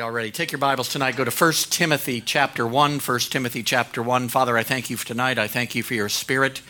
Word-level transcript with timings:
Already. 0.00 0.30
Take 0.30 0.52
your 0.52 0.58
Bibles 0.58 0.88
tonight. 0.88 1.16
Go 1.16 1.24
to 1.24 1.30
1 1.30 1.52
Timothy 1.70 2.20
chapter 2.20 2.66
1. 2.66 3.00
1 3.00 3.18
Timothy 3.20 3.62
chapter 3.62 4.02
1. 4.02 4.28
Father, 4.28 4.56
I 4.56 4.62
thank 4.62 4.90
you 4.90 4.96
for 4.96 5.06
tonight. 5.06 5.38
I 5.38 5.48
thank 5.48 5.74
you 5.74 5.82
for 5.82 5.94
your 5.94 6.08
spirit. 6.08 6.62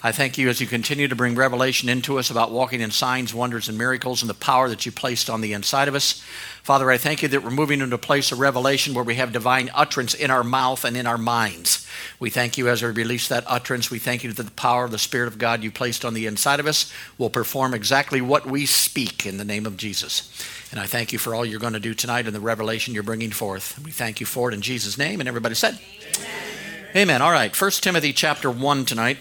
I 0.00 0.12
thank 0.12 0.38
you 0.38 0.48
as 0.48 0.60
you 0.60 0.68
continue 0.68 1.08
to 1.08 1.16
bring 1.16 1.34
revelation 1.34 1.88
into 1.88 2.20
us 2.20 2.30
about 2.30 2.52
walking 2.52 2.80
in 2.80 2.92
signs, 2.92 3.34
wonders, 3.34 3.68
and 3.68 3.76
miracles 3.76 4.22
and 4.22 4.30
the 4.30 4.34
power 4.34 4.68
that 4.68 4.86
you 4.86 4.92
placed 4.92 5.28
on 5.28 5.40
the 5.40 5.54
inside 5.54 5.88
of 5.88 5.96
us. 5.96 6.22
Father, 6.62 6.88
I 6.88 6.98
thank 6.98 7.20
you 7.20 7.28
that 7.28 7.42
we're 7.42 7.50
moving 7.50 7.80
into 7.80 7.96
a 7.96 7.98
place 7.98 8.30
of 8.30 8.38
revelation 8.38 8.94
where 8.94 9.02
we 9.02 9.16
have 9.16 9.32
divine 9.32 9.70
utterance 9.74 10.14
in 10.14 10.30
our 10.30 10.44
mouth 10.44 10.84
and 10.84 10.96
in 10.96 11.08
our 11.08 11.18
minds. 11.18 11.84
We 12.20 12.30
thank 12.30 12.56
you 12.56 12.68
as 12.68 12.80
we 12.80 12.90
release 12.90 13.26
that 13.26 13.42
utterance. 13.48 13.90
We 13.90 13.98
thank 13.98 14.22
you 14.22 14.32
that 14.32 14.40
the 14.40 14.52
power 14.52 14.84
of 14.84 14.92
the 14.92 14.98
Spirit 14.98 15.26
of 15.26 15.38
God 15.38 15.64
you 15.64 15.72
placed 15.72 16.04
on 16.04 16.14
the 16.14 16.26
inside 16.26 16.60
of 16.60 16.68
us 16.68 16.92
will 17.16 17.30
perform 17.30 17.74
exactly 17.74 18.20
what 18.20 18.46
we 18.46 18.66
speak 18.66 19.26
in 19.26 19.36
the 19.36 19.44
name 19.44 19.66
of 19.66 19.76
Jesus. 19.76 20.30
And 20.70 20.78
I 20.78 20.86
thank 20.86 21.12
you 21.12 21.18
for 21.18 21.34
all 21.34 21.46
you're 21.46 21.60
going 21.60 21.72
to 21.72 21.80
do 21.80 21.94
tonight 21.94 22.26
and 22.26 22.34
the 22.34 22.40
revelation 22.40 22.92
you're 22.92 23.02
bringing 23.02 23.30
forth. 23.30 23.78
We 23.84 23.90
thank 23.90 24.20
you 24.20 24.26
for 24.26 24.50
it 24.50 24.54
in 24.54 24.60
Jesus' 24.60 24.98
name. 24.98 25.20
And 25.20 25.28
everybody 25.28 25.54
said, 25.54 25.78
Amen. 26.16 26.96
Amen. 26.96 27.22
All 27.22 27.32
right, 27.32 27.58
1 27.58 27.70
Timothy 27.70 28.12
chapter 28.12 28.50
1 28.50 28.84
tonight. 28.84 29.18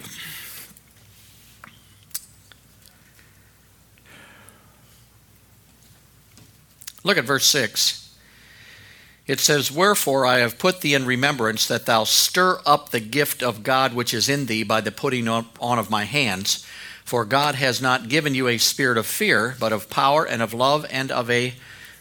Look 7.03 7.17
at 7.17 7.23
verse 7.23 7.45
6. 7.45 8.03
It 9.27 9.39
says, 9.39 9.71
Wherefore 9.71 10.25
I 10.25 10.39
have 10.39 10.59
put 10.59 10.81
thee 10.81 10.93
in 10.93 11.05
remembrance 11.05 11.65
that 11.67 11.85
thou 11.85 12.03
stir 12.03 12.59
up 12.65 12.89
the 12.89 12.99
gift 12.99 13.41
of 13.41 13.63
God 13.63 13.93
which 13.93 14.13
is 14.13 14.27
in 14.27 14.47
thee 14.47 14.63
by 14.63 14.81
the 14.81 14.91
putting 14.91 15.27
on 15.29 15.47
of 15.61 15.89
my 15.89 16.03
hands. 16.03 16.65
For 17.07 17.23
God 17.23 17.55
has 17.55 17.81
not 17.81 18.09
given 18.09 18.35
you 18.35 18.49
a 18.49 18.57
spirit 18.57 18.97
of 18.97 19.05
fear, 19.05 19.55
but 19.61 19.71
of 19.71 19.89
power 19.89 20.25
and 20.27 20.41
of 20.41 20.53
love 20.53 20.85
and 20.91 21.09
of 21.09 21.31
a 21.31 21.53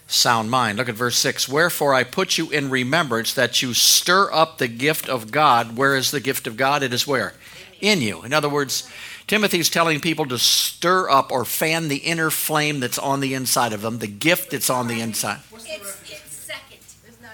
sound 0.08 0.50
mind. 0.50 0.78
Look 0.78 0.88
at 0.88 0.96
verse 0.96 1.16
6. 1.18 1.48
Wherefore 1.48 1.94
I 1.94 2.02
put 2.02 2.36
you 2.38 2.50
in 2.50 2.70
remembrance 2.70 3.32
that 3.34 3.62
you 3.62 3.72
stir 3.72 4.32
up 4.32 4.58
the 4.58 4.66
gift 4.66 5.08
of 5.08 5.30
God. 5.30 5.76
Where 5.76 5.94
is 5.94 6.10
the 6.10 6.18
gift 6.18 6.48
of 6.48 6.56
God? 6.56 6.82
It 6.82 6.92
is 6.92 7.06
where? 7.06 7.34
In 7.80 8.00
you. 8.00 8.24
In 8.24 8.32
other 8.32 8.48
words, 8.48 8.90
Timothy's 9.28 9.70
telling 9.70 10.00
people 10.00 10.26
to 10.26 10.40
stir 10.40 11.08
up 11.08 11.30
or 11.30 11.44
fan 11.44 11.86
the 11.86 11.98
inner 11.98 12.30
flame 12.30 12.80
that's 12.80 12.98
on 12.98 13.20
the 13.20 13.32
inside 13.34 13.72
of 13.72 13.82
them, 13.82 14.00
the 14.00 14.08
gift 14.08 14.50
that's 14.50 14.68
on 14.68 14.88
the 14.88 15.00
inside. 15.00 15.38
It's, 15.54 15.66
it's 16.10 16.34
second. 16.34 16.78
It's 17.06 17.22
not, 17.22 17.30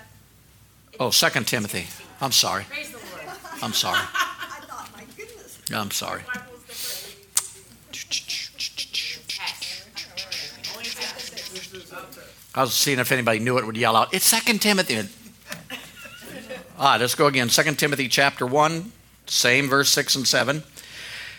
Oh, 1.00 1.08
Second 1.08 1.46
Timothy. 1.46 1.86
I'm 2.20 2.32
sorry. 2.32 2.64
praise 2.68 2.90
the 2.90 2.98
Lord. 2.98 3.34
I'm 3.62 3.72
sorry. 3.72 3.96
I 4.14 4.60
thought, 4.66 4.90
my 4.94 5.04
goodness. 5.16 5.58
I'm 5.74 5.90
sorry. 5.90 6.20
I 12.54 12.60
was 12.60 12.74
seeing 12.74 12.98
if 12.98 13.12
anybody 13.12 13.38
knew 13.38 13.56
it 13.58 13.64
would 13.64 13.76
yell 13.76 13.96
out, 13.96 14.12
It's 14.12 14.26
Second 14.26 14.60
Timothy. 14.60 15.08
Ah, 16.78 16.96
let's 16.98 17.14
go 17.14 17.26
again. 17.26 17.48
Second 17.48 17.78
Timothy 17.78 18.08
chapter 18.08 18.46
1, 18.46 18.92
same 19.26 19.68
verse 19.68 19.88
6 19.90 20.16
and 20.16 20.26
7. 20.26 20.62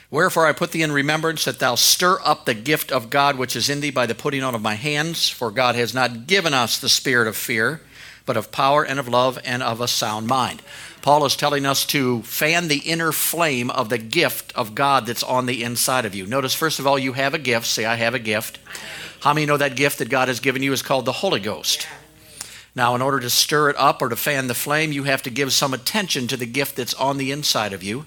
Wherefore 0.09 0.45
I 0.47 0.53
put 0.53 0.71
thee 0.71 0.83
in 0.83 0.91
remembrance 0.91 1.44
that 1.45 1.59
thou 1.59 1.75
stir 1.75 2.19
up 2.23 2.45
the 2.45 2.53
gift 2.53 2.91
of 2.91 3.09
God 3.09 3.38
which 3.38 3.55
is 3.55 3.69
in 3.69 3.81
thee 3.81 3.91
by 3.91 4.05
the 4.05 4.16
putting 4.16 4.44
on 4.44 4.55
of 4.55 4.61
my 4.61 4.75
hands, 4.75 5.29
for 5.29 5.51
God 5.51 5.75
has 5.75 5.94
not 5.94 6.27
given 6.27 6.53
us 6.53 6.79
the 6.79 6.89
spirit 6.89 7.27
of 7.27 7.35
fear, 7.35 7.81
but 8.25 8.38
of 8.38 8.51
power 8.51 8.83
and 8.83 9.00
of 9.00 9.07
love 9.07 9.38
and 9.44 9.61
of 9.61 9.81
a 9.81 9.88
sound 9.88 10.27
mind. 10.27 10.61
Paul 11.03 11.25
is 11.25 11.35
telling 11.35 11.65
us 11.65 11.85
to 11.87 12.21
fan 12.21 12.69
the 12.69 12.77
inner 12.77 13.11
flame 13.11 13.69
of 13.69 13.89
the 13.89 13.97
gift 13.97 14.53
of 14.55 14.73
God 14.73 15.05
that's 15.05 15.21
on 15.21 15.47
the 15.47 15.61
inside 15.61 16.05
of 16.05 16.15
you. 16.15 16.25
Notice, 16.25 16.53
first 16.53 16.79
of 16.79 16.87
all, 16.87 16.97
you 16.97 17.11
have 17.11 17.33
a 17.33 17.39
gift. 17.39 17.65
Say, 17.67 17.83
I 17.83 17.95
have 17.95 18.13
a 18.13 18.19
gift. 18.19 18.57
How 19.19 19.33
many 19.33 19.45
know 19.45 19.57
that 19.57 19.75
gift 19.75 19.99
that 19.99 20.07
God 20.07 20.29
has 20.29 20.39
given 20.39 20.63
you 20.63 20.71
is 20.71 20.81
called 20.81 21.03
the 21.03 21.11
Holy 21.11 21.41
Ghost? 21.41 21.89
Now, 22.73 22.95
in 22.95 23.01
order 23.01 23.19
to 23.19 23.29
stir 23.29 23.69
it 23.69 23.75
up 23.77 24.01
or 24.01 24.07
to 24.07 24.15
fan 24.15 24.47
the 24.47 24.53
flame, 24.53 24.93
you 24.93 25.03
have 25.03 25.21
to 25.23 25.29
give 25.29 25.51
some 25.51 25.73
attention 25.73 26.25
to 26.27 26.37
the 26.37 26.45
gift 26.45 26.77
that's 26.77 26.93
on 26.93 27.17
the 27.17 27.33
inside 27.33 27.73
of 27.73 27.83
you. 27.83 28.05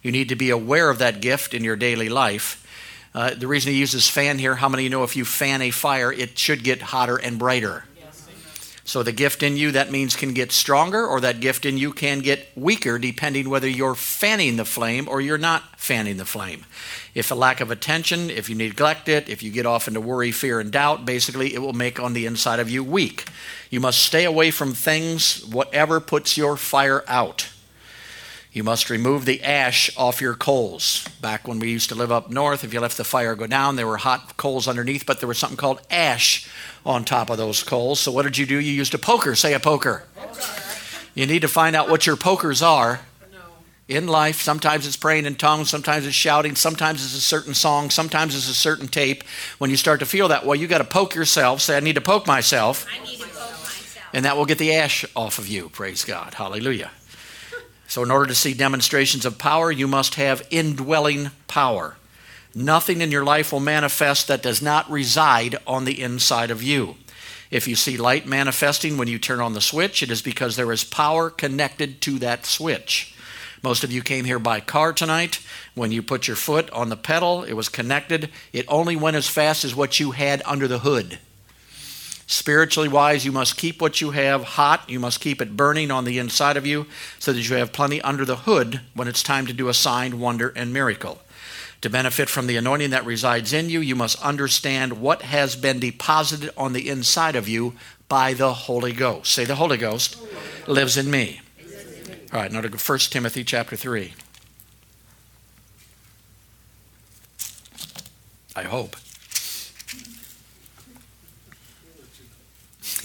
You 0.00 0.12
need 0.12 0.28
to 0.28 0.36
be 0.36 0.50
aware 0.50 0.88
of 0.88 1.00
that 1.00 1.20
gift 1.20 1.52
in 1.52 1.64
your 1.64 1.74
daily 1.74 2.08
life. 2.08 2.64
Uh, 3.12 3.34
the 3.34 3.48
reason 3.48 3.72
he 3.72 3.78
uses 3.80 4.08
fan 4.08 4.38
here, 4.38 4.54
how 4.54 4.68
many 4.68 4.88
know 4.88 5.02
if 5.02 5.16
you 5.16 5.24
fan 5.24 5.62
a 5.62 5.72
fire, 5.72 6.12
it 6.12 6.38
should 6.38 6.62
get 6.62 6.80
hotter 6.80 7.16
and 7.16 7.40
brighter? 7.40 7.86
So 8.86 9.02
the 9.02 9.10
gift 9.10 9.42
in 9.42 9.56
you, 9.56 9.72
that 9.72 9.90
means 9.90 10.14
can 10.14 10.32
get 10.32 10.52
stronger, 10.52 11.04
or 11.04 11.20
that 11.20 11.40
gift 11.40 11.66
in 11.66 11.76
you 11.76 11.92
can 11.92 12.20
get 12.20 12.46
weaker, 12.54 13.00
depending 13.00 13.50
whether 13.50 13.68
you're 13.68 13.96
fanning 13.96 14.54
the 14.56 14.64
flame 14.64 15.08
or 15.08 15.20
you're 15.20 15.36
not 15.36 15.64
fanning 15.76 16.18
the 16.18 16.24
flame. 16.24 16.64
If 17.12 17.32
a 17.32 17.34
lack 17.34 17.60
of 17.60 17.72
attention, 17.72 18.30
if 18.30 18.48
you 18.48 18.54
neglect 18.54 19.08
it, 19.08 19.28
if 19.28 19.42
you 19.42 19.50
get 19.50 19.66
off 19.66 19.88
into 19.88 20.00
worry, 20.00 20.30
fear, 20.30 20.60
and 20.60 20.70
doubt, 20.70 21.04
basically 21.04 21.52
it 21.52 21.58
will 21.58 21.72
make 21.72 21.98
on 21.98 22.12
the 22.12 22.26
inside 22.26 22.60
of 22.60 22.70
you 22.70 22.84
weak. 22.84 23.24
You 23.70 23.80
must 23.80 23.98
stay 23.98 24.24
away 24.24 24.52
from 24.52 24.72
things, 24.72 25.44
whatever 25.44 25.98
puts 25.98 26.36
your 26.36 26.56
fire 26.56 27.02
out. 27.08 27.50
You 28.52 28.62
must 28.62 28.88
remove 28.88 29.24
the 29.24 29.42
ash 29.42 29.90
off 29.98 30.22
your 30.22 30.34
coals. 30.34 31.06
Back 31.20 31.46
when 31.46 31.58
we 31.58 31.70
used 31.70 31.90
to 31.90 31.94
live 31.94 32.10
up 32.10 32.30
north, 32.30 32.64
if 32.64 32.72
you 32.72 32.80
left 32.80 32.96
the 32.96 33.04
fire 33.04 33.34
go 33.34 33.46
down, 33.46 33.76
there 33.76 33.86
were 33.86 33.98
hot 33.98 34.38
coals 34.38 34.66
underneath, 34.66 35.04
but 35.04 35.20
there 35.20 35.28
was 35.28 35.36
something 35.36 35.58
called 35.58 35.82
ash 35.90 36.48
on 36.86 37.04
top 37.04 37.28
of 37.28 37.36
those 37.36 37.64
coals. 37.64 37.98
So 37.98 38.12
what 38.12 38.22
did 38.22 38.38
you 38.38 38.46
do? 38.46 38.60
You 38.60 38.72
used 38.72 38.94
a 38.94 38.98
poker. 38.98 39.34
Say 39.34 39.52
a 39.52 39.60
poker. 39.60 40.04
You 41.14 41.26
need 41.26 41.42
to 41.42 41.48
find 41.48 41.74
out 41.74 41.90
what 41.90 42.06
your 42.06 42.16
pokers 42.16 42.62
are 42.62 43.00
in 43.88 44.06
life. 44.06 44.40
Sometimes 44.40 44.86
it's 44.86 44.96
praying 44.96 45.26
in 45.26 45.34
tongues, 45.34 45.70
sometimes 45.70 46.06
it's 46.06 46.14
shouting, 46.14 46.54
sometimes 46.54 47.04
it's 47.04 47.16
a 47.16 47.20
certain 47.20 47.54
song, 47.54 47.90
sometimes 47.90 48.34
it's 48.34 48.48
a 48.48 48.54
certain 48.54 48.86
tape. 48.86 49.24
When 49.58 49.70
you 49.70 49.76
start 49.76 50.00
to 50.00 50.06
feel 50.06 50.28
that 50.28 50.46
way, 50.46 50.58
you 50.58 50.66
got 50.66 50.78
to 50.78 50.84
poke 50.84 51.14
yourself. 51.14 51.60
Say, 51.60 51.76
I 51.76 51.80
need 51.80 51.94
to 51.94 52.00
poke 52.00 52.26
myself, 52.26 52.86
I 52.88 53.04
need 53.04 53.18
to 53.18 53.26
poke 53.26 53.34
myself. 53.34 54.08
and 54.12 54.24
that 54.24 54.36
will 54.36 54.46
get 54.46 54.58
the 54.58 54.74
ash 54.74 55.04
off 55.16 55.38
of 55.38 55.48
you. 55.48 55.68
Praise 55.70 56.04
God. 56.04 56.34
Hallelujah. 56.34 56.90
So, 57.88 58.02
in 58.02 58.10
order 58.10 58.26
to 58.26 58.34
see 58.34 58.52
demonstrations 58.52 59.24
of 59.24 59.38
power, 59.38 59.70
you 59.70 59.86
must 59.86 60.16
have 60.16 60.46
indwelling 60.50 61.30
power. 61.46 61.96
Nothing 62.58 63.02
in 63.02 63.10
your 63.10 63.22
life 63.22 63.52
will 63.52 63.60
manifest 63.60 64.28
that 64.28 64.42
does 64.42 64.62
not 64.62 64.90
reside 64.90 65.56
on 65.66 65.84
the 65.84 66.00
inside 66.00 66.50
of 66.50 66.62
you. 66.62 66.96
If 67.50 67.68
you 67.68 67.76
see 67.76 67.98
light 67.98 68.24
manifesting 68.24 68.96
when 68.96 69.08
you 69.08 69.18
turn 69.18 69.40
on 69.40 69.52
the 69.52 69.60
switch, 69.60 70.02
it 70.02 70.10
is 70.10 70.22
because 70.22 70.56
there 70.56 70.72
is 70.72 70.82
power 70.82 71.28
connected 71.28 72.00
to 72.00 72.18
that 72.20 72.46
switch. 72.46 73.14
Most 73.62 73.84
of 73.84 73.92
you 73.92 74.00
came 74.00 74.24
here 74.24 74.38
by 74.38 74.60
car 74.60 74.94
tonight. 74.94 75.38
When 75.74 75.92
you 75.92 76.02
put 76.02 76.26
your 76.26 76.36
foot 76.36 76.70
on 76.70 76.88
the 76.88 76.96
pedal, 76.96 77.44
it 77.44 77.52
was 77.52 77.68
connected. 77.68 78.30
It 78.54 78.64
only 78.68 78.96
went 78.96 79.16
as 79.16 79.28
fast 79.28 79.62
as 79.62 79.74
what 79.74 80.00
you 80.00 80.12
had 80.12 80.40
under 80.46 80.66
the 80.66 80.78
hood. 80.78 81.18
Spiritually 82.26 82.88
wise, 82.88 83.26
you 83.26 83.32
must 83.32 83.58
keep 83.58 83.82
what 83.82 84.00
you 84.00 84.12
have 84.12 84.42
hot. 84.42 84.88
You 84.88 84.98
must 84.98 85.20
keep 85.20 85.42
it 85.42 85.58
burning 85.58 85.90
on 85.90 86.04
the 86.06 86.18
inside 86.18 86.56
of 86.56 86.64
you 86.64 86.86
so 87.18 87.34
that 87.34 87.46
you 87.46 87.56
have 87.56 87.74
plenty 87.74 88.00
under 88.00 88.24
the 88.24 88.36
hood 88.36 88.80
when 88.94 89.08
it's 89.08 89.22
time 89.22 89.46
to 89.46 89.52
do 89.52 89.68
a 89.68 89.74
sign, 89.74 90.18
wonder, 90.18 90.54
and 90.56 90.72
miracle. 90.72 91.20
To 91.86 91.90
benefit 91.90 92.28
from 92.28 92.48
the 92.48 92.56
anointing 92.56 92.90
that 92.90 93.06
resides 93.06 93.52
in 93.52 93.70
you, 93.70 93.78
you 93.78 93.94
must 93.94 94.20
understand 94.20 95.00
what 95.00 95.22
has 95.22 95.54
been 95.54 95.78
deposited 95.78 96.50
on 96.56 96.72
the 96.72 96.88
inside 96.88 97.36
of 97.36 97.48
you 97.48 97.74
by 98.08 98.34
the 98.34 98.52
Holy 98.52 98.92
Ghost. 98.92 99.30
Say, 99.30 99.44
the 99.44 99.54
Holy 99.54 99.76
Ghost 99.76 100.20
lives 100.66 100.96
in 100.96 101.08
me. 101.08 101.42
All 102.32 102.40
right, 102.40 102.50
now 102.50 102.60
to 102.60 102.68
1 102.68 102.98
Timothy 102.98 103.44
chapter 103.44 103.76
3. 103.76 104.14
I 108.56 108.62
hope. 108.64 108.96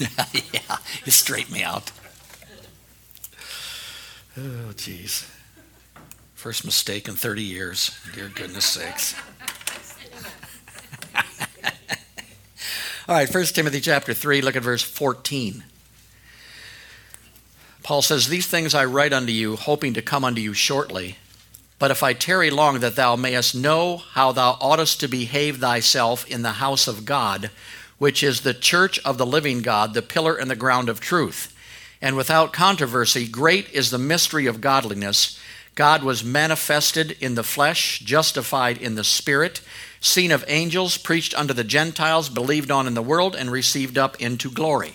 yeah, 0.00 0.78
you 1.04 1.12
straighten 1.12 1.54
me 1.54 1.62
out. 1.62 1.92
Oh, 4.36 4.72
jeez. 4.74 5.31
First 6.42 6.64
mistake 6.64 7.06
in 7.06 7.14
30 7.14 7.40
years. 7.40 7.96
Dear 8.16 8.26
goodness 8.26 8.64
sakes. 8.64 9.14
All 13.08 13.14
right, 13.14 13.32
1 13.32 13.44
Timothy 13.44 13.80
chapter 13.80 14.12
3, 14.12 14.42
look 14.42 14.56
at 14.56 14.64
verse 14.64 14.82
14. 14.82 15.62
Paul 17.84 18.02
says, 18.02 18.26
These 18.26 18.48
things 18.48 18.74
I 18.74 18.84
write 18.86 19.12
unto 19.12 19.30
you, 19.30 19.54
hoping 19.54 19.94
to 19.94 20.02
come 20.02 20.24
unto 20.24 20.40
you 20.40 20.52
shortly. 20.52 21.16
But 21.78 21.92
if 21.92 22.02
I 22.02 22.12
tarry 22.12 22.50
long, 22.50 22.80
that 22.80 22.96
thou 22.96 23.14
mayest 23.14 23.54
know 23.54 23.98
how 23.98 24.32
thou 24.32 24.58
oughtest 24.60 24.98
to 24.98 25.06
behave 25.06 25.58
thyself 25.58 26.28
in 26.28 26.42
the 26.42 26.54
house 26.54 26.88
of 26.88 27.04
God, 27.04 27.52
which 27.98 28.24
is 28.24 28.40
the 28.40 28.52
church 28.52 28.98
of 29.04 29.16
the 29.16 29.24
living 29.24 29.62
God, 29.62 29.94
the 29.94 30.02
pillar 30.02 30.34
and 30.34 30.50
the 30.50 30.56
ground 30.56 30.88
of 30.88 30.98
truth. 30.98 31.56
And 32.00 32.16
without 32.16 32.52
controversy, 32.52 33.28
great 33.28 33.72
is 33.72 33.90
the 33.92 33.98
mystery 33.98 34.46
of 34.46 34.60
godliness. 34.60 35.38
God 35.74 36.02
was 36.02 36.22
manifested 36.22 37.16
in 37.20 37.34
the 37.34 37.42
flesh, 37.42 38.00
justified 38.00 38.76
in 38.76 38.94
the 38.94 39.04
spirit, 39.04 39.62
seen 40.00 40.30
of 40.30 40.44
angels, 40.46 40.98
preached 40.98 41.34
unto 41.34 41.54
the 41.54 41.64
Gentiles, 41.64 42.28
believed 42.28 42.70
on 42.70 42.86
in 42.86 42.94
the 42.94 43.02
world, 43.02 43.34
and 43.34 43.50
received 43.50 43.96
up 43.96 44.20
into 44.20 44.50
glory. 44.50 44.94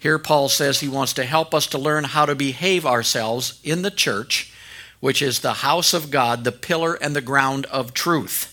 Here, 0.00 0.18
Paul 0.18 0.48
says 0.48 0.80
he 0.80 0.88
wants 0.88 1.12
to 1.14 1.24
help 1.24 1.54
us 1.54 1.66
to 1.68 1.78
learn 1.78 2.04
how 2.04 2.26
to 2.26 2.34
behave 2.34 2.86
ourselves 2.86 3.60
in 3.62 3.82
the 3.82 3.90
church, 3.90 4.52
which 5.00 5.20
is 5.20 5.40
the 5.40 5.54
house 5.54 5.92
of 5.92 6.10
God, 6.10 6.44
the 6.44 6.52
pillar 6.52 6.94
and 6.94 7.14
the 7.14 7.20
ground 7.20 7.66
of 7.66 7.92
truth. 7.92 8.50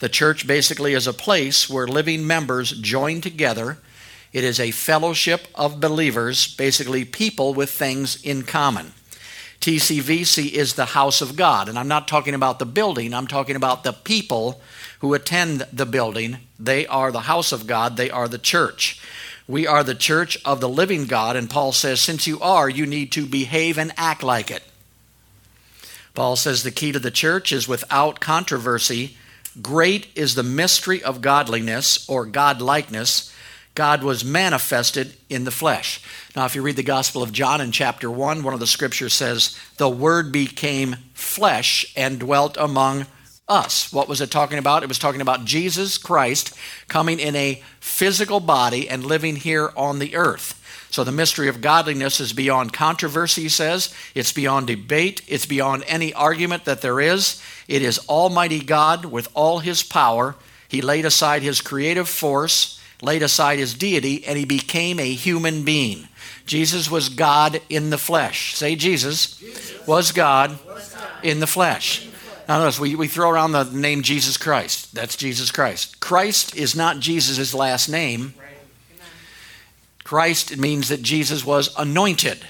The 0.00 0.08
church 0.08 0.46
basically 0.48 0.94
is 0.94 1.06
a 1.06 1.12
place 1.12 1.70
where 1.70 1.86
living 1.86 2.26
members 2.26 2.72
join 2.72 3.20
together. 3.20 3.78
It 4.32 4.42
is 4.42 4.58
a 4.58 4.72
fellowship 4.72 5.46
of 5.54 5.80
believers, 5.80 6.52
basically 6.56 7.04
people 7.04 7.54
with 7.54 7.70
things 7.70 8.20
in 8.24 8.42
common. 8.42 8.94
TCVC 9.62 10.50
is 10.50 10.74
the 10.74 10.86
house 10.86 11.20
of 11.20 11.36
God. 11.36 11.68
And 11.68 11.78
I'm 11.78 11.88
not 11.88 12.08
talking 12.08 12.34
about 12.34 12.58
the 12.58 12.66
building, 12.66 13.14
I'm 13.14 13.28
talking 13.28 13.56
about 13.56 13.84
the 13.84 13.92
people 13.92 14.60
who 14.98 15.14
attend 15.14 15.66
the 15.72 15.86
building. 15.86 16.38
They 16.58 16.86
are 16.86 17.12
the 17.12 17.20
house 17.20 17.52
of 17.52 17.66
God, 17.66 17.96
they 17.96 18.10
are 18.10 18.28
the 18.28 18.38
church. 18.38 19.00
We 19.46 19.66
are 19.66 19.84
the 19.84 19.94
church 19.94 20.36
of 20.44 20.60
the 20.60 20.68
living 20.68 21.06
God, 21.06 21.36
and 21.36 21.48
Paul 21.48 21.72
says, 21.72 22.00
since 22.00 22.26
you 22.26 22.40
are, 22.40 22.68
you 22.68 22.86
need 22.86 23.12
to 23.12 23.26
behave 23.26 23.78
and 23.78 23.92
act 23.96 24.22
like 24.22 24.50
it. 24.50 24.62
Paul 26.14 26.36
says 26.36 26.62
the 26.62 26.70
key 26.70 26.92
to 26.92 26.98
the 26.98 27.10
church 27.10 27.52
is 27.52 27.66
without 27.66 28.20
controversy. 28.20 29.16
Great 29.60 30.08
is 30.14 30.34
the 30.34 30.42
mystery 30.42 31.02
of 31.02 31.20
godliness 31.20 32.08
or 32.08 32.26
godlikeness. 32.26 33.31
God 33.74 34.02
was 34.02 34.24
manifested 34.24 35.14
in 35.30 35.44
the 35.44 35.50
flesh. 35.50 36.02
Now, 36.36 36.44
if 36.44 36.54
you 36.54 36.62
read 36.62 36.76
the 36.76 36.82
Gospel 36.82 37.22
of 37.22 37.32
John 37.32 37.60
in 37.60 37.72
chapter 37.72 38.10
1, 38.10 38.42
one 38.42 38.52
of 38.52 38.60
the 38.60 38.66
scriptures 38.66 39.14
says, 39.14 39.58
The 39.78 39.88
Word 39.88 40.30
became 40.30 40.96
flesh 41.14 41.90
and 41.96 42.20
dwelt 42.20 42.56
among 42.58 43.06
us. 43.48 43.92
What 43.92 44.08
was 44.08 44.20
it 44.20 44.30
talking 44.30 44.58
about? 44.58 44.82
It 44.82 44.88
was 44.88 44.98
talking 44.98 45.22
about 45.22 45.46
Jesus 45.46 45.96
Christ 45.96 46.56
coming 46.88 47.18
in 47.18 47.34
a 47.34 47.62
physical 47.80 48.40
body 48.40 48.88
and 48.88 49.04
living 49.04 49.36
here 49.36 49.72
on 49.76 49.98
the 49.98 50.16
earth. 50.16 50.58
So 50.90 51.04
the 51.04 51.12
mystery 51.12 51.48
of 51.48 51.62
godliness 51.62 52.20
is 52.20 52.34
beyond 52.34 52.74
controversy, 52.74 53.44
he 53.44 53.48
says. 53.48 53.94
It's 54.14 54.32
beyond 54.32 54.66
debate. 54.66 55.22
It's 55.26 55.46
beyond 55.46 55.84
any 55.86 56.12
argument 56.12 56.66
that 56.66 56.82
there 56.82 57.00
is. 57.00 57.42
It 57.66 57.80
is 57.80 58.06
Almighty 58.10 58.60
God 58.60 59.06
with 59.06 59.28
all 59.32 59.60
his 59.60 59.82
power. 59.82 60.36
He 60.68 60.82
laid 60.82 61.06
aside 61.06 61.40
his 61.40 61.62
creative 61.62 62.10
force 62.10 62.78
laid 63.02 63.22
aside 63.22 63.58
his 63.58 63.74
deity, 63.74 64.24
and 64.24 64.38
he 64.38 64.44
became 64.44 64.98
a 64.98 65.12
human 65.12 65.64
being. 65.64 66.08
Jesus 66.46 66.90
was 66.90 67.08
God 67.08 67.60
in 67.68 67.90
the 67.90 67.98
flesh. 67.98 68.54
Say, 68.56 68.76
Jesus, 68.76 69.36
Jesus. 69.38 69.86
Was, 69.86 70.12
God 70.12 70.58
was 70.66 70.94
God 70.94 71.08
in 71.22 71.40
the 71.40 71.46
flesh. 71.46 72.08
Now, 72.48 72.58
notice 72.58 72.80
we, 72.80 72.94
we 72.94 73.08
throw 73.08 73.30
around 73.30 73.52
the 73.52 73.64
name 73.64 74.02
Jesus 74.02 74.36
Christ. 74.36 74.94
That's 74.94 75.16
Jesus 75.16 75.50
Christ. 75.50 76.00
Christ 76.00 76.56
is 76.56 76.74
not 76.74 77.00
Jesus' 77.00 77.54
last 77.54 77.88
name. 77.88 78.34
Christ 80.04 80.56
means 80.56 80.88
that 80.88 81.02
Jesus 81.02 81.44
was 81.44 81.72
anointed 81.76 82.44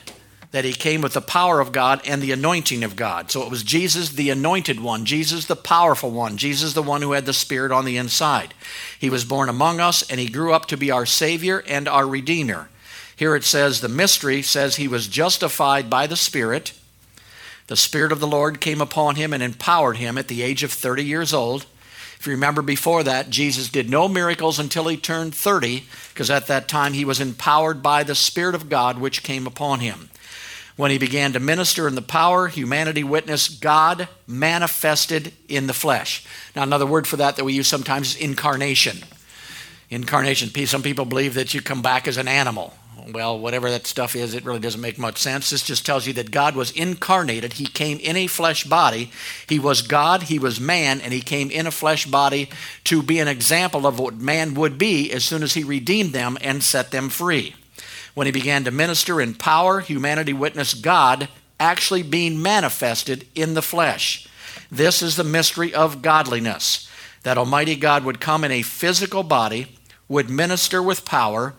that 0.52 0.64
he 0.64 0.72
came 0.72 1.00
with 1.00 1.14
the 1.14 1.20
power 1.20 1.60
of 1.60 1.72
God 1.72 2.00
and 2.06 2.22
the 2.22 2.32
anointing 2.32 2.84
of 2.84 2.94
God. 2.94 3.30
So 3.30 3.42
it 3.42 3.50
was 3.50 3.62
Jesus, 3.62 4.10
the 4.10 4.30
anointed 4.30 4.80
one, 4.80 5.04
Jesus, 5.04 5.46
the 5.46 5.56
powerful 5.56 6.10
one, 6.10 6.36
Jesus, 6.36 6.74
the 6.74 6.82
one 6.82 7.02
who 7.02 7.12
had 7.12 7.26
the 7.26 7.32
Spirit 7.32 7.72
on 7.72 7.86
the 7.86 7.96
inside. 7.96 8.54
He 8.98 9.10
was 9.10 9.24
born 9.24 9.48
among 9.48 9.80
us 9.80 10.08
and 10.10 10.20
he 10.20 10.28
grew 10.28 10.52
up 10.52 10.66
to 10.66 10.76
be 10.76 10.90
our 10.90 11.06
Savior 11.06 11.64
and 11.66 11.88
our 11.88 12.06
Redeemer. 12.06 12.68
Here 13.16 13.34
it 13.34 13.44
says, 13.44 13.80
the 13.80 13.88
mystery 13.88 14.42
says 14.42 14.76
he 14.76 14.88
was 14.88 15.08
justified 15.08 15.88
by 15.88 16.06
the 16.06 16.16
Spirit. 16.16 16.74
The 17.68 17.76
Spirit 17.76 18.12
of 18.12 18.20
the 18.20 18.26
Lord 18.26 18.60
came 18.60 18.82
upon 18.82 19.16
him 19.16 19.32
and 19.32 19.42
empowered 19.42 19.96
him 19.96 20.18
at 20.18 20.28
the 20.28 20.42
age 20.42 20.62
of 20.62 20.72
30 20.72 21.04
years 21.04 21.32
old. 21.32 21.64
If 22.18 22.26
you 22.26 22.32
remember 22.32 22.62
before 22.62 23.02
that, 23.04 23.30
Jesus 23.30 23.68
did 23.68 23.88
no 23.88 24.06
miracles 24.06 24.58
until 24.58 24.86
he 24.86 24.96
turned 24.96 25.34
30, 25.34 25.84
because 26.12 26.30
at 26.30 26.46
that 26.46 26.68
time 26.68 26.92
he 26.92 27.04
was 27.04 27.20
empowered 27.20 27.82
by 27.82 28.04
the 28.04 28.14
Spirit 28.14 28.54
of 28.54 28.68
God 28.68 28.98
which 28.98 29.22
came 29.22 29.46
upon 29.46 29.80
him. 29.80 30.08
When 30.76 30.90
he 30.90 30.98
began 30.98 31.34
to 31.34 31.40
minister 31.40 31.86
in 31.86 31.94
the 31.94 32.02
power, 32.02 32.48
humanity 32.48 33.04
witnessed 33.04 33.60
God 33.60 34.08
manifested 34.26 35.32
in 35.48 35.66
the 35.66 35.74
flesh. 35.74 36.26
Now, 36.56 36.62
another 36.62 36.86
word 36.86 37.06
for 37.06 37.16
that 37.16 37.36
that 37.36 37.44
we 37.44 37.52
use 37.52 37.68
sometimes 37.68 38.14
is 38.14 38.20
incarnation. 38.20 38.98
Incarnation. 39.90 40.48
Some 40.66 40.82
people 40.82 41.04
believe 41.04 41.34
that 41.34 41.52
you 41.52 41.60
come 41.60 41.82
back 41.82 42.08
as 42.08 42.16
an 42.16 42.26
animal. 42.26 42.72
Well, 43.12 43.38
whatever 43.38 43.68
that 43.70 43.86
stuff 43.86 44.14
is, 44.14 44.32
it 44.32 44.44
really 44.44 44.60
doesn't 44.60 44.80
make 44.80 44.98
much 44.98 45.18
sense. 45.18 45.50
This 45.50 45.62
just 45.62 45.84
tells 45.84 46.06
you 46.06 46.12
that 46.14 46.30
God 46.30 46.54
was 46.54 46.70
incarnated. 46.70 47.54
He 47.54 47.66
came 47.66 47.98
in 47.98 48.16
a 48.16 48.26
flesh 48.28 48.64
body. 48.64 49.10
He 49.48 49.58
was 49.58 49.82
God, 49.82 50.24
He 50.24 50.38
was 50.38 50.60
man, 50.60 51.00
and 51.00 51.12
He 51.12 51.20
came 51.20 51.50
in 51.50 51.66
a 51.66 51.72
flesh 51.72 52.06
body 52.06 52.48
to 52.84 53.02
be 53.02 53.18
an 53.18 53.28
example 53.28 53.86
of 53.86 53.98
what 53.98 54.14
man 54.14 54.54
would 54.54 54.78
be 54.78 55.12
as 55.12 55.24
soon 55.24 55.42
as 55.42 55.54
He 55.54 55.64
redeemed 55.64 56.12
them 56.12 56.38
and 56.40 56.62
set 56.62 56.92
them 56.92 57.08
free. 57.08 57.54
When 58.14 58.26
he 58.26 58.32
began 58.32 58.64
to 58.64 58.70
minister 58.70 59.20
in 59.20 59.34
power, 59.34 59.80
humanity 59.80 60.32
witnessed 60.32 60.82
God 60.82 61.28
actually 61.58 62.02
being 62.02 62.42
manifested 62.42 63.26
in 63.34 63.54
the 63.54 63.62
flesh. 63.62 64.28
This 64.70 65.02
is 65.02 65.16
the 65.16 65.24
mystery 65.24 65.72
of 65.72 66.02
godliness 66.02 66.88
that 67.22 67.38
Almighty 67.38 67.76
God 67.76 68.04
would 68.04 68.20
come 68.20 68.44
in 68.44 68.50
a 68.50 68.62
physical 68.62 69.22
body, 69.22 69.78
would 70.08 70.28
minister 70.28 70.82
with 70.82 71.04
power, 71.04 71.54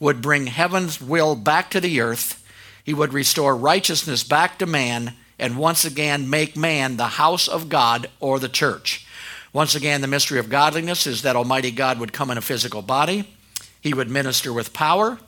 would 0.00 0.22
bring 0.22 0.46
heaven's 0.46 1.00
will 1.00 1.36
back 1.36 1.70
to 1.70 1.80
the 1.80 2.00
earth, 2.00 2.42
he 2.82 2.94
would 2.94 3.12
restore 3.12 3.56
righteousness 3.56 4.24
back 4.24 4.58
to 4.58 4.66
man, 4.66 5.14
and 5.38 5.56
once 5.56 5.84
again 5.84 6.28
make 6.28 6.56
man 6.56 6.96
the 6.96 7.06
house 7.06 7.46
of 7.46 7.68
God 7.68 8.08
or 8.18 8.38
the 8.38 8.48
church. 8.48 9.06
Once 9.52 9.74
again, 9.74 10.00
the 10.00 10.08
mystery 10.08 10.38
of 10.38 10.48
godliness 10.48 11.06
is 11.06 11.22
that 11.22 11.36
Almighty 11.36 11.70
God 11.70 12.00
would 12.00 12.12
come 12.12 12.30
in 12.30 12.38
a 12.38 12.42
physical 12.42 12.82
body, 12.82 13.28
he 13.80 13.92
would 13.94 14.10
minister 14.10 14.52
with 14.52 14.72
power, 14.72 15.18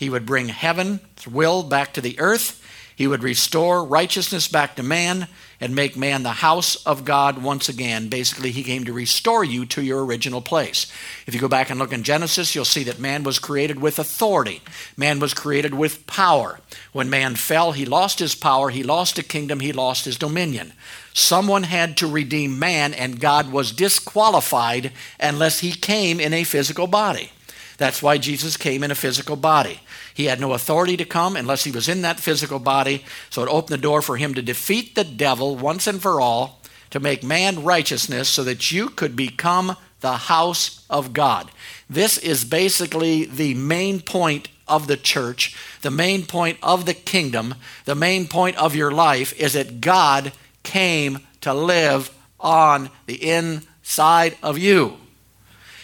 he 0.00 0.08
would 0.08 0.24
bring 0.24 0.48
heaven's 0.48 1.26
will 1.26 1.62
back 1.62 1.92
to 1.92 2.00
the 2.00 2.18
earth. 2.18 2.64
He 2.96 3.06
would 3.06 3.22
restore 3.22 3.84
righteousness 3.84 4.48
back 4.48 4.74
to 4.76 4.82
man 4.82 5.28
and 5.60 5.74
make 5.74 5.94
man 5.94 6.22
the 6.22 6.30
house 6.30 6.74
of 6.86 7.04
God 7.04 7.42
once 7.42 7.68
again. 7.68 8.08
Basically, 8.08 8.50
he 8.50 8.62
came 8.62 8.84
to 8.84 8.94
restore 8.94 9.44
you 9.44 9.66
to 9.66 9.82
your 9.82 10.02
original 10.02 10.40
place. 10.40 10.90
If 11.26 11.34
you 11.34 11.40
go 11.40 11.48
back 11.48 11.68
and 11.68 11.78
look 11.78 11.92
in 11.92 12.02
Genesis, 12.02 12.54
you'll 12.54 12.64
see 12.64 12.82
that 12.84 12.98
man 12.98 13.24
was 13.24 13.38
created 13.38 13.78
with 13.82 13.98
authority, 13.98 14.62
man 14.96 15.20
was 15.20 15.34
created 15.34 15.74
with 15.74 16.06
power. 16.06 16.60
When 16.92 17.10
man 17.10 17.34
fell, 17.34 17.72
he 17.72 17.84
lost 17.84 18.20
his 18.20 18.34
power, 18.34 18.70
he 18.70 18.82
lost 18.82 19.18
a 19.18 19.22
kingdom, 19.22 19.60
he 19.60 19.74
lost 19.74 20.06
his 20.06 20.16
dominion. 20.16 20.72
Someone 21.12 21.64
had 21.64 21.98
to 21.98 22.06
redeem 22.06 22.58
man, 22.58 22.94
and 22.94 23.20
God 23.20 23.52
was 23.52 23.70
disqualified 23.70 24.92
unless 25.18 25.60
he 25.60 25.72
came 25.72 26.20
in 26.20 26.32
a 26.32 26.44
physical 26.44 26.86
body. 26.86 27.32
That's 27.80 28.02
why 28.02 28.18
Jesus 28.18 28.58
came 28.58 28.84
in 28.84 28.90
a 28.90 28.94
physical 28.94 29.36
body. 29.36 29.80
He 30.14 30.26
had 30.26 30.40
no 30.40 30.52
authority 30.52 30.96
to 30.96 31.04
come 31.04 31.36
unless 31.36 31.64
he 31.64 31.70
was 31.70 31.88
in 31.88 32.02
that 32.02 32.20
physical 32.20 32.58
body. 32.58 33.04
So 33.30 33.42
it 33.42 33.48
opened 33.48 33.78
the 33.78 33.82
door 33.82 34.02
for 34.02 34.16
him 34.16 34.34
to 34.34 34.42
defeat 34.42 34.94
the 34.94 35.04
devil 35.04 35.56
once 35.56 35.86
and 35.86 36.00
for 36.00 36.20
all, 36.20 36.60
to 36.90 37.00
make 37.00 37.22
man 37.22 37.62
righteousness 37.62 38.28
so 38.28 38.44
that 38.44 38.72
you 38.72 38.88
could 38.88 39.14
become 39.16 39.76
the 40.00 40.16
house 40.16 40.84
of 40.90 41.12
God. 41.12 41.50
This 41.88 42.18
is 42.18 42.44
basically 42.44 43.24
the 43.24 43.54
main 43.54 44.00
point 44.00 44.48
of 44.66 44.86
the 44.86 44.96
church, 44.96 45.56
the 45.82 45.90
main 45.90 46.24
point 46.24 46.58
of 46.62 46.86
the 46.86 46.94
kingdom, 46.94 47.54
the 47.84 47.94
main 47.94 48.26
point 48.26 48.56
of 48.56 48.74
your 48.74 48.90
life 48.90 49.38
is 49.38 49.52
that 49.54 49.80
God 49.80 50.32
came 50.62 51.18
to 51.40 51.52
live 51.52 52.16
on 52.38 52.90
the 53.06 53.28
inside 53.28 54.36
of 54.42 54.58
you. 54.58 54.96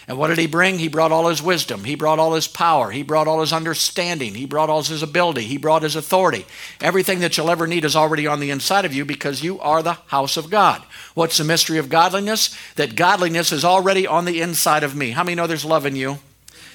And 0.07 0.17
what 0.17 0.29
did 0.29 0.37
he 0.37 0.47
bring? 0.47 0.79
He 0.79 0.87
brought 0.87 1.11
all 1.11 1.27
his 1.27 1.43
wisdom. 1.43 1.83
He 1.83 1.95
brought 1.95 2.17
all 2.17 2.33
his 2.33 2.47
power. 2.47 2.91
He 2.91 3.03
brought 3.03 3.27
all 3.27 3.41
his 3.41 3.51
understanding. 3.51 4.35
He 4.35 4.45
brought 4.45 4.69
all 4.69 4.81
his 4.81 5.03
ability. 5.03 5.41
He 5.41 5.57
brought 5.57 5.83
his 5.83 5.97
authority. 5.97 6.45
Everything 6.79 7.19
that 7.19 7.35
you'll 7.35 7.49
ever 7.49 7.67
need 7.67 7.83
is 7.83 7.95
already 7.95 8.25
on 8.25 8.39
the 8.39 8.49
inside 8.49 8.85
of 8.85 8.93
you 8.93 9.03
because 9.03 9.43
you 9.43 9.59
are 9.59 9.83
the 9.83 9.97
house 10.07 10.37
of 10.37 10.49
God. 10.49 10.81
What's 11.13 11.37
the 11.37 11.43
mystery 11.43 11.77
of 11.77 11.89
godliness? 11.89 12.57
That 12.75 12.95
godliness 12.95 13.51
is 13.51 13.65
already 13.65 14.07
on 14.07 14.23
the 14.23 14.39
inside 14.39 14.83
of 14.83 14.95
me. 14.95 15.11
How 15.11 15.25
many 15.25 15.35
know 15.35 15.45
there's 15.45 15.65
love 15.65 15.85
in 15.85 15.97
you? 15.97 16.19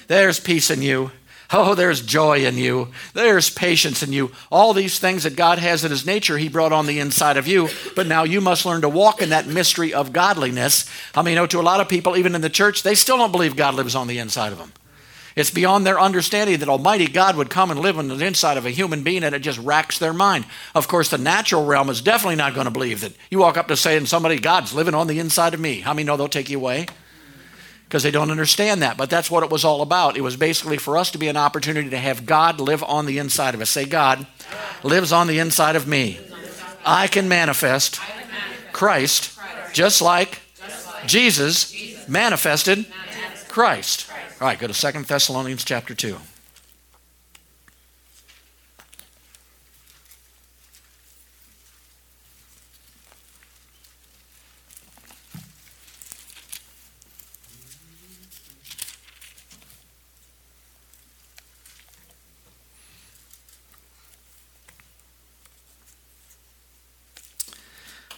There's 0.07 0.39
peace 0.39 0.69
in 0.69 0.83
you. 0.83 1.09
Oh, 1.51 1.75
there's 1.75 2.01
joy 2.01 2.45
in 2.45 2.57
you. 2.57 2.89
There's 3.13 3.49
patience 3.49 4.01
in 4.01 4.13
you. 4.13 4.31
All 4.51 4.73
these 4.73 4.97
things 4.97 5.23
that 5.23 5.35
God 5.35 5.59
has 5.59 5.83
in 5.83 5.91
His 5.91 6.05
nature, 6.05 6.37
He 6.37 6.49
brought 6.49 6.71
on 6.73 6.85
the 6.85 6.99
inside 6.99 7.37
of 7.37 7.47
you. 7.47 7.69
But 7.95 8.07
now 8.07 8.23
you 8.23 8.41
must 8.41 8.65
learn 8.65 8.81
to 8.81 8.89
walk 8.89 9.21
in 9.21 9.29
that 9.29 9.47
mystery 9.47 9.93
of 9.93 10.13
godliness. 10.13 10.89
I 11.13 11.21
mean, 11.21 11.33
you 11.33 11.39
know, 11.39 11.47
to 11.47 11.59
a 11.59 11.61
lot 11.61 11.81
of 11.81 11.89
people, 11.89 12.17
even 12.17 12.35
in 12.35 12.41
the 12.41 12.49
church, 12.49 12.83
they 12.83 12.95
still 12.95 13.17
don't 13.17 13.31
believe 13.31 13.55
God 13.55 13.75
lives 13.75 13.95
on 13.95 14.07
the 14.07 14.19
inside 14.19 14.51
of 14.51 14.57
them. 14.57 14.73
It's 15.35 15.49
beyond 15.49 15.85
their 15.85 15.99
understanding 15.99 16.59
that 16.59 16.69
Almighty 16.69 17.07
God 17.07 17.35
would 17.35 17.49
come 17.49 17.71
and 17.71 17.79
live 17.79 17.97
on 17.97 18.07
the 18.07 18.23
inside 18.23 18.57
of 18.57 18.65
a 18.65 18.71
human 18.71 19.03
being, 19.03 19.23
and 19.23 19.33
it 19.33 19.39
just 19.39 19.57
racks 19.59 19.97
their 19.97 20.13
mind. 20.13 20.45
Of 20.75 20.87
course, 20.87 21.09
the 21.09 21.17
natural 21.17 21.65
realm 21.65 21.89
is 21.89 22.01
definitely 22.01 22.35
not 22.35 22.53
going 22.53 22.65
to 22.65 22.71
believe 22.71 23.01
that. 23.01 23.13
You 23.31 23.39
walk 23.39 23.57
up 23.57 23.67
to 23.69 23.77
saying 23.77 24.05
somebody, 24.05 24.39
God's 24.39 24.73
living 24.73 24.93
on 24.93 25.07
the 25.07 25.19
inside 25.19 25.53
of 25.53 25.59
me. 25.59 25.79
How 25.79 25.93
many 25.93 26.05
know 26.05 26.17
they'll 26.17 26.27
take 26.27 26.49
you 26.49 26.59
away? 26.59 26.85
Because 27.93 28.01
they 28.01 28.09
don't 28.09 28.31
understand 28.31 28.81
that. 28.81 28.97
But 28.97 29.11
that's 29.11 29.29
what 29.29 29.43
it 29.43 29.51
was 29.51 29.63
all 29.63 29.83
about. 29.83 30.17
It 30.17 30.21
was 30.21 30.35
basically 30.35 30.79
for 30.79 30.97
us 30.97 31.11
to 31.11 31.19
be 31.19 31.27
an 31.27 31.37
opportunity 31.37 31.91
to 31.91 31.97
have 31.99 32.25
God 32.25 32.59
live 32.59 32.81
on 32.81 33.05
the 33.05 33.19
inside 33.19 33.53
of 33.53 33.61
us. 33.61 33.69
Say, 33.69 33.85
God 33.85 34.25
lives 34.81 35.11
on 35.11 35.27
the 35.27 35.37
inside 35.37 35.75
of 35.75 35.87
me. 35.87 36.19
I 36.83 37.05
can 37.05 37.27
manifest 37.27 37.99
Christ, 38.71 39.37
just 39.73 40.01
like 40.01 40.41
Jesus 41.05 41.71
manifested 42.07 42.87
Christ. 43.47 44.09
All 44.41 44.47
right, 44.47 44.57
go 44.57 44.65
to 44.65 44.73
Second 44.73 45.05
Thessalonians 45.05 45.63
chapter 45.63 45.93
2. 45.93 46.17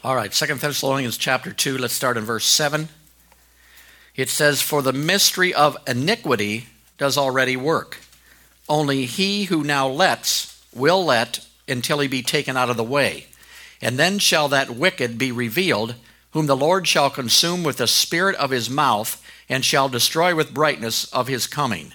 All 0.06 0.16
right, 0.16 0.32
Second 0.32 0.60
Thessalonians 0.60 1.18
chapter 1.18 1.52
2, 1.52 1.80
let's 1.80 1.96
start 1.96 2.16
in 2.16 2.26
verse 2.26 2.46
7. 2.46 2.90
It 4.16 4.30
says, 4.30 4.62
For 4.62 4.84
the 4.84 4.94
mystery 4.94 5.52
of 5.52 5.76
iniquity 5.88 6.68
does 7.00 7.18
already 7.18 7.58
work. 7.58 7.98
Only 8.70 9.06
he 9.06 9.46
who 9.46 9.64
now 9.64 9.88
lets 9.88 10.64
will 10.76 11.04
let 11.04 11.44
until 11.68 12.02
he 12.02 12.08
be 12.08 12.22
taken 12.22 12.56
out 12.56 12.70
of 12.70 12.78
the 12.78 12.84
way. 12.84 13.26
And 13.82 13.98
then 13.98 14.20
shall 14.20 14.48
that 14.50 14.70
wicked 14.70 15.18
be 15.18 15.32
revealed, 15.32 15.96
whom 16.34 16.46
the 16.46 16.56
Lord 16.56 16.88
shall 16.88 17.10
consume 17.10 17.64
with 17.64 17.78
the 17.78 17.88
spirit 17.88 18.36
of 18.36 18.52
his 18.52 18.70
mouth, 18.70 19.20
and 19.50 19.66
shall 19.66 19.90
destroy 19.90 20.36
with 20.36 20.54
brightness 20.54 21.06
of 21.06 21.28
his 21.28 21.48
coming. 21.48 21.94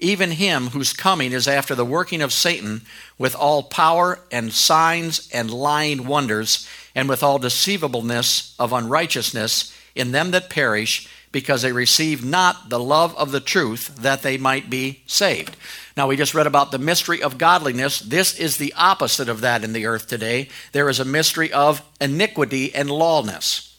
Even 0.00 0.32
him 0.32 0.70
whose 0.70 0.92
coming 0.92 1.30
is 1.30 1.46
after 1.46 1.76
the 1.76 1.84
working 1.84 2.20
of 2.20 2.32
Satan, 2.32 2.82
with 3.16 3.36
all 3.36 3.62
power 3.62 4.18
and 4.32 4.52
signs 4.52 5.30
and 5.32 5.52
lying 5.52 6.08
wonders, 6.08 6.68
and 6.94 7.08
with 7.08 7.22
all 7.22 7.38
deceivableness 7.38 8.54
of 8.58 8.72
unrighteousness 8.72 9.76
in 9.94 10.12
them 10.12 10.30
that 10.32 10.50
perish, 10.50 11.08
because 11.32 11.62
they 11.62 11.72
receive 11.72 12.24
not 12.24 12.68
the 12.68 12.78
love 12.78 13.16
of 13.16 13.32
the 13.32 13.40
truth, 13.40 13.96
that 13.96 14.22
they 14.22 14.38
might 14.38 14.70
be 14.70 15.02
saved. 15.06 15.56
Now, 15.96 16.08
we 16.08 16.16
just 16.16 16.34
read 16.34 16.46
about 16.46 16.70
the 16.70 16.78
mystery 16.78 17.22
of 17.22 17.38
godliness. 17.38 18.00
This 18.00 18.38
is 18.38 18.56
the 18.56 18.72
opposite 18.76 19.28
of 19.28 19.40
that 19.40 19.64
in 19.64 19.72
the 19.72 19.86
earth 19.86 20.06
today. 20.06 20.48
There 20.72 20.88
is 20.88 21.00
a 21.00 21.04
mystery 21.04 21.52
of 21.52 21.82
iniquity 22.00 22.74
and 22.74 22.90
lawlessness. 22.90 23.76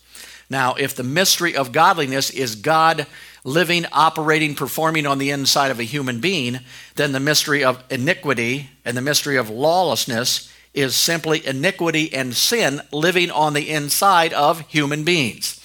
Now, 0.50 0.75
if 0.75 0.95
the 0.95 1.03
mystery 1.03 1.55
of 1.55 1.72
godliness 1.72 2.29
is 2.29 2.55
God 2.55 3.07
living, 3.43 3.86
operating, 3.91 4.55
performing 4.55 5.05
on 5.05 5.17
the 5.17 5.31
inside 5.31 5.72
of 5.72 5.79
a 5.79 5.84
human 5.84 6.19
being, 6.19 6.60
then 6.95 7.12
the 7.12 7.19
mystery 7.19 7.63
of 7.63 7.84
iniquity 7.89 8.69
and 8.84 8.98
the 8.98 9.01
mystery 9.01 9.38
of 9.38 9.50
lawlessness 9.50 10.51
is 10.75 10.96
simply 10.96 11.46
iniquity 11.46 12.13
and 12.13 12.36
sin 12.36 12.82
living 12.91 13.32
on 13.32 13.53
the 13.53 13.70
inside 13.70 14.34
of 14.34 14.62
human 14.62 15.03
beings. 15.03 15.60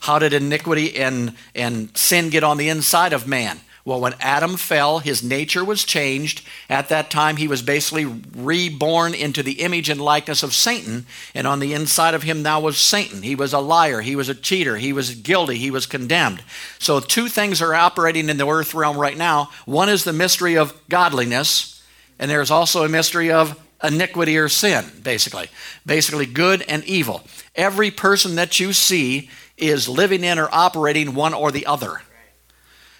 How 0.00 0.18
did 0.18 0.32
iniquity 0.32 0.96
and, 0.96 1.34
and 1.54 1.96
sin 1.96 2.30
get 2.30 2.42
on 2.42 2.56
the 2.56 2.68
inside 2.68 3.12
of 3.12 3.28
man? 3.28 3.60
Well, 3.84 4.00
when 4.00 4.14
Adam 4.20 4.56
fell, 4.56 5.00
his 5.00 5.24
nature 5.24 5.64
was 5.64 5.84
changed. 5.84 6.46
At 6.70 6.88
that 6.90 7.10
time, 7.10 7.36
he 7.36 7.48
was 7.48 7.62
basically 7.62 8.04
reborn 8.04 9.12
into 9.12 9.42
the 9.42 9.60
image 9.60 9.88
and 9.88 10.00
likeness 10.00 10.44
of 10.44 10.54
Satan. 10.54 11.04
And 11.34 11.48
on 11.48 11.58
the 11.58 11.74
inside 11.74 12.14
of 12.14 12.22
him 12.22 12.42
now 12.42 12.60
was 12.60 12.78
Satan. 12.78 13.22
He 13.22 13.34
was 13.34 13.52
a 13.52 13.58
liar. 13.58 14.00
He 14.00 14.14
was 14.14 14.28
a 14.28 14.36
cheater. 14.36 14.76
He 14.76 14.92
was 14.92 15.16
guilty. 15.16 15.56
He 15.56 15.72
was 15.72 15.86
condemned. 15.86 16.44
So, 16.78 17.00
two 17.00 17.28
things 17.28 17.60
are 17.60 17.74
operating 17.74 18.28
in 18.28 18.36
the 18.36 18.46
earth 18.46 18.72
realm 18.72 18.96
right 18.96 19.16
now 19.16 19.50
one 19.64 19.88
is 19.88 20.04
the 20.04 20.12
mystery 20.12 20.56
of 20.56 20.80
godliness, 20.88 21.82
and 22.20 22.30
there's 22.30 22.50
also 22.52 22.84
a 22.84 22.88
mystery 22.88 23.32
of 23.32 23.58
iniquity 23.82 24.36
or 24.38 24.48
sin, 24.48 24.84
basically. 25.02 25.48
Basically, 25.84 26.26
good 26.26 26.62
and 26.62 26.84
evil. 26.84 27.22
Every 27.54 27.90
person 27.90 28.36
that 28.36 28.60
you 28.60 28.72
see 28.72 29.30
is 29.56 29.88
living 29.88 30.24
in 30.24 30.38
or 30.38 30.48
operating 30.52 31.14
one 31.14 31.34
or 31.34 31.50
the 31.50 31.66
other. 31.66 32.00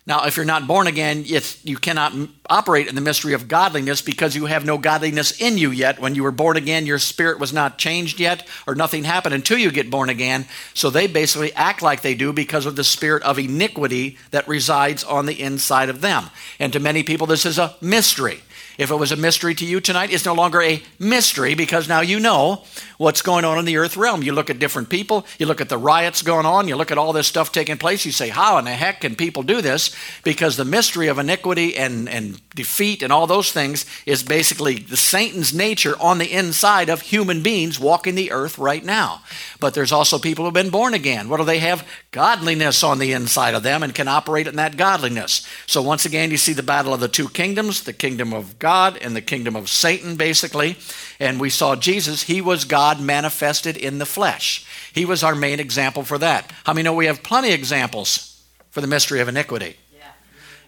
Now, 0.04 0.24
if 0.24 0.36
you're 0.36 0.44
not 0.44 0.66
born 0.66 0.88
again, 0.88 1.24
you 1.24 1.76
cannot 1.76 2.12
operate 2.50 2.88
in 2.88 2.96
the 2.96 3.00
mystery 3.00 3.34
of 3.34 3.46
godliness 3.46 4.02
because 4.02 4.34
you 4.34 4.46
have 4.46 4.64
no 4.64 4.76
godliness 4.76 5.40
in 5.40 5.56
you 5.56 5.70
yet. 5.70 6.00
When 6.00 6.16
you 6.16 6.24
were 6.24 6.32
born 6.32 6.56
again, 6.56 6.86
your 6.86 6.98
spirit 6.98 7.38
was 7.38 7.52
not 7.52 7.78
changed 7.78 8.18
yet, 8.18 8.44
or 8.66 8.74
nothing 8.74 9.04
happened 9.04 9.36
until 9.36 9.58
you 9.58 9.70
get 9.70 9.92
born 9.92 10.08
again. 10.08 10.46
So 10.74 10.90
they 10.90 11.06
basically 11.06 11.52
act 11.52 11.82
like 11.82 12.02
they 12.02 12.16
do 12.16 12.32
because 12.32 12.66
of 12.66 12.74
the 12.74 12.82
spirit 12.82 13.22
of 13.22 13.38
iniquity 13.38 14.18
that 14.32 14.48
resides 14.48 15.04
on 15.04 15.26
the 15.26 15.40
inside 15.40 15.88
of 15.88 16.00
them. 16.00 16.30
And 16.58 16.72
to 16.72 16.80
many 16.80 17.04
people, 17.04 17.28
this 17.28 17.46
is 17.46 17.58
a 17.58 17.76
mystery. 17.80 18.40
If 18.78 18.90
it 18.90 18.96
was 18.96 19.12
a 19.12 19.16
mystery 19.16 19.54
to 19.56 19.64
you 19.64 19.80
tonight, 19.80 20.12
it's 20.12 20.24
no 20.24 20.34
longer 20.34 20.62
a 20.62 20.82
mystery 20.98 21.54
because 21.54 21.88
now 21.88 22.00
you 22.00 22.18
know 22.20 22.64
what's 22.98 23.22
going 23.22 23.44
on 23.44 23.58
in 23.58 23.64
the 23.64 23.76
earth 23.76 23.96
realm. 23.96 24.22
You 24.22 24.32
look 24.32 24.50
at 24.50 24.58
different 24.58 24.88
people, 24.88 25.26
you 25.38 25.46
look 25.46 25.60
at 25.60 25.68
the 25.68 25.78
riots 25.78 26.22
going 26.22 26.46
on, 26.46 26.68
you 26.68 26.76
look 26.76 26.90
at 26.90 26.98
all 26.98 27.12
this 27.12 27.26
stuff 27.26 27.52
taking 27.52 27.78
place, 27.78 28.04
you 28.06 28.12
say, 28.12 28.28
How 28.28 28.58
in 28.58 28.64
the 28.64 28.72
heck 28.72 29.00
can 29.00 29.16
people 29.16 29.42
do 29.42 29.60
this? 29.60 29.94
Because 30.22 30.56
the 30.56 30.64
mystery 30.64 31.08
of 31.08 31.18
iniquity 31.18 31.76
and, 31.76 32.08
and 32.08 32.40
defeat 32.54 33.02
and 33.02 33.12
all 33.12 33.26
those 33.26 33.52
things 33.52 33.86
is 34.06 34.22
basically 34.22 34.78
the 34.78 34.96
Satan's 34.96 35.54
nature 35.54 35.94
on 36.00 36.18
the 36.18 36.32
inside 36.32 36.88
of 36.88 37.00
human 37.00 37.42
beings 37.42 37.80
walking 37.80 38.14
the 38.14 38.32
earth 38.32 38.58
right 38.58 38.84
now. 38.84 39.22
But 39.60 39.74
there's 39.74 39.92
also 39.92 40.18
people 40.18 40.44
who've 40.44 40.54
been 40.54 40.70
born 40.70 40.94
again. 40.94 41.28
What 41.28 41.38
do 41.38 41.44
they 41.44 41.58
have? 41.60 41.86
Godliness 42.10 42.82
on 42.82 42.98
the 42.98 43.12
inside 43.12 43.54
of 43.54 43.62
them 43.62 43.82
and 43.82 43.94
can 43.94 44.08
operate 44.08 44.46
in 44.46 44.56
that 44.56 44.76
godliness. 44.76 45.46
So 45.66 45.82
once 45.82 46.04
again, 46.04 46.30
you 46.30 46.36
see 46.36 46.52
the 46.52 46.62
battle 46.62 46.92
of 46.92 47.00
the 47.00 47.08
two 47.08 47.28
kingdoms 47.28 47.82
the 47.82 47.92
kingdom 47.92 48.32
of 48.32 48.58
God 48.58 48.96
and 48.98 49.16
the 49.16 49.22
kingdom 49.22 49.56
of 49.56 49.68
Satan, 49.68 50.16
basically. 50.16 50.76
And 51.18 51.40
we 51.40 51.50
saw 51.50 51.76
Jesus, 51.76 52.24
he 52.24 52.40
was 52.40 52.64
God 52.64 53.00
manifested 53.00 53.76
in 53.76 53.98
the 53.98 54.06
flesh. 54.06 54.66
He 54.92 55.04
was 55.04 55.22
our 55.22 55.34
main 55.34 55.60
example 55.60 56.02
for 56.02 56.18
that. 56.18 56.52
How 56.64 56.72
many 56.72 56.84
know 56.84 56.94
we 56.94 57.06
have 57.06 57.22
plenty 57.22 57.48
of 57.48 57.54
examples 57.54 58.42
for 58.70 58.80
the 58.80 58.86
mystery 58.86 59.20
of 59.20 59.28
iniquity? 59.28 59.76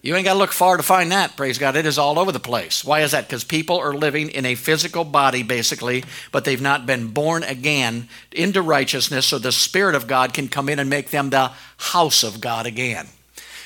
You 0.05 0.15
ain't 0.17 0.27
got 0.27 0.35
to 0.35 0.39
look 0.39 0.53
far 0.53 0.77
to 0.77 0.83
find 0.83 1.13
that, 1.13 1.35
praise 1.35 1.57
God. 1.57 1.77
It 1.77 1.87
is 1.87 1.97
all 1.97 2.19
over 2.19 2.31
the 2.31 2.39
place. 2.39 2.85
Why 2.85 3.01
is 3.01 3.13
that? 3.13 3.27
Because 3.27 3.43
people 3.43 3.79
are 3.79 3.95
living 3.95 4.29
in 4.29 4.45
a 4.45 4.55
physical 4.55 5.03
body, 5.03 5.43
basically, 5.43 6.05
but 6.31 6.45
they've 6.45 6.61
not 6.61 6.85
been 6.85 7.09
born 7.09 7.43
again 7.43 8.11
into 8.31 8.61
righteousness, 8.61 9.25
so 9.25 9.39
the 9.39 9.51
Spirit 9.51 9.95
of 9.95 10.07
God 10.07 10.35
can 10.35 10.49
come 10.49 10.69
in 10.69 10.79
and 10.79 10.91
make 10.91 11.09
them 11.09 11.31
the 11.31 11.53
house 11.79 12.23
of 12.23 12.43
God 12.43 12.67
again. 12.67 13.07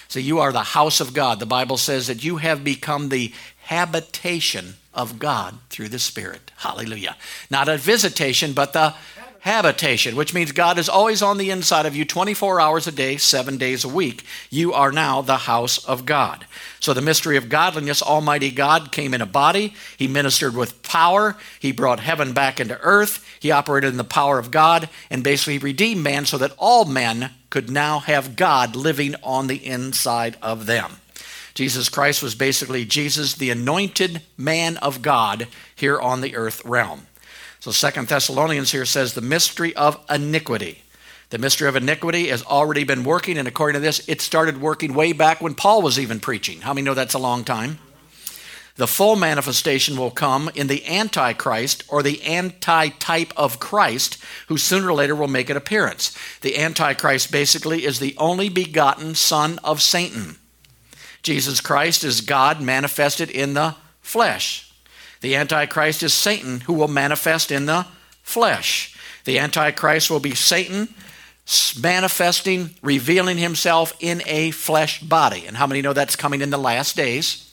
So 0.07 0.21
you 0.21 0.39
are 0.39 0.53
the 0.53 0.61
house 0.61 1.01
of 1.01 1.13
God. 1.13 1.41
The 1.41 1.45
Bible 1.45 1.77
says 1.77 2.07
that 2.07 2.23
you 2.23 2.37
have 2.37 2.63
become 2.63 3.09
the 3.09 3.33
habitation 3.63 4.75
of 4.95 5.19
God 5.19 5.59
through 5.71 5.89
the 5.89 5.99
Spirit. 5.99 6.53
Hallelujah. 6.59 7.17
Not 7.51 7.69
a 7.69 7.77
visitation, 7.77 8.53
but 8.53 8.73
the 8.73 8.95
habitation, 9.41 10.17
which 10.17 10.35
means 10.35 10.53
God 10.53 10.79
is 10.79 10.89
always 10.89 11.23
on 11.23 11.39
the 11.39 11.51
inside 11.51 11.87
of 11.87 11.97
you 11.97 12.05
24 12.05 12.61
hours 12.61 12.87
a 12.87 12.93
day, 12.93 13.17
seven 13.17 13.57
days 13.57 13.85
a 13.85 13.89
week. 13.89 14.25
You 14.51 14.73
are 14.73 14.93
now 14.93 15.23
the 15.23 15.37
house 15.37 15.85
of 15.85 16.07
God. 16.07 16.47
So, 16.81 16.95
the 16.95 17.01
mystery 17.01 17.37
of 17.37 17.49
godliness, 17.49 18.03
Almighty 18.03 18.51
God 18.51 18.93
came 18.93 19.15
in 19.15 19.21
a 19.21 19.27
body. 19.27 19.75
He 19.97 20.09
ministered 20.09 20.55
with 20.55 20.83
power. 20.83 21.37
He 21.61 21.73
brought 21.73 22.01
heaven 22.01 22.33
back 22.33 22.61
into 22.61 22.81
earth. 22.81 23.25
He 23.41 23.51
operated 23.51 23.91
in 23.91 23.97
the 23.97 24.05
power 24.05 24.39
of 24.39 24.51
God 24.51 24.89
and 25.11 25.25
basically 25.25 25.59
redeemed 25.59 26.03
man 26.03 26.27
so 26.27 26.39
that 26.39 26.55
all 26.59 26.85
men 26.85 27.31
could 27.51 27.71
now 27.71 28.01
have 28.01 28.37
God 28.37 28.77
living 28.77 29.15
on 29.23 29.47
the 29.47 29.67
inside 29.67 30.37
of 30.43 30.67
them. 30.67 30.99
Jesus 31.59 31.89
Christ 31.89 32.23
was 32.23 32.37
basically 32.37 32.85
Jesus, 32.85 33.35
the 33.35 33.51
anointed 33.51 34.23
man 34.37 34.77
of 34.77 35.03
God 35.03 35.49
here 35.75 35.99
on 35.99 36.21
the 36.21 36.37
earth 36.37 36.65
realm. 36.65 37.08
So 37.69 37.73
Second 37.73 38.09
Thessalonians 38.09 38.73
here 38.73 38.87
says 38.87 39.13
the 39.13 39.21
mystery 39.21 39.77
of 39.77 40.03
iniquity. 40.09 40.85
The 41.29 41.37
mystery 41.37 41.69
of 41.69 41.77
iniquity 41.77 42.29
has 42.29 42.43
already 42.43 42.83
been 42.83 43.05
working, 43.05 43.37
and 43.37 43.47
according 43.47 43.75
to 43.75 43.81
this, 43.81 44.09
it 44.09 44.23
started 44.23 44.59
working 44.59 44.95
way 44.95 45.13
back 45.13 45.43
when 45.43 45.55
Paul 45.55 45.83
was 45.83 45.99
even 45.99 46.19
preaching. 46.19 46.63
How 46.63 46.73
many 46.73 46.87
know 46.87 46.95
that's 46.95 47.13
a 47.13 47.19
long 47.19 47.45
time? 47.45 47.79
The 48.77 48.87
full 48.87 49.17
manifestation 49.17 49.99
will 49.99 50.11
come 50.11 50.51
in 50.55 50.69
the 50.69 50.87
Antichrist 50.87 51.85
or 51.89 52.03
the 52.03 52.23
anti 52.23 52.89
type 52.89 53.35
of 53.37 53.61
Christ, 53.61 54.17
who 54.47 54.57
sooner 54.57 54.89
or 54.89 54.95
later 54.95 55.15
will 55.15 55.29
make 55.29 55.51
an 55.51 55.57
appearance. 55.59 56.17
The 56.41 56.57
Antichrist 56.57 57.31
basically 57.31 57.85
is 57.85 57.99
the 57.99 58.17
only 58.17 58.49
begotten 58.49 59.15
son 59.15 59.59
of 59.63 59.83
Satan. 59.83 60.37
Jesus 61.23 61.61
Christ 61.61 62.03
is 62.03 62.23
God 62.23 62.63
manifested 62.63 63.29
in 63.29 63.53
the 63.53 63.77
flesh. 64.01 64.68
The 65.21 65.37
Antichrist 65.37 66.03
is 66.03 66.15
Satan 66.15 66.61
who 66.61 66.73
will 66.73 66.89
manifest 66.89 67.51
in 67.51 67.67
the 67.67 67.87
flesh. 68.23 68.97
The 69.25 69.39
Antichrist 69.39 70.11
will 70.11 70.21
be 70.21 70.35
Satan 70.35 70.89
manifesting, 71.81 72.71
revealing 72.83 73.39
himself 73.39 73.95
in 74.01 74.23
a 74.27 74.51
flesh 74.51 75.01
body. 75.01 75.47
And 75.47 75.57
how 75.57 75.67
many 75.67 75.81
know 75.81 75.93
that's 75.93 76.17
coming 76.17 76.43
in 76.43 76.51
the 76.51 76.59
last 76.59 76.95
days? 76.95 77.45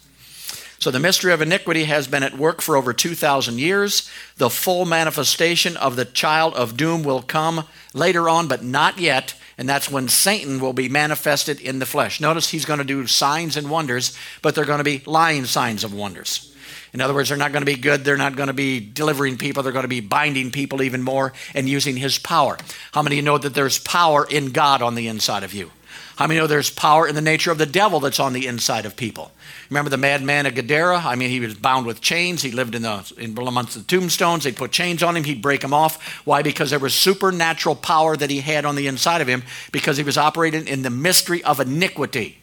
So 0.79 0.91
the 0.91 0.99
mystery 0.99 1.31
of 1.31 1.41
iniquity 1.41 1.85
has 1.85 2.07
been 2.07 2.21
at 2.21 2.37
work 2.37 2.61
for 2.61 2.75
over 2.75 2.93
2,000 2.93 3.57
years. 3.57 4.09
The 4.37 4.49
full 4.49 4.85
manifestation 4.85 5.77
of 5.77 5.95
the 5.95 6.05
child 6.05 6.53
of 6.55 6.75
doom 6.75 7.03
will 7.03 7.21
come 7.21 7.63
later 7.93 8.27
on, 8.27 8.47
but 8.47 8.63
not 8.63 8.99
yet. 8.99 9.33
And 9.57 9.69
that's 9.69 9.89
when 9.89 10.09
Satan 10.09 10.59
will 10.59 10.73
be 10.73 10.89
manifested 10.89 11.61
in 11.61 11.79
the 11.79 11.85
flesh. 11.85 12.19
Notice 12.19 12.49
he's 12.49 12.65
going 12.65 12.79
to 12.79 12.85
do 12.85 13.07
signs 13.07 13.55
and 13.55 13.69
wonders, 13.69 14.15
but 14.41 14.53
they're 14.53 14.65
going 14.65 14.79
to 14.79 14.83
be 14.83 15.01
lying 15.05 15.45
signs 15.45 15.85
of 15.85 15.93
wonders. 15.93 16.54
In 16.93 17.01
other 17.01 17.13
words, 17.13 17.29
they're 17.29 17.37
not 17.37 17.51
going 17.51 17.61
to 17.61 17.65
be 17.65 17.75
good. 17.75 18.03
They're 18.03 18.17
not 18.17 18.35
going 18.35 18.47
to 18.47 18.53
be 18.53 18.79
delivering 18.79 19.37
people. 19.37 19.63
They're 19.63 19.71
going 19.71 19.83
to 19.83 19.89
be 19.89 19.99
binding 19.99 20.51
people 20.51 20.81
even 20.81 21.01
more 21.01 21.33
and 21.53 21.67
using 21.67 21.97
his 21.97 22.17
power. 22.17 22.57
How 22.91 23.01
many 23.01 23.15
of 23.15 23.17
you 23.17 23.23
know 23.23 23.37
that 23.37 23.53
there's 23.53 23.79
power 23.79 24.25
in 24.29 24.51
God 24.51 24.81
on 24.81 24.95
the 24.95 25.07
inside 25.07 25.43
of 25.43 25.53
you? 25.53 25.71
How 26.15 26.27
many 26.27 26.39
know 26.39 26.47
there's 26.47 26.69
power 26.69 27.07
in 27.07 27.15
the 27.15 27.21
nature 27.21 27.51
of 27.51 27.57
the 27.57 27.65
devil 27.65 27.99
that's 27.99 28.21
on 28.21 28.31
the 28.31 28.47
inside 28.47 28.85
of 28.85 28.95
people? 28.95 29.31
Remember 29.69 29.89
the 29.89 29.97
madman 29.97 30.45
of 30.45 30.55
Gadara? 30.55 30.97
I 31.05 31.15
mean, 31.15 31.29
he 31.29 31.41
was 31.41 31.55
bound 31.55 31.85
with 31.85 31.99
chains. 31.99 32.41
He 32.41 32.51
lived 32.51 32.73
in 32.73 32.83
the 32.83 33.13
in 33.17 33.37
amongst 33.37 33.75
the 33.75 33.83
tombstones. 33.83 34.45
They'd 34.45 34.55
put 34.55 34.71
chains 34.71 35.03
on 35.03 35.17
him. 35.17 35.25
He'd 35.25 35.41
break 35.41 35.59
them 35.59 35.73
off. 35.73 36.01
Why? 36.25 36.41
Because 36.41 36.69
there 36.69 36.79
was 36.79 36.93
supernatural 36.93 37.75
power 37.75 38.15
that 38.15 38.29
he 38.29 38.39
had 38.39 38.63
on 38.63 38.75
the 38.75 38.87
inside 38.87 39.19
of 39.19 39.27
him 39.27 39.43
because 39.73 39.97
he 39.97 40.03
was 40.03 40.17
operating 40.17 40.67
in 40.67 40.83
the 40.83 40.89
mystery 40.89 41.43
of 41.43 41.59
iniquity. 41.59 42.37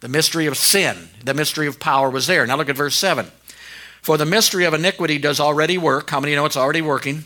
The 0.00 0.08
mystery 0.08 0.46
of 0.46 0.56
sin, 0.56 1.08
the 1.24 1.34
mystery 1.34 1.66
of 1.66 1.80
power 1.80 2.08
was 2.08 2.26
there. 2.26 2.46
Now 2.46 2.56
look 2.56 2.68
at 2.68 2.76
verse 2.76 2.94
7. 2.94 3.30
For 4.02 4.16
the 4.16 4.24
mystery 4.24 4.64
of 4.64 4.74
iniquity 4.74 5.18
does 5.18 5.40
already 5.40 5.76
work. 5.76 6.10
How 6.10 6.20
many 6.20 6.34
know 6.34 6.44
it's 6.44 6.56
already 6.56 6.82
working? 6.82 7.24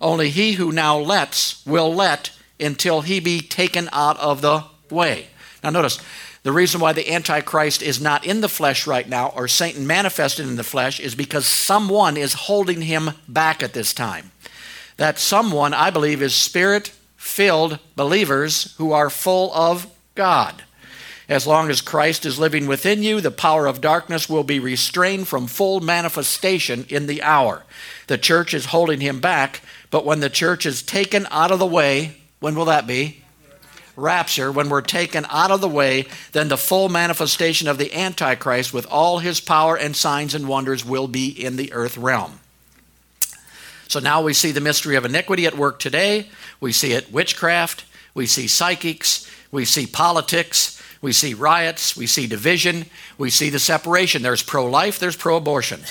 Only 0.00 0.28
he 0.28 0.52
who 0.52 0.70
now 0.70 0.98
lets 0.98 1.64
will 1.64 1.94
let 1.94 2.30
until 2.60 3.00
he 3.00 3.20
be 3.20 3.40
taken 3.40 3.88
out 3.92 4.18
of 4.18 4.42
the 4.42 4.64
way. 4.90 5.28
Now 5.62 5.70
notice, 5.70 5.98
the 6.42 6.52
reason 6.52 6.78
why 6.78 6.92
the 6.92 7.10
Antichrist 7.10 7.82
is 7.82 8.02
not 8.02 8.26
in 8.26 8.42
the 8.42 8.50
flesh 8.50 8.86
right 8.86 9.08
now, 9.08 9.28
or 9.28 9.48
Satan 9.48 9.86
manifested 9.86 10.46
in 10.46 10.56
the 10.56 10.62
flesh, 10.62 11.00
is 11.00 11.14
because 11.14 11.46
someone 11.46 12.18
is 12.18 12.34
holding 12.34 12.82
him 12.82 13.12
back 13.26 13.62
at 13.62 13.72
this 13.72 13.94
time. 13.94 14.30
That 14.98 15.18
someone, 15.18 15.72
I 15.72 15.88
believe, 15.88 16.20
is 16.20 16.34
spirit 16.34 16.92
filled 17.16 17.78
believers 17.96 18.74
who 18.76 18.92
are 18.92 19.08
full 19.08 19.54
of 19.54 19.86
God. 20.14 20.64
As 21.28 21.46
long 21.46 21.70
as 21.70 21.80
Christ 21.80 22.26
is 22.26 22.38
living 22.38 22.66
within 22.66 23.02
you, 23.02 23.20
the 23.20 23.30
power 23.30 23.66
of 23.66 23.80
darkness 23.80 24.28
will 24.28 24.44
be 24.44 24.58
restrained 24.58 25.26
from 25.26 25.46
full 25.46 25.80
manifestation 25.80 26.84
in 26.90 27.06
the 27.06 27.22
hour. 27.22 27.64
The 28.08 28.18
church 28.18 28.52
is 28.52 28.66
holding 28.66 29.00
him 29.00 29.20
back, 29.20 29.62
but 29.90 30.04
when 30.04 30.20
the 30.20 30.28
church 30.28 30.66
is 30.66 30.82
taken 30.82 31.26
out 31.30 31.50
of 31.50 31.58
the 31.58 31.66
way, 31.66 32.16
when 32.40 32.54
will 32.54 32.66
that 32.66 32.86
be? 32.86 33.22
Rapture, 33.96 34.52
when 34.52 34.68
we're 34.68 34.82
taken 34.82 35.24
out 35.30 35.50
of 35.50 35.60
the 35.60 35.68
way, 35.68 36.06
then 36.32 36.48
the 36.48 36.58
full 36.58 36.88
manifestation 36.88 37.68
of 37.68 37.78
the 37.78 37.94
Antichrist 37.94 38.74
with 38.74 38.86
all 38.86 39.20
his 39.20 39.40
power 39.40 39.78
and 39.78 39.96
signs 39.96 40.34
and 40.34 40.48
wonders 40.48 40.84
will 40.84 41.08
be 41.08 41.28
in 41.28 41.56
the 41.56 41.72
earth 41.72 41.96
realm. 41.96 42.40
So 43.88 44.00
now 44.00 44.20
we 44.22 44.34
see 44.34 44.50
the 44.50 44.60
mystery 44.60 44.96
of 44.96 45.04
iniquity 45.04 45.46
at 45.46 45.56
work 45.56 45.78
today. 45.78 46.28
We 46.60 46.72
see 46.72 46.92
it 46.92 47.12
witchcraft. 47.12 47.84
We 48.12 48.26
see 48.26 48.48
psychics. 48.48 49.30
We 49.52 49.64
see 49.64 49.86
politics. 49.86 50.82
We 51.04 51.12
see 51.12 51.34
riots, 51.34 51.94
we 51.94 52.06
see 52.06 52.26
division, 52.26 52.86
we 53.18 53.28
see 53.28 53.50
the 53.50 53.58
separation. 53.58 54.22
There's 54.22 54.42
pro 54.42 54.64
life, 54.64 54.98
there's 54.98 55.16
pro 55.18 55.36
abortion. 55.36 55.82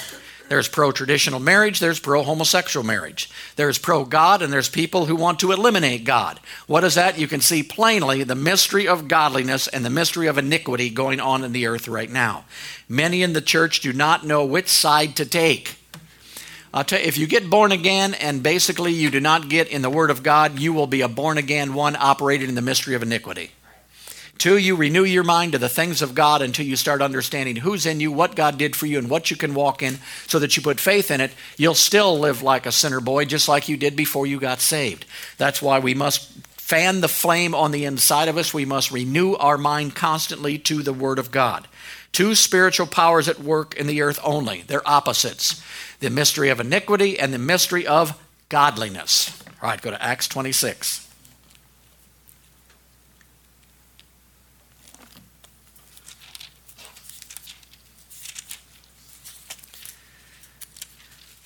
There's 0.50 0.68
pro 0.68 0.92
traditional 0.92 1.40
marriage, 1.40 1.80
there's 1.80 2.00
pro 2.00 2.24
homosexual 2.24 2.84
marriage. 2.84 3.30
There's 3.56 3.78
pro 3.78 4.06
God, 4.06 4.42
and 4.42 4.52
there's 4.52 4.70
people 4.70 5.06
who 5.06 5.16
want 5.16 5.40
to 5.42 5.52
eliminate 5.52 6.04
God. 6.04 6.40
What 6.66 6.84
is 6.84 6.96
that? 6.96 7.20
You 7.20 7.28
can 7.28 7.42
see 7.42 7.62
plainly 7.62 8.24
the 8.24 8.34
mystery 8.34 8.88
of 8.88 9.08
godliness 9.08 9.68
and 9.68 9.86
the 9.86 9.92
mystery 9.92 10.26
of 10.26 10.40
iniquity 10.40 10.90
going 10.90 11.20
on 11.20 11.44
in 11.44 11.52
the 11.52 11.68
earth 11.68 11.88
right 11.88 12.10
now. 12.10 12.46
Many 12.90 13.22
in 13.22 13.34
the 13.34 13.42
church 13.42 13.82
do 13.82 13.94
not 13.94 14.26
know 14.26 14.44
which 14.44 14.68
side 14.68 15.16
to 15.18 15.28
take. 15.28 15.76
I'll 16.74 16.84
tell 16.84 17.00
you, 17.00 17.06
if 17.06 17.20
you 17.20 17.28
get 17.28 17.52
born 17.52 17.72
again 17.72 18.16
and 18.16 18.42
basically 18.42 18.94
you 18.94 19.12
do 19.12 19.20
not 19.20 19.48
get 19.48 19.68
in 19.68 19.84
the 19.84 19.92
Word 19.92 20.10
of 20.10 20.24
God, 20.24 20.58
you 20.58 20.74
will 20.74 20.88
be 20.88 21.02
a 21.02 21.08
born 21.08 21.38
again 21.38 21.76
one 21.76 21.96
operating 21.96 22.50
in 22.50 22.56
the 22.56 22.64
mystery 22.64 22.96
of 22.96 23.04
iniquity. 23.04 23.52
Two, 24.44 24.58
you 24.58 24.76
renew 24.76 25.06
your 25.06 25.24
mind 25.24 25.54
to 25.54 25.58
the 25.58 25.70
things 25.70 26.02
of 26.02 26.16
God 26.16 26.42
until 26.42 26.66
you 26.66 26.76
start 26.76 27.02
understanding 27.02 27.56
who's 27.56 27.86
in 27.86 28.02
you, 28.02 28.12
what 28.12 28.36
God 28.36 28.58
did 28.58 28.76
for 28.76 28.86
you, 28.86 28.98
and 28.98 29.10
what 29.10 29.32
you 29.32 29.38
can 29.38 29.54
walk 29.54 29.82
in 29.82 30.00
so 30.28 30.38
that 30.38 30.58
you 30.58 30.62
put 30.62 30.82
faith 30.82 31.12
in 31.12 31.22
it. 31.22 31.32
You'll 31.56 31.76
still 31.76 32.20
live 32.20 32.42
like 32.42 32.66
a 32.66 32.72
sinner 32.74 33.00
boy, 33.00 33.24
just 33.24 33.48
like 33.48 33.70
you 33.70 33.78
did 33.78 33.96
before 33.96 34.28
you 34.28 34.42
got 34.42 34.60
saved. 34.60 35.06
That's 35.38 35.62
why 35.62 35.80
we 35.80 35.94
must 35.94 36.30
fan 36.58 37.00
the 37.00 37.08
flame 37.08 37.56
on 37.56 37.72
the 37.72 37.86
inside 37.86 38.28
of 38.28 38.36
us. 38.36 38.54
We 38.54 38.66
must 38.66 38.92
renew 38.92 39.36
our 39.36 39.58
mind 39.58 39.96
constantly 39.96 40.58
to 40.58 40.84
the 40.84 40.92
Word 40.92 41.20
of 41.20 41.32
God. 41.32 41.66
Two 42.12 42.36
spiritual 42.36 42.88
powers 42.88 43.30
at 43.30 43.40
work 43.40 43.78
in 43.78 43.88
the 43.88 44.02
earth 44.02 44.20
only. 44.26 44.66
They're 44.68 44.86
opposites 44.86 45.64
the 46.02 46.10
mystery 46.10 46.50
of 46.50 46.60
iniquity 46.60 47.18
and 47.18 47.34
the 47.34 47.40
mystery 47.40 47.88
of 47.88 48.22
godliness. 48.50 49.42
All 49.62 49.70
right, 49.70 49.82
go 49.82 49.92
to 49.92 50.04
Acts 50.04 50.28
26. 50.28 51.03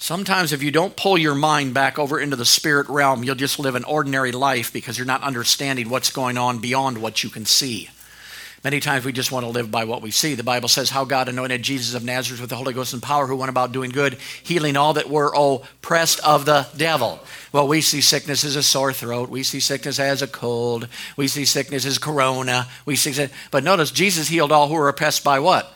Sometimes, 0.08 0.54
if 0.54 0.64
you 0.64 0.72
don't 0.72 0.96
pull 0.96 1.18
your 1.18 1.36
mind 1.36 1.74
back 1.74 2.00
over 2.00 2.18
into 2.18 2.38
the 2.38 2.46
spirit 2.46 2.88
realm, 2.88 3.26
you'll 3.26 3.36
just 3.36 3.60
live 3.60 3.76
an 3.76 3.84
ordinary 3.84 4.32
life 4.32 4.72
because 4.72 4.98
you're 4.98 5.06
not 5.06 5.22
understanding 5.22 5.90
what's 5.90 6.12
going 6.12 6.38
on 6.38 6.60
beyond 6.60 6.98
what 7.00 7.26
you 7.26 7.30
can 7.30 7.46
see. 7.46 7.90
Many 8.64 8.80
times 8.80 9.04
we 9.04 9.12
just 9.12 9.34
want 9.34 9.46
to 9.46 9.50
live 9.50 9.70
by 9.70 9.84
what 9.84 10.02
we 10.02 10.12
see. 10.12 10.34
The 10.34 10.44
Bible 10.44 10.70
says 10.70 10.90
how 10.90 11.04
God 11.04 11.28
anointed 11.28 11.62
Jesus 11.62 11.94
of 11.94 12.06
Nazareth 12.06 12.40
with 12.40 12.50
the 12.50 12.56
Holy 12.56 12.74
Ghost 12.74 12.94
and 12.94 13.04
power, 13.04 13.28
who 13.28 13.36
went 13.36 13.50
about 13.50 13.74
doing 13.74 13.90
good, 13.92 14.14
healing 14.44 14.78
all 14.78 14.94
that 14.94 15.10
were 15.10 15.34
oppressed 15.36 16.22
of 16.22 16.46
the 16.46 16.70
devil. 16.78 17.20
Well, 17.52 17.68
we 17.68 17.82
see 17.82 18.00
sickness 18.00 18.46
as 18.46 18.56
a 18.56 18.64
sore 18.64 18.94
throat. 18.94 19.28
We 19.28 19.44
see 19.44 19.60
sickness 19.60 20.00
as 20.00 20.22
a 20.22 20.28
cold. 20.28 20.88
We 21.18 21.28
see 21.28 21.44
sickness 21.44 21.86
as 21.86 21.98
corona. 21.98 22.70
We 22.86 22.96
see, 22.96 23.28
but 23.52 23.66
notice 23.66 23.92
Jesus 23.92 24.30
healed 24.30 24.54
all 24.54 24.70
who 24.70 24.76
were 24.76 24.88
oppressed 24.88 25.26
by 25.26 25.40
what? 25.40 25.70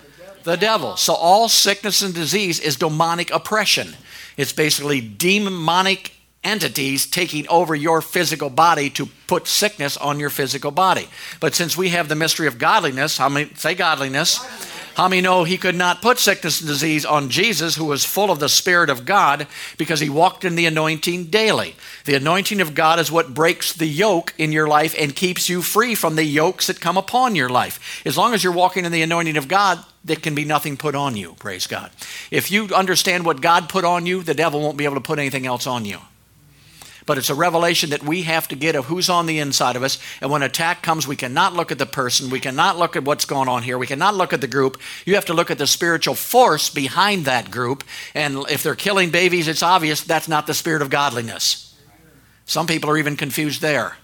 The 0.43 0.55
devil. 0.55 0.95
So 0.95 1.15
all 1.15 1.49
sickness 1.49 2.01
and 2.01 2.13
disease 2.13 2.61
is 2.61 2.77
demonic 2.77 3.29
oppression. 3.31 3.93
It's 4.41 4.53
basically 4.53 5.01
demonic 5.01 6.13
entities 6.43 7.05
taking 7.05 7.47
over 7.47 7.75
your 7.75 8.01
physical 8.01 8.49
body 8.49 8.89
to 8.89 9.05
put 9.27 9.47
sickness 9.47 9.97
on 9.97 10.19
your 10.19 10.31
physical 10.31 10.71
body. 10.71 11.07
But 11.39 11.53
since 11.53 11.77
we 11.77 11.89
have 11.89 12.09
the 12.09 12.15
mystery 12.15 12.47
of 12.47 12.57
godliness, 12.57 13.19
how 13.19 13.29
many 13.29 13.53
say 13.53 13.75
godliness? 13.75 14.39
How 14.95 15.07
many 15.07 15.21
know 15.21 15.43
he 15.43 15.57
could 15.57 15.75
not 15.75 16.01
put 16.01 16.19
sickness 16.19 16.59
and 16.59 16.67
disease 16.67 17.05
on 17.05 17.29
Jesus, 17.29 17.75
who 17.75 17.85
was 17.85 18.03
full 18.03 18.29
of 18.29 18.39
the 18.39 18.49
Spirit 18.49 18.89
of 18.89 19.05
God, 19.05 19.47
because 19.77 19.99
he 19.99 20.09
walked 20.09 20.43
in 20.43 20.55
the 20.55 20.65
anointing 20.65 21.25
daily? 21.25 21.75
The 22.05 22.15
anointing 22.15 22.61
of 22.61 22.75
God 22.75 22.99
is 22.99 23.11
what 23.11 23.33
breaks 23.33 23.73
the 23.73 23.87
yoke 23.87 24.33
in 24.37 24.51
your 24.51 24.67
life 24.67 24.93
and 24.97 25.15
keeps 25.15 25.49
you 25.49 25.61
free 25.61 25.95
from 25.95 26.15
the 26.15 26.23
yokes 26.23 26.67
that 26.67 26.81
come 26.81 26.97
upon 26.97 27.35
your 27.35 27.49
life. 27.49 28.01
As 28.05 28.17
long 28.17 28.33
as 28.33 28.43
you're 28.43 28.53
walking 28.53 28.85
in 28.85 28.91
the 28.91 29.01
anointing 29.01 29.37
of 29.37 29.47
God, 29.47 29.83
there 30.03 30.15
can 30.15 30.35
be 30.35 30.45
nothing 30.45 30.77
put 30.77 30.95
on 30.95 31.15
you, 31.15 31.35
praise 31.39 31.67
God. 31.67 31.91
If 32.31 32.51
you 32.51 32.65
understand 32.73 33.25
what 33.25 33.41
God 33.41 33.69
put 33.69 33.85
on 33.85 34.05
you, 34.05 34.23
the 34.23 34.33
devil 34.33 34.61
won't 34.61 34.77
be 34.77 34.85
able 34.85 34.95
to 34.95 35.01
put 35.01 35.19
anything 35.19 35.45
else 35.45 35.67
on 35.67 35.85
you 35.85 35.99
but 37.11 37.17
it's 37.17 37.29
a 37.29 37.35
revelation 37.35 37.89
that 37.89 38.03
we 38.03 38.21
have 38.21 38.47
to 38.47 38.55
get 38.55 38.73
of 38.73 38.85
who's 38.85 39.09
on 39.09 39.25
the 39.25 39.39
inside 39.39 39.75
of 39.75 39.83
us. 39.83 39.99
And 40.21 40.31
when 40.31 40.43
attack 40.43 40.81
comes, 40.81 41.05
we 41.05 41.17
cannot 41.17 41.53
look 41.53 41.69
at 41.69 41.77
the 41.77 41.85
person, 41.85 42.29
we 42.29 42.39
cannot 42.39 42.77
look 42.79 42.95
at 42.95 43.03
what's 43.03 43.25
going 43.25 43.49
on 43.49 43.63
here, 43.63 43.77
we 43.77 43.85
cannot 43.85 44.15
look 44.15 44.31
at 44.31 44.39
the 44.39 44.47
group. 44.47 44.79
You 45.05 45.15
have 45.15 45.25
to 45.25 45.33
look 45.33 45.51
at 45.51 45.57
the 45.57 45.67
spiritual 45.67 46.15
force 46.15 46.69
behind 46.69 47.25
that 47.25 47.51
group. 47.51 47.83
And 48.15 48.49
if 48.49 48.63
they're 48.63 48.75
killing 48.75 49.09
babies, 49.09 49.49
it's 49.49 49.61
obvious 49.61 49.99
that's 49.99 50.29
not 50.29 50.47
the 50.47 50.53
spirit 50.53 50.81
of 50.81 50.89
godliness. 50.89 51.77
Some 52.45 52.65
people 52.65 52.89
are 52.89 52.97
even 52.97 53.17
confused 53.17 53.61
there. 53.61 53.97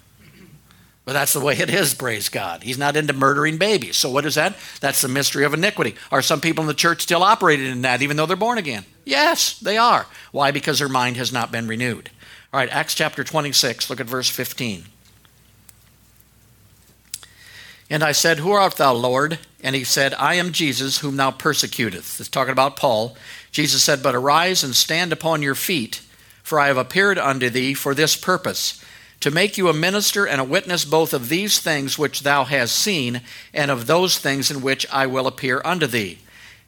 But 1.06 1.14
that's 1.14 1.32
the 1.32 1.40
way 1.40 1.58
it 1.58 1.70
is, 1.70 1.94
praise 1.94 2.28
God. 2.28 2.64
He's 2.64 2.78
not 2.78 2.98
into 2.98 3.14
murdering 3.14 3.58
babies. 3.58 3.96
So, 3.96 4.10
what 4.10 4.26
is 4.26 4.36
that? 4.36 4.58
That's 4.82 5.02
the 5.02 5.08
mystery 5.08 5.46
of 5.46 5.54
iniquity. 5.54 5.96
Are 6.12 6.22
some 6.22 6.42
people 6.42 6.64
in 6.64 6.68
the 6.68 6.74
church 6.74 7.04
still 7.04 7.24
operating 7.24 7.68
in 7.68 7.84
that, 7.84 8.02
even 8.02 8.18
though 8.18 8.26
they're 8.26 8.36
born 8.36 8.58
again? 8.58 8.84
Yes, 9.06 9.58
they 9.60 9.78
are. 9.78 10.08
Why? 10.34 10.52
Because 10.52 10.80
their 10.80 10.90
mind 10.90 11.16
has 11.16 11.32
not 11.32 11.54
been 11.54 11.70
renewed. 11.70 12.10
All 12.54 12.62
right, 12.62 12.70
Acts 12.70 12.96
chapter 12.96 13.26
26, 13.26 13.90
look 13.90 14.00
at 14.00 14.06
verse 14.06 14.30
15. 14.30 14.86
And 17.90 18.04
I 18.04 18.14
said, 18.14 18.40
Who 18.40 18.52
art 18.52 18.76
thou, 18.76 18.94
Lord? 18.94 19.40
And 19.62 19.76
he 19.76 19.84
said, 19.84 20.14
I 20.14 20.36
am 20.36 20.54
Jesus, 20.54 21.00
whom 21.00 21.18
thou 21.18 21.32
persecutest. 21.32 22.20
It's 22.22 22.30
talking 22.30 22.54
about 22.54 22.78
Paul. 22.78 23.18
Jesus 23.52 23.84
said, 23.84 24.02
But 24.02 24.16
arise 24.16 24.64
and 24.64 24.74
stand 24.74 25.12
upon 25.12 25.42
your 25.42 25.56
feet, 25.56 26.02
for 26.42 26.58
I 26.58 26.68
have 26.68 26.78
appeared 26.78 27.18
unto 27.18 27.50
thee 27.50 27.74
for 27.74 27.94
this 27.94 28.16
purpose, 28.16 28.82
to 29.20 29.32
make 29.32 29.58
you 29.58 29.68
a 29.68 29.74
minister 29.74 30.26
and 30.26 30.40
a 30.40 30.46
witness 30.46 30.86
both 30.86 31.14
of 31.14 31.28
these 31.28 31.60
things 31.60 31.98
which 31.98 32.22
thou 32.22 32.46
hast 32.46 32.78
seen, 32.78 33.22
and 33.54 33.70
of 33.70 33.88
those 33.88 34.18
things 34.18 34.50
in 34.50 34.62
which 34.62 34.86
I 34.90 35.06
will 35.06 35.28
appear 35.28 35.62
unto 35.66 35.88
thee, 35.88 36.20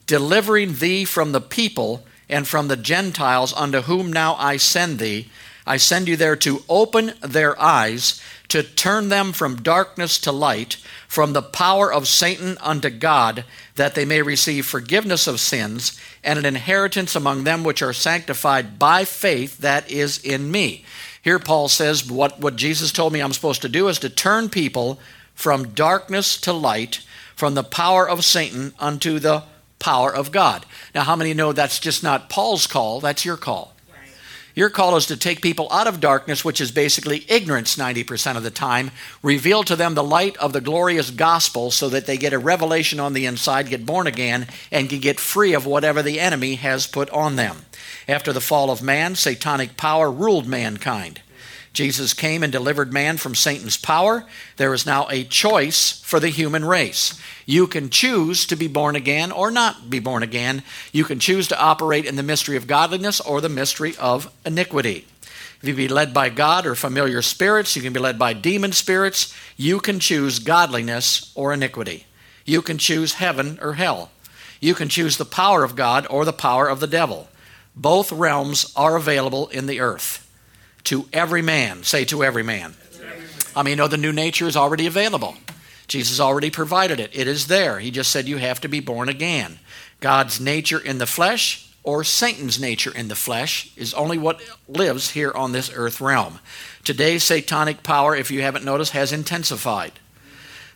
delivering 0.07 0.75
thee 0.75 1.05
from 1.05 1.31
the 1.31 1.41
people 1.41 2.03
and 2.27 2.45
from 2.47 2.67
the 2.67 2.77
Gentiles 2.77 3.53
unto 3.55 3.81
whom 3.81 4.11
now 4.11 4.35
I 4.35 4.57
send 4.57 4.99
thee 4.99 5.29
I 5.69 5.77
send 5.77 6.07
you 6.07 6.17
there 6.17 6.35
to 6.37 6.63
open 6.67 7.13
their 7.21 7.57
eyes, 7.61 8.19
to 8.47 8.63
turn 8.63 9.09
them 9.09 9.31
from 9.33 9.61
darkness 9.61 10.17
to 10.21 10.31
light, 10.31 10.77
from 11.07 11.33
the 11.33 11.43
power 11.43 11.93
of 11.93 12.07
Satan 12.07 12.57
unto 12.59 12.89
God, 12.89 13.45
that 13.75 13.93
they 13.93 14.03
may 14.03 14.23
receive 14.23 14.65
forgiveness 14.65 15.27
of 15.27 15.39
sins 15.39 15.95
and 16.23 16.39
an 16.39 16.45
inheritance 16.47 17.15
among 17.15 17.43
them 17.43 17.63
which 17.63 17.83
are 17.83 17.93
sanctified 17.93 18.79
by 18.79 19.05
faith 19.05 19.59
that 19.59 19.91
is 19.91 20.17
in 20.17 20.49
me. 20.49 20.85
Here, 21.21 21.37
Paul 21.37 21.67
says, 21.67 22.09
what, 22.09 22.39
what 22.39 22.55
Jesus 22.55 22.91
told 22.91 23.13
me 23.13 23.19
I'm 23.19 23.31
supposed 23.31 23.61
to 23.61 23.69
do 23.69 23.89
is 23.89 23.99
to 23.99 24.09
turn 24.09 24.49
people 24.49 24.99
from 25.35 25.69
darkness 25.69 26.41
to 26.41 26.51
light, 26.51 27.05
from 27.35 27.53
the 27.53 27.63
power 27.63 28.09
of 28.09 28.25
Satan 28.25 28.73
unto 28.79 29.19
the 29.19 29.43
power 29.77 30.13
of 30.13 30.31
God. 30.31 30.65
Now, 30.95 31.03
how 31.03 31.15
many 31.15 31.35
know 31.35 31.53
that's 31.53 31.79
just 31.79 32.01
not 32.01 32.27
Paul's 32.27 32.65
call, 32.65 32.99
that's 32.99 33.23
your 33.23 33.37
call? 33.37 33.75
Your 34.59 34.69
call 34.69 34.97
is 34.97 35.05
to 35.05 35.15
take 35.15 35.41
people 35.41 35.69
out 35.71 35.87
of 35.87 36.01
darkness, 36.01 36.43
which 36.43 36.59
is 36.59 36.69
basically 36.69 37.23
ignorance 37.29 37.77
90% 37.77 38.35
of 38.35 38.43
the 38.43 38.51
time, 38.51 38.91
reveal 39.23 39.63
to 39.63 39.73
them 39.73 39.93
the 39.93 40.03
light 40.03 40.35
of 40.35 40.51
the 40.51 40.59
glorious 40.59 41.11
gospel 41.11 41.71
so 41.71 41.87
that 41.87 42.07
they 42.07 42.17
get 42.17 42.33
a 42.33 42.37
revelation 42.37 42.99
on 42.99 43.13
the 43.13 43.25
inside, 43.25 43.69
get 43.69 43.85
born 43.85 44.05
again, 44.05 44.47
and 44.69 44.89
can 44.89 44.99
get 44.99 45.17
free 45.17 45.53
of 45.53 45.65
whatever 45.65 46.03
the 46.03 46.19
enemy 46.19 46.55
has 46.55 46.87
put 46.87 47.09
on 47.11 47.37
them. 47.37 47.55
After 48.05 48.33
the 48.33 48.41
fall 48.41 48.69
of 48.69 48.83
man, 48.83 49.15
satanic 49.15 49.77
power 49.77 50.11
ruled 50.11 50.45
mankind. 50.45 51.21
Jesus 51.73 52.13
came 52.13 52.41
and 52.41 52.51
delivered 52.51 52.91
man 52.91 53.17
from 53.17 53.35
Satan's 53.35 53.77
power. 53.77 54.25
There 54.57 54.73
is 54.73 54.85
now 54.85 55.07
a 55.09 55.23
choice 55.23 56.01
for 56.01 56.19
the 56.19 56.29
human 56.29 56.65
race. 56.65 57.19
You 57.45 57.67
can 57.67 57.89
choose 57.89 58.45
to 58.47 58.55
be 58.55 58.67
born 58.67 58.95
again 58.95 59.31
or 59.31 59.51
not 59.51 59.89
be 59.89 59.99
born 59.99 60.23
again. 60.23 60.63
You 60.91 61.03
can 61.03 61.19
choose 61.19 61.47
to 61.49 61.59
operate 61.59 62.05
in 62.05 62.15
the 62.15 62.23
mystery 62.23 62.57
of 62.57 62.67
godliness 62.67 63.21
or 63.21 63.39
the 63.39 63.49
mystery 63.49 63.95
of 63.97 64.33
iniquity. 64.45 65.05
If 65.61 65.67
you 65.67 65.75
be 65.75 65.87
led 65.87 66.13
by 66.13 66.29
God 66.29 66.65
or 66.65 66.73
familiar 66.73 67.21
spirits, 67.21 67.75
you 67.75 67.81
can 67.81 67.93
be 67.93 67.99
led 67.99 68.17
by 68.17 68.33
demon 68.33 68.71
spirits. 68.71 69.35
You 69.57 69.79
can 69.79 69.99
choose 69.99 70.39
godliness 70.39 71.31
or 71.35 71.53
iniquity. 71.53 72.05
You 72.45 72.61
can 72.61 72.77
choose 72.77 73.13
heaven 73.13 73.59
or 73.61 73.73
hell. 73.73 74.09
You 74.59 74.73
can 74.73 74.89
choose 74.89 75.17
the 75.17 75.25
power 75.25 75.63
of 75.63 75.75
God 75.75 76.07
or 76.09 76.25
the 76.25 76.33
power 76.33 76.67
of 76.67 76.79
the 76.79 76.87
devil. 76.87 77.27
Both 77.75 78.11
realms 78.11 78.73
are 78.75 78.95
available 78.95 79.47
in 79.49 79.67
the 79.67 79.79
earth 79.79 80.25
to 80.89 81.07
every 81.13 81.43
man. 81.43 81.83
Say 81.83 82.03
to 82.05 82.23
every 82.23 82.41
man. 82.41 82.73
I 83.55 83.61
mean, 83.61 83.73
you 83.73 83.75
know, 83.75 83.87
the 83.87 83.95
new 83.95 84.11
nature 84.11 84.47
is 84.47 84.57
already 84.57 84.87
available. 84.87 85.35
Jesus 85.87 86.19
already 86.19 86.49
provided 86.49 86.99
it. 86.99 87.11
It 87.13 87.27
is 87.27 87.45
there. 87.45 87.77
He 87.77 87.91
just 87.91 88.11
said 88.11 88.27
you 88.27 88.37
have 88.37 88.59
to 88.61 88.67
be 88.67 88.79
born 88.79 89.07
again. 89.07 89.59
God's 89.99 90.41
nature 90.41 90.79
in 90.79 90.97
the 90.97 91.05
flesh 91.05 91.71
or 91.83 92.03
Satan's 92.03 92.59
nature 92.59 92.91
in 92.91 93.07
the 93.07 93.15
flesh 93.15 93.71
is 93.77 93.93
only 93.93 94.17
what 94.17 94.41
lives 94.67 95.11
here 95.11 95.31
on 95.35 95.51
this 95.51 95.71
earth 95.75 96.01
realm. 96.01 96.39
Today's 96.83 97.23
satanic 97.23 97.83
power, 97.83 98.15
if 98.15 98.31
you 98.31 98.41
haven't 98.41 98.65
noticed, 98.65 98.93
has 98.93 99.13
intensified. 99.13 99.91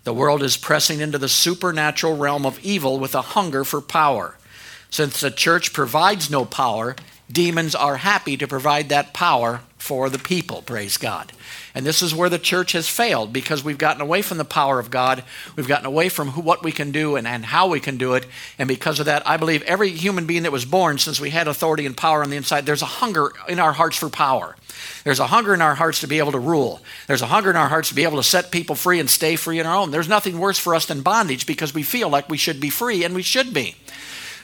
The 0.04 0.13
world 0.13 0.43
is 0.43 0.58
pressing 0.58 0.99
into 0.99 1.17
the 1.17 1.30
supernatural 1.30 2.17
realm 2.17 2.45
of 2.45 2.63
evil 2.63 2.99
with 2.99 3.15
a 3.15 3.21
hunger 3.21 3.63
for 3.63 3.82
power. 3.82 4.38
Since 4.91 5.21
the 5.21 5.32
church 5.32 5.73
provides 5.73 6.30
no 6.30 6.45
power, 6.45 6.95
demons 7.34 7.76
are 7.76 7.98
happy 7.98 8.38
to 8.38 8.48
provide 8.48 8.89
that 8.89 9.13
power 9.13 9.62
for 9.84 10.10
the 10.10 10.19
people, 10.19 10.62
praise 10.62 10.96
God. 10.96 11.34
And 11.76 11.86
this 11.86 12.02
is 12.02 12.15
where 12.15 12.30
the 12.30 12.39
church 12.39 12.72
has 12.72 12.88
failed 12.88 13.34
because 13.34 13.65
we've 13.65 13.78
gotten 13.78 14.02
away 14.02 14.22
from 14.22 14.38
the 14.38 14.46
power 14.46 14.80
of 14.80 14.89
God. 14.89 15.26
We've 15.58 15.67
gotten 15.67 15.86
away 15.86 16.08
from 16.08 16.30
who, 16.30 16.41
what 16.41 16.63
we 16.63 16.72
can 16.72 16.91
do 16.91 17.17
and, 17.17 17.28
and 17.28 17.43
how 17.43 17.67
we 17.67 17.82
can 17.82 17.98
do 17.98 18.13
it. 18.13 18.26
And 18.58 18.69
because 18.69 19.02
of 19.02 19.08
that, 19.08 19.28
I 19.28 19.36
believe 19.36 19.62
every 19.63 19.89
human 19.89 20.26
being 20.26 20.43
that 20.43 20.54
was 20.54 20.63
born, 20.63 21.00
since 21.00 21.19
we 21.19 21.32
had 21.32 21.50
authority 21.50 21.86
and 21.86 21.98
power 21.98 22.24
on 22.24 22.30
the 22.30 22.38
inside, 22.38 22.65
there's 22.65 22.82
a 22.82 22.86
hunger 22.86 23.32
in 23.50 23.60
our 23.60 23.74
hearts 23.74 23.98
for 23.98 24.10
power. 24.10 24.56
There's 25.04 25.19
a 25.19 25.28
hunger 25.28 25.54
in 25.54 25.62
our 25.62 25.76
hearts 25.76 26.00
to 26.00 26.08
be 26.08 26.19
able 26.19 26.32
to 26.32 26.39
rule. 26.39 26.82
There's 27.08 27.22
a 27.22 27.28
hunger 27.28 27.50
in 27.50 27.58
our 27.58 27.67
hearts 27.67 27.89
to 27.89 27.96
be 27.96 28.04
able 28.04 28.17
to 28.17 28.24
set 28.24 28.52
people 28.52 28.76
free 28.76 29.02
and 29.02 29.10
stay 29.10 29.36
free 29.36 29.60
in 29.60 29.65
our 29.65 29.76
own. 29.76 29.91
There's 29.91 30.08
nothing 30.08 30.39
worse 30.39 30.60
for 30.60 30.76
us 30.76 30.86
than 30.86 31.02
bondage 31.02 31.46
because 31.46 31.74
we 31.74 31.84
feel 31.84 32.08
like 32.08 32.30
we 32.30 32.38
should 32.38 32.62
be 32.62 32.69
free, 32.69 33.04
and 33.04 33.13
we 33.13 33.24
should 33.24 33.54
be. 33.54 33.76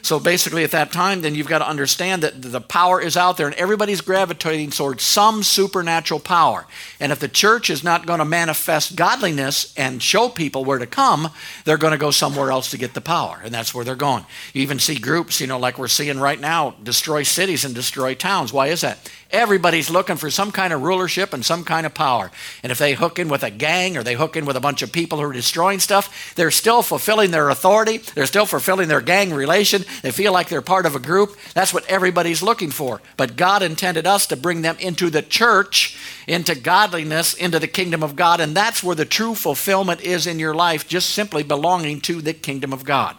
So 0.01 0.19
basically, 0.19 0.63
at 0.63 0.71
that 0.71 0.91
time, 0.91 1.21
then 1.21 1.35
you've 1.35 1.47
got 1.47 1.59
to 1.59 1.67
understand 1.67 2.23
that 2.23 2.41
the 2.41 2.61
power 2.61 3.01
is 3.01 3.17
out 3.17 3.37
there 3.37 3.47
and 3.47 3.55
everybody's 3.55 4.01
gravitating 4.01 4.71
towards 4.71 5.03
some 5.03 5.43
supernatural 5.43 6.19
power. 6.19 6.65
And 6.99 7.11
if 7.11 7.19
the 7.19 7.27
church 7.27 7.69
is 7.69 7.83
not 7.83 8.05
going 8.05 8.19
to 8.19 8.25
manifest 8.25 8.95
godliness 8.95 9.73
and 9.77 10.01
show 10.01 10.29
people 10.29 10.63
where 10.65 10.79
to 10.79 10.87
come, 10.87 11.29
they're 11.65 11.77
going 11.77 11.91
to 11.91 11.97
go 11.97 12.11
somewhere 12.11 12.51
else 12.51 12.71
to 12.71 12.77
get 12.77 12.93
the 12.93 13.01
power. 13.01 13.41
And 13.43 13.53
that's 13.53 13.73
where 13.73 13.85
they're 13.85 13.95
going. 13.95 14.25
You 14.53 14.61
even 14.61 14.79
see 14.79 14.97
groups, 14.97 15.41
you 15.41 15.47
know, 15.47 15.59
like 15.59 15.77
we're 15.77 15.87
seeing 15.87 16.19
right 16.19 16.39
now, 16.39 16.75
destroy 16.81 17.23
cities 17.23 17.65
and 17.65 17.75
destroy 17.75 18.13
towns. 18.15 18.53
Why 18.53 18.67
is 18.67 18.81
that? 18.81 18.97
Everybody's 19.31 19.91
looking 19.91 20.15
for 20.15 20.31
some 20.31 20.51
kind 20.51 20.73
of 20.73 20.81
rulership 20.81 21.33
and 21.33 21.45
some 21.45 21.63
kind 21.63 21.85
of 21.85 21.93
power. 21.93 22.31
And 22.63 22.71
if 22.71 22.79
they 22.79 22.95
hook 22.95 23.19
in 23.19 23.29
with 23.29 23.43
a 23.43 23.51
gang 23.51 23.95
or 23.95 24.01
they 24.01 24.15
hook 24.15 24.35
in 24.35 24.45
with 24.45 24.55
a 24.55 24.61
bunch 24.61 24.81
of 24.81 24.91
people 24.91 25.19
who 25.19 25.25
are 25.25 25.33
destroying 25.33 25.79
stuff, 25.79 26.33
they're 26.35 26.49
still 26.49 26.81
fulfilling 26.81 27.29
their 27.29 27.49
authority. 27.49 27.97
They're 27.97 28.25
still 28.25 28.47
fulfilling 28.47 28.87
their 28.87 29.01
gang 29.01 29.31
relation. 29.31 29.85
They 30.01 30.09
feel 30.09 30.33
like 30.33 30.49
they're 30.49 30.63
part 30.63 30.87
of 30.87 30.95
a 30.95 30.99
group. 30.99 31.37
That's 31.53 31.73
what 31.73 31.85
everybody's 31.85 32.41
looking 32.41 32.71
for. 32.71 33.01
But 33.17 33.35
God 33.35 33.61
intended 33.61 34.07
us 34.07 34.25
to 34.27 34.35
bring 34.35 34.63
them 34.63 34.77
into 34.79 35.11
the 35.11 35.21
church, 35.21 35.95
into 36.27 36.55
godliness, 36.55 37.35
into 37.35 37.59
the 37.59 37.67
kingdom 37.67 38.01
of 38.01 38.15
God. 38.15 38.39
And 38.39 38.57
that's 38.57 38.83
where 38.83 38.95
the 38.95 39.05
true 39.05 39.35
fulfillment 39.35 40.01
is 40.01 40.25
in 40.25 40.39
your 40.39 40.55
life, 40.55 40.87
just 40.87 41.11
simply 41.11 41.43
belonging 41.43 42.01
to 42.01 42.21
the 42.21 42.33
kingdom 42.33 42.73
of 42.73 42.83
God. 42.83 43.15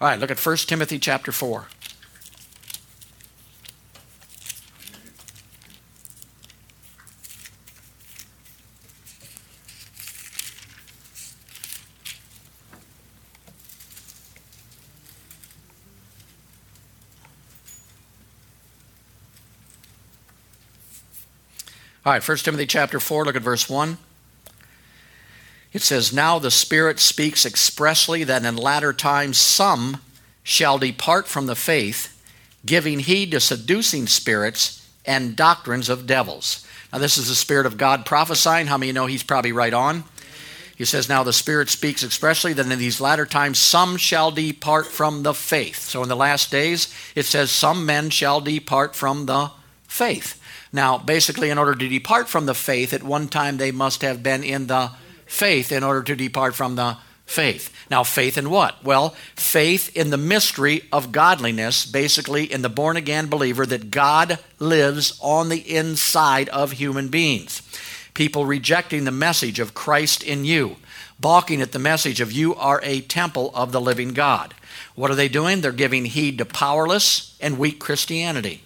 All 0.00 0.08
right, 0.08 0.18
look 0.18 0.30
at 0.30 0.44
1 0.44 0.56
Timothy 0.56 0.98
chapter 0.98 1.32
4. 1.32 1.66
All 22.10 22.14
right, 22.14 22.28
1 22.28 22.38
Timothy 22.38 22.66
chapter 22.66 22.98
4, 22.98 23.24
look 23.24 23.36
at 23.36 23.42
verse 23.42 23.70
1. 23.70 23.96
It 25.72 25.80
says, 25.80 26.12
Now 26.12 26.40
the 26.40 26.50
Spirit 26.50 26.98
speaks 26.98 27.46
expressly 27.46 28.24
that 28.24 28.44
in 28.44 28.56
latter 28.56 28.92
times 28.92 29.38
some 29.38 29.98
shall 30.42 30.76
depart 30.76 31.28
from 31.28 31.46
the 31.46 31.54
faith, 31.54 32.20
giving 32.66 32.98
heed 32.98 33.30
to 33.30 33.38
seducing 33.38 34.08
spirits 34.08 34.90
and 35.06 35.36
doctrines 35.36 35.88
of 35.88 36.08
devils. 36.08 36.66
Now, 36.92 36.98
this 36.98 37.16
is 37.16 37.28
the 37.28 37.36
Spirit 37.36 37.64
of 37.64 37.78
God 37.78 38.04
prophesying. 38.04 38.66
How 38.66 38.76
many 38.76 38.90
know 38.90 39.06
he's 39.06 39.22
probably 39.22 39.52
right 39.52 39.72
on? 39.72 40.02
He 40.76 40.86
says, 40.86 41.08
Now 41.08 41.22
the 41.22 41.32
Spirit 41.32 41.68
speaks 41.68 42.02
expressly 42.02 42.52
that 42.54 42.68
in 42.68 42.76
these 42.80 43.00
latter 43.00 43.24
times 43.24 43.60
some 43.60 43.96
shall 43.96 44.32
depart 44.32 44.88
from 44.88 45.22
the 45.22 45.32
faith. 45.32 45.78
So 45.82 46.02
in 46.02 46.08
the 46.08 46.16
last 46.16 46.50
days, 46.50 46.92
it 47.14 47.26
says, 47.26 47.52
Some 47.52 47.86
men 47.86 48.10
shall 48.10 48.40
depart 48.40 48.96
from 48.96 49.26
the 49.26 49.52
faith. 49.86 50.39
Now, 50.72 50.98
basically, 50.98 51.50
in 51.50 51.58
order 51.58 51.74
to 51.74 51.88
depart 51.88 52.28
from 52.28 52.46
the 52.46 52.54
faith, 52.54 52.92
at 52.92 53.02
one 53.02 53.28
time 53.28 53.56
they 53.56 53.72
must 53.72 54.02
have 54.02 54.22
been 54.22 54.44
in 54.44 54.68
the 54.68 54.92
faith 55.26 55.72
in 55.72 55.82
order 55.82 56.02
to 56.02 56.16
depart 56.16 56.54
from 56.54 56.76
the 56.76 56.96
faith. 57.26 57.72
Now, 57.90 58.02
faith 58.02 58.36
in 58.36 58.50
what? 58.50 58.82
Well, 58.84 59.10
faith 59.36 59.96
in 59.96 60.10
the 60.10 60.16
mystery 60.16 60.82
of 60.92 61.12
godliness, 61.12 61.86
basically 61.86 62.50
in 62.52 62.62
the 62.62 62.68
born 62.68 62.96
again 62.96 63.28
believer 63.28 63.64
that 63.66 63.90
God 63.90 64.38
lives 64.58 65.18
on 65.22 65.48
the 65.48 65.58
inside 65.74 66.48
of 66.48 66.72
human 66.72 67.08
beings. 67.08 67.62
People 68.14 68.46
rejecting 68.46 69.04
the 69.04 69.12
message 69.12 69.60
of 69.60 69.74
Christ 69.74 70.22
in 70.22 70.44
you, 70.44 70.76
balking 71.20 71.60
at 71.60 71.72
the 71.72 71.78
message 71.78 72.20
of 72.20 72.32
you 72.32 72.54
are 72.56 72.80
a 72.82 73.00
temple 73.00 73.52
of 73.54 73.70
the 73.70 73.80
living 73.80 74.12
God. 74.12 74.54
What 74.96 75.10
are 75.10 75.16
they 75.16 75.28
doing? 75.28 75.60
They're 75.60 75.72
giving 75.72 76.06
heed 76.06 76.38
to 76.38 76.44
powerless 76.44 77.36
and 77.40 77.58
weak 77.58 77.78
Christianity. 77.78 78.62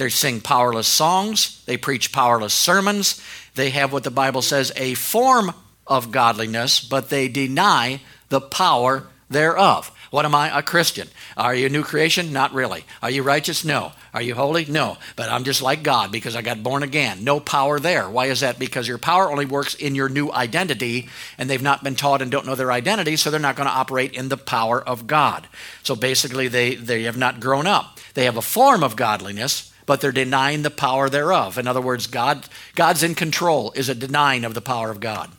They 0.00 0.08
sing 0.08 0.40
powerless 0.40 0.88
songs, 0.88 1.62
they 1.66 1.76
preach 1.76 2.10
powerless 2.10 2.54
sermons, 2.54 3.22
they 3.54 3.68
have 3.68 3.92
what 3.92 4.02
the 4.02 4.10
Bible 4.10 4.40
says 4.40 4.72
a 4.74 4.94
form 4.94 5.52
of 5.86 6.10
godliness, 6.10 6.80
but 6.80 7.10
they 7.10 7.28
deny 7.28 8.00
the 8.30 8.40
power 8.40 9.08
thereof. 9.28 9.92
What 10.10 10.24
am 10.24 10.34
I? 10.34 10.58
A 10.58 10.62
Christian. 10.62 11.06
Are 11.36 11.54
you 11.54 11.66
a 11.66 11.68
new 11.68 11.82
creation? 11.82 12.32
Not 12.32 12.54
really. 12.54 12.86
Are 13.02 13.10
you 13.10 13.22
righteous? 13.22 13.62
No. 13.62 13.92
Are 14.14 14.22
you 14.22 14.34
holy? 14.34 14.64
No. 14.64 14.96
But 15.16 15.28
I'm 15.28 15.44
just 15.44 15.60
like 15.60 15.82
God 15.82 16.10
because 16.10 16.34
I 16.34 16.40
got 16.40 16.62
born 16.62 16.82
again. 16.82 17.22
No 17.22 17.38
power 17.38 17.78
there. 17.78 18.08
Why 18.08 18.26
is 18.26 18.40
that? 18.40 18.58
Because 18.58 18.88
your 18.88 18.96
power 18.96 19.30
only 19.30 19.44
works 19.44 19.74
in 19.74 19.94
your 19.94 20.08
new 20.08 20.32
identity, 20.32 21.10
and 21.36 21.50
they've 21.50 21.60
not 21.60 21.84
been 21.84 21.94
taught 21.94 22.22
and 22.22 22.30
don't 22.30 22.46
know 22.46 22.54
their 22.54 22.72
identity, 22.72 23.16
so 23.16 23.30
they're 23.30 23.38
not 23.38 23.56
going 23.56 23.68
to 23.68 23.74
operate 23.74 24.14
in 24.14 24.30
the 24.30 24.38
power 24.38 24.80
of 24.80 25.06
God. 25.06 25.46
So 25.82 25.94
basically, 25.94 26.48
they, 26.48 26.74
they 26.74 27.02
have 27.02 27.18
not 27.18 27.38
grown 27.38 27.66
up. 27.66 27.98
They 28.14 28.24
have 28.24 28.38
a 28.38 28.42
form 28.42 28.82
of 28.82 28.96
godliness, 28.96 29.69
but 29.90 30.00
they're 30.00 30.12
denying 30.12 30.62
the 30.62 30.70
power 30.70 31.08
thereof. 31.08 31.58
In 31.58 31.66
other 31.66 31.80
words, 31.80 32.06
God, 32.06 32.46
God's 32.76 33.02
in 33.02 33.16
control 33.16 33.72
is 33.72 33.88
a 33.88 33.94
denying 33.96 34.44
of 34.44 34.54
the 34.54 34.60
power 34.60 34.88
of 34.88 35.00
God. 35.00 35.32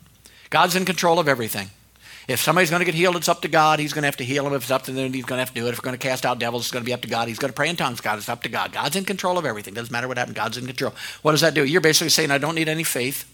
God's 0.49 0.75
in 0.75 0.83
control 0.83 1.19
of 1.19 1.29
everything. 1.29 1.69
If 2.27 2.41
somebody's 2.41 2.69
going 2.69 2.81
to 2.81 2.85
get 2.85 2.93
healed, 2.93 3.15
it's 3.15 3.29
up 3.29 3.43
to 3.43 3.47
God. 3.47 3.79
He's 3.79 3.93
going 3.93 4.01
to 4.01 4.07
have 4.09 4.17
to 4.17 4.25
heal 4.25 4.43
them. 4.43 4.53
If 4.53 4.63
it's 4.63 4.71
up 4.71 4.83
to 4.83 4.91
them, 4.91 5.13
he's 5.13 5.23
going 5.23 5.37
to 5.37 5.43
have 5.43 5.53
to 5.53 5.61
do 5.61 5.67
it. 5.67 5.69
If 5.69 5.77
we're 5.77 5.85
going 5.85 5.97
to 5.97 6.05
cast 6.05 6.25
out 6.25 6.37
devils, 6.37 6.63
it's 6.63 6.71
going 6.71 6.83
to 6.83 6.85
be 6.85 6.91
up 6.91 6.99
to 7.03 7.07
God. 7.07 7.29
He's 7.29 7.39
going 7.39 7.53
to 7.53 7.55
pray 7.55 7.69
in 7.69 7.77
tongues. 7.77 8.01
God, 8.01 8.17
it's 8.17 8.27
up 8.27 8.43
to 8.43 8.49
God. 8.49 8.73
God's 8.73 8.97
in 8.97 9.05
control 9.05 9.37
of 9.37 9.45
everything. 9.45 9.73
Doesn't 9.73 9.89
matter 9.89 10.09
what 10.09 10.17
happens. 10.17 10.35
God's 10.35 10.57
in 10.57 10.67
control. 10.67 10.93
What 11.21 11.31
does 11.31 11.39
that 11.39 11.53
do? 11.53 11.63
You're 11.63 11.79
basically 11.79 12.09
saying, 12.09 12.29
I 12.29 12.37
don't 12.37 12.55
need 12.55 12.67
any 12.67 12.83
faith. 12.83 13.33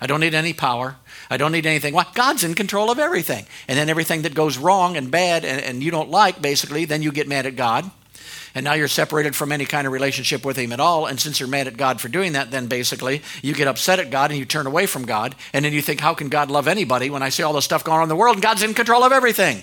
I 0.00 0.08
don't 0.08 0.18
need 0.18 0.34
any 0.34 0.52
power. 0.52 0.96
I 1.30 1.36
don't 1.36 1.52
need 1.52 1.66
anything. 1.66 1.94
Why? 1.94 2.06
God's 2.12 2.42
in 2.42 2.54
control 2.56 2.90
of 2.90 2.98
everything. 2.98 3.46
And 3.68 3.78
then 3.78 3.88
everything 3.88 4.22
that 4.22 4.34
goes 4.34 4.58
wrong 4.58 4.96
and 4.96 5.12
bad 5.12 5.44
and, 5.44 5.62
and 5.62 5.80
you 5.80 5.92
don't 5.92 6.10
like, 6.10 6.42
basically, 6.42 6.86
then 6.86 7.02
you 7.02 7.12
get 7.12 7.28
mad 7.28 7.46
at 7.46 7.54
God 7.54 7.88
and 8.56 8.64
now 8.64 8.72
you're 8.72 8.88
separated 8.88 9.36
from 9.36 9.52
any 9.52 9.66
kind 9.66 9.86
of 9.86 9.92
relationship 9.92 10.42
with 10.42 10.56
Him 10.56 10.72
at 10.72 10.80
all. 10.80 11.04
And 11.04 11.20
since 11.20 11.38
you're 11.38 11.48
mad 11.48 11.66
at 11.66 11.76
God 11.76 12.00
for 12.00 12.08
doing 12.08 12.32
that, 12.32 12.50
then 12.50 12.68
basically 12.68 13.20
you 13.42 13.52
get 13.52 13.68
upset 13.68 13.98
at 13.98 14.10
God 14.10 14.30
and 14.30 14.38
you 14.38 14.46
turn 14.46 14.66
away 14.66 14.86
from 14.86 15.04
God. 15.04 15.34
And 15.52 15.62
then 15.62 15.74
you 15.74 15.82
think, 15.82 16.00
how 16.00 16.14
can 16.14 16.30
God 16.30 16.50
love 16.50 16.66
anybody 16.66 17.10
when 17.10 17.22
I 17.22 17.28
see 17.28 17.42
all 17.42 17.52
the 17.52 17.60
stuff 17.60 17.84
going 17.84 17.98
on 17.98 18.04
in 18.04 18.08
the 18.08 18.16
world 18.16 18.36
and 18.36 18.42
God's 18.42 18.62
in 18.62 18.72
control 18.72 19.04
of 19.04 19.12
everything? 19.12 19.62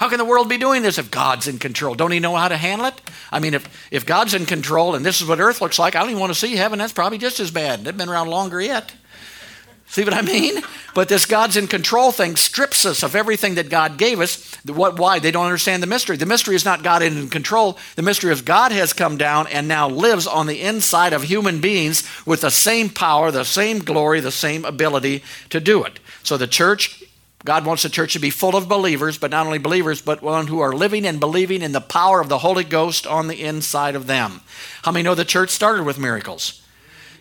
How 0.00 0.08
can 0.08 0.16
the 0.16 0.24
world 0.24 0.48
be 0.48 0.56
doing 0.56 0.82
this 0.82 0.96
if 0.96 1.10
God's 1.10 1.46
in 1.46 1.58
control? 1.58 1.94
Don't 1.94 2.10
he 2.10 2.20
know 2.20 2.34
how 2.34 2.48
to 2.48 2.56
handle 2.56 2.86
it? 2.86 2.98
I 3.30 3.38
mean, 3.38 3.52
if, 3.52 3.68
if 3.92 4.06
God's 4.06 4.32
in 4.32 4.46
control 4.46 4.94
and 4.94 5.04
this 5.04 5.20
is 5.20 5.28
what 5.28 5.38
earth 5.38 5.60
looks 5.60 5.78
like, 5.78 5.94
I 5.94 6.00
don't 6.00 6.08
even 6.08 6.20
want 6.20 6.32
to 6.32 6.38
see 6.38 6.56
heaven. 6.56 6.78
That's 6.78 6.94
probably 6.94 7.18
just 7.18 7.38
as 7.38 7.50
bad. 7.50 7.84
They've 7.84 7.94
been 7.94 8.08
around 8.08 8.28
longer 8.28 8.62
yet. 8.62 8.94
See 9.92 10.04
what 10.04 10.14
I 10.14 10.22
mean? 10.22 10.62
But 10.94 11.10
this 11.10 11.26
God's 11.26 11.58
in 11.58 11.66
control 11.66 12.12
thing 12.12 12.36
strips 12.36 12.86
us 12.86 13.02
of 13.02 13.14
everything 13.14 13.56
that 13.56 13.68
God 13.68 13.98
gave 13.98 14.20
us. 14.20 14.56
What, 14.64 14.98
why? 14.98 15.18
They 15.18 15.30
don't 15.30 15.44
understand 15.44 15.82
the 15.82 15.86
mystery. 15.86 16.16
The 16.16 16.24
mystery 16.24 16.54
is 16.54 16.64
not 16.64 16.82
God 16.82 17.02
in 17.02 17.28
control. 17.28 17.76
The 17.96 18.00
mystery 18.00 18.32
is 18.32 18.40
God 18.40 18.72
has 18.72 18.94
come 18.94 19.18
down 19.18 19.48
and 19.48 19.68
now 19.68 19.90
lives 19.90 20.26
on 20.26 20.46
the 20.46 20.62
inside 20.62 21.12
of 21.12 21.24
human 21.24 21.60
beings 21.60 22.08
with 22.24 22.40
the 22.40 22.50
same 22.50 22.88
power, 22.88 23.30
the 23.30 23.44
same 23.44 23.80
glory, 23.80 24.20
the 24.20 24.32
same 24.32 24.64
ability 24.64 25.22
to 25.50 25.60
do 25.60 25.84
it. 25.84 26.00
So 26.22 26.38
the 26.38 26.46
church, 26.46 27.04
God 27.44 27.66
wants 27.66 27.82
the 27.82 27.90
church 27.90 28.14
to 28.14 28.18
be 28.18 28.30
full 28.30 28.56
of 28.56 28.70
believers, 28.70 29.18
but 29.18 29.30
not 29.30 29.44
only 29.44 29.58
believers, 29.58 30.00
but 30.00 30.22
one 30.22 30.46
who 30.46 30.60
are 30.60 30.72
living 30.72 31.04
and 31.04 31.20
believing 31.20 31.60
in 31.60 31.72
the 31.72 31.82
power 31.82 32.18
of 32.18 32.30
the 32.30 32.38
Holy 32.38 32.64
Ghost 32.64 33.06
on 33.06 33.28
the 33.28 33.42
inside 33.42 33.94
of 33.94 34.06
them. 34.06 34.40
How 34.84 34.92
many 34.92 35.02
know 35.02 35.14
the 35.14 35.26
church 35.26 35.50
started 35.50 35.84
with 35.84 35.98
miracles? 35.98 36.61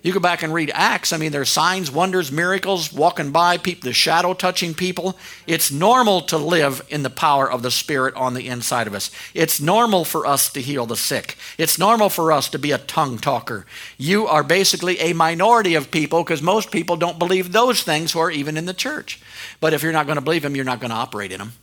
You 0.03 0.13
go 0.13 0.19
back 0.19 0.41
and 0.41 0.51
read 0.51 0.71
Acts. 0.73 1.13
I 1.13 1.17
mean, 1.17 1.31
there's 1.31 1.49
signs, 1.49 1.91
wonders, 1.91 2.31
miracles, 2.31 2.91
walking 2.91 3.31
by 3.31 3.57
people, 3.57 3.87
the 3.87 3.93
shadow 3.93 4.33
touching 4.33 4.73
people. 4.73 5.15
It's 5.45 5.71
normal 5.71 6.21
to 6.21 6.39
live 6.39 6.81
in 6.89 7.03
the 7.03 7.11
power 7.11 7.49
of 7.49 7.61
the 7.61 7.69
Spirit 7.69 8.15
on 8.15 8.33
the 8.33 8.47
inside 8.47 8.87
of 8.87 8.95
us. 8.95 9.11
It's 9.35 9.61
normal 9.61 10.03
for 10.03 10.25
us 10.25 10.51
to 10.53 10.61
heal 10.61 10.87
the 10.87 10.95
sick. 10.95 11.37
It's 11.59 11.77
normal 11.77 12.09
for 12.09 12.31
us 12.31 12.49
to 12.49 12.57
be 12.57 12.71
a 12.71 12.79
tongue 12.79 13.19
talker. 13.19 13.67
You 13.99 14.25
are 14.25 14.43
basically 14.43 14.99
a 14.99 15.13
minority 15.13 15.75
of 15.75 15.91
people 15.91 16.23
because 16.23 16.41
most 16.41 16.71
people 16.71 16.97
don't 16.97 17.19
believe 17.19 17.51
those 17.51 17.83
things 17.83 18.11
who 18.11 18.19
are 18.19 18.31
even 18.31 18.57
in 18.57 18.65
the 18.65 18.73
church. 18.73 19.21
But 19.59 19.73
if 19.73 19.83
you're 19.83 19.91
not 19.91 20.07
going 20.07 20.17
to 20.17 20.21
believe 20.21 20.41
them, 20.41 20.55
you're 20.55 20.65
not 20.65 20.79
going 20.79 20.91
to 20.91 20.95
operate 20.95 21.31
in 21.31 21.37
them. 21.37 21.53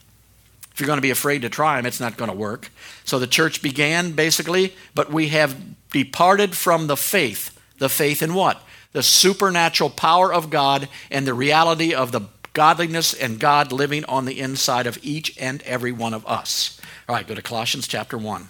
If 0.72 0.80
you're 0.80 0.86
going 0.86 0.98
to 0.98 1.02
be 1.02 1.10
afraid 1.10 1.42
to 1.42 1.48
try 1.48 1.76
them, 1.76 1.86
it's 1.86 1.98
not 1.98 2.16
going 2.16 2.30
to 2.30 2.36
work. 2.36 2.70
So 3.04 3.18
the 3.18 3.26
church 3.26 3.62
began 3.62 4.12
basically, 4.12 4.74
but 4.94 5.12
we 5.12 5.28
have 5.30 5.56
departed 5.90 6.56
from 6.56 6.86
the 6.86 6.96
faith 6.96 7.57
the 7.78 7.88
faith 7.88 8.22
in 8.22 8.34
what? 8.34 8.62
The 8.92 9.02
supernatural 9.02 9.90
power 9.90 10.32
of 10.32 10.50
God 10.50 10.88
and 11.10 11.26
the 11.26 11.34
reality 11.34 11.94
of 11.94 12.12
the 12.12 12.22
godliness 12.52 13.14
and 13.14 13.38
God 13.38 13.70
living 13.70 14.04
on 14.06 14.24
the 14.24 14.40
inside 14.40 14.86
of 14.86 14.98
each 15.02 15.36
and 15.38 15.62
every 15.62 15.92
one 15.92 16.14
of 16.14 16.26
us. 16.26 16.80
All 17.08 17.14
right, 17.14 17.26
go 17.26 17.34
to 17.34 17.42
Colossians 17.42 17.86
chapter 17.86 18.18
1. 18.18 18.48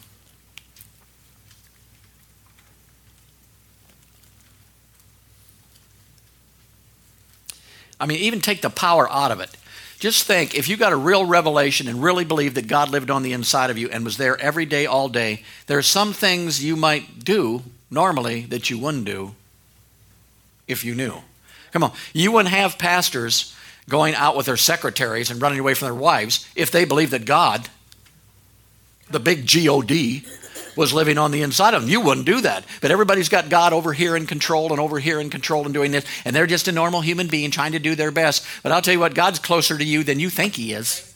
I 8.01 8.07
mean, 8.07 8.19
even 8.21 8.41
take 8.41 8.62
the 8.62 8.71
power 8.71 9.11
out 9.11 9.33
of 9.33 9.41
it. 9.41 9.51
Just 9.99 10.27
think 10.27 10.55
if 10.55 10.69
you 10.69 10.77
got 10.77 10.93
a 10.93 10.97
real 10.97 11.25
revelation 11.27 11.88
and 11.88 12.01
really 12.01 12.25
believe 12.25 12.55
that 12.55 12.69
God 12.69 12.91
lived 12.91 13.11
on 13.11 13.25
the 13.25 13.33
inside 13.33 13.71
of 13.71 13.79
you 13.79 13.88
and 13.91 14.05
was 14.05 14.17
there 14.17 14.41
every 14.41 14.64
day, 14.64 14.87
all 14.87 15.09
day, 15.09 15.43
there 15.67 15.77
are 15.77 15.83
some 15.83 16.12
things 16.12 16.62
you 16.62 16.77
might 16.77 17.25
do 17.25 17.64
normally 17.90 18.42
that 18.42 18.70
you 18.70 18.79
wouldn't 18.79 19.05
do 19.05 19.35
if 20.66 20.85
you 20.85 20.94
knew. 20.94 21.14
Come 21.72 21.83
on, 21.83 21.92
you 22.12 22.33
wouldn't 22.33 22.55
have 22.55 22.79
pastors 22.79 23.55
going 23.88 24.14
out 24.14 24.37
with 24.37 24.46
their 24.46 24.57
secretaries 24.57 25.31
and 25.31 25.40
running 25.40 25.59
away 25.59 25.74
from 25.74 25.87
their 25.87 25.94
wives 25.94 26.48
if 26.55 26.70
they 26.70 26.85
believed 26.85 27.12
that 27.12 27.24
God, 27.24 27.68
the 29.11 29.20
big 29.20 29.46
God, 29.46 30.22
was 30.77 30.92
living 30.92 31.18
on 31.18 31.33
the 31.33 31.42
inside 31.42 31.74
of 31.74 31.83
them. 31.83 31.90
You 31.90 32.01
wouldn't 32.01 32.27
do 32.27 32.40
that. 32.42 32.64
But 32.81 32.92
everybody's 32.92 33.29
got 33.29 33.48
God 33.48 33.72
over 33.72 33.92
here 33.92 34.14
in 34.14 34.27
control 34.27 34.70
and 34.70 34.81
over 34.81 35.01
here 35.01 35.20
in 35.20 35.29
control 35.29 35.64
and 35.64 35.74
doing 35.74 35.90
this, 35.90 36.05
and 36.24 36.35
they're 36.35 36.46
just 36.46 36.68
a 36.68 36.72
normal 36.72 37.01
human 37.01 37.27
being 37.27 37.51
trying 37.51 37.72
to 37.72 37.81
do 37.81 37.96
their 37.96 38.12
best. 38.12 38.46
But 38.62 38.70
I'll 38.70 38.81
tell 38.81 38.94
you 38.94 39.01
what, 39.01 39.14
God's 39.14 39.40
closer 39.40 39.77
to 39.77 39.85
you 39.85 40.05
than 40.05 40.20
you 40.20 40.31
think 40.31 40.55
He 40.55 40.72
is. 40.72 41.08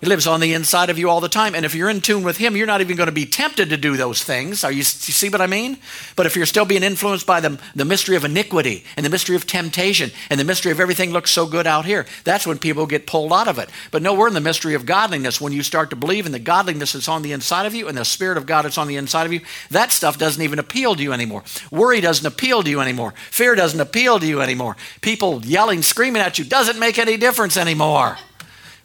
He 0.00 0.06
lives 0.06 0.26
on 0.26 0.40
the 0.40 0.54
inside 0.54 0.90
of 0.90 0.98
you 0.98 1.10
all 1.10 1.20
the 1.20 1.28
time. 1.28 1.54
And 1.54 1.64
if 1.64 1.74
you're 1.74 1.90
in 1.90 2.00
tune 2.00 2.22
with 2.22 2.36
Him, 2.36 2.56
you're 2.56 2.66
not 2.66 2.80
even 2.80 2.96
going 2.96 3.08
to 3.08 3.12
be 3.12 3.26
tempted 3.26 3.70
to 3.70 3.76
do 3.76 3.96
those 3.96 4.22
things. 4.22 4.62
Are 4.62 4.70
you, 4.70 4.78
you 4.78 4.84
see 4.84 5.28
what 5.28 5.40
I 5.40 5.46
mean? 5.46 5.78
But 6.14 6.26
if 6.26 6.36
you're 6.36 6.46
still 6.46 6.64
being 6.64 6.82
influenced 6.82 7.26
by 7.26 7.40
the, 7.40 7.60
the 7.74 7.84
mystery 7.84 8.16
of 8.16 8.24
iniquity 8.24 8.84
and 8.96 9.04
the 9.04 9.10
mystery 9.10 9.34
of 9.34 9.46
temptation 9.46 10.10
and 10.30 10.38
the 10.38 10.44
mystery 10.44 10.70
of 10.70 10.80
everything 10.80 11.10
looks 11.10 11.30
so 11.30 11.46
good 11.46 11.66
out 11.66 11.84
here, 11.84 12.06
that's 12.24 12.46
when 12.46 12.58
people 12.58 12.86
get 12.86 13.06
pulled 13.06 13.32
out 13.32 13.48
of 13.48 13.58
it. 13.58 13.70
But 13.90 14.02
no, 14.02 14.14
we're 14.14 14.28
in 14.28 14.34
the 14.34 14.40
mystery 14.40 14.74
of 14.74 14.86
godliness. 14.86 15.40
When 15.40 15.52
you 15.52 15.62
start 15.62 15.90
to 15.90 15.96
believe 15.96 16.26
in 16.26 16.32
the 16.32 16.38
godliness 16.38 16.92
that's 16.92 17.08
on 17.08 17.22
the 17.22 17.32
inside 17.32 17.66
of 17.66 17.74
you 17.74 17.88
and 17.88 17.98
the 17.98 18.04
Spirit 18.04 18.38
of 18.38 18.46
God 18.46 18.62
that's 18.62 18.78
on 18.78 18.88
the 18.88 18.96
inside 18.96 19.26
of 19.26 19.32
you, 19.32 19.40
that 19.70 19.90
stuff 19.90 20.18
doesn't 20.18 20.42
even 20.42 20.58
appeal 20.58 20.94
to 20.94 21.02
you 21.02 21.12
anymore. 21.12 21.42
Worry 21.70 22.00
doesn't 22.00 22.26
appeal 22.26 22.62
to 22.62 22.70
you 22.70 22.80
anymore. 22.80 23.14
Fear 23.30 23.56
doesn't 23.56 23.80
appeal 23.80 24.18
to 24.20 24.26
you 24.26 24.40
anymore. 24.40 24.76
People 25.00 25.44
yelling, 25.44 25.82
screaming 25.82 26.22
at 26.22 26.38
you 26.38 26.44
doesn't 26.44 26.78
make 26.78 26.98
any 26.98 27.16
difference 27.16 27.56
anymore. 27.56 28.16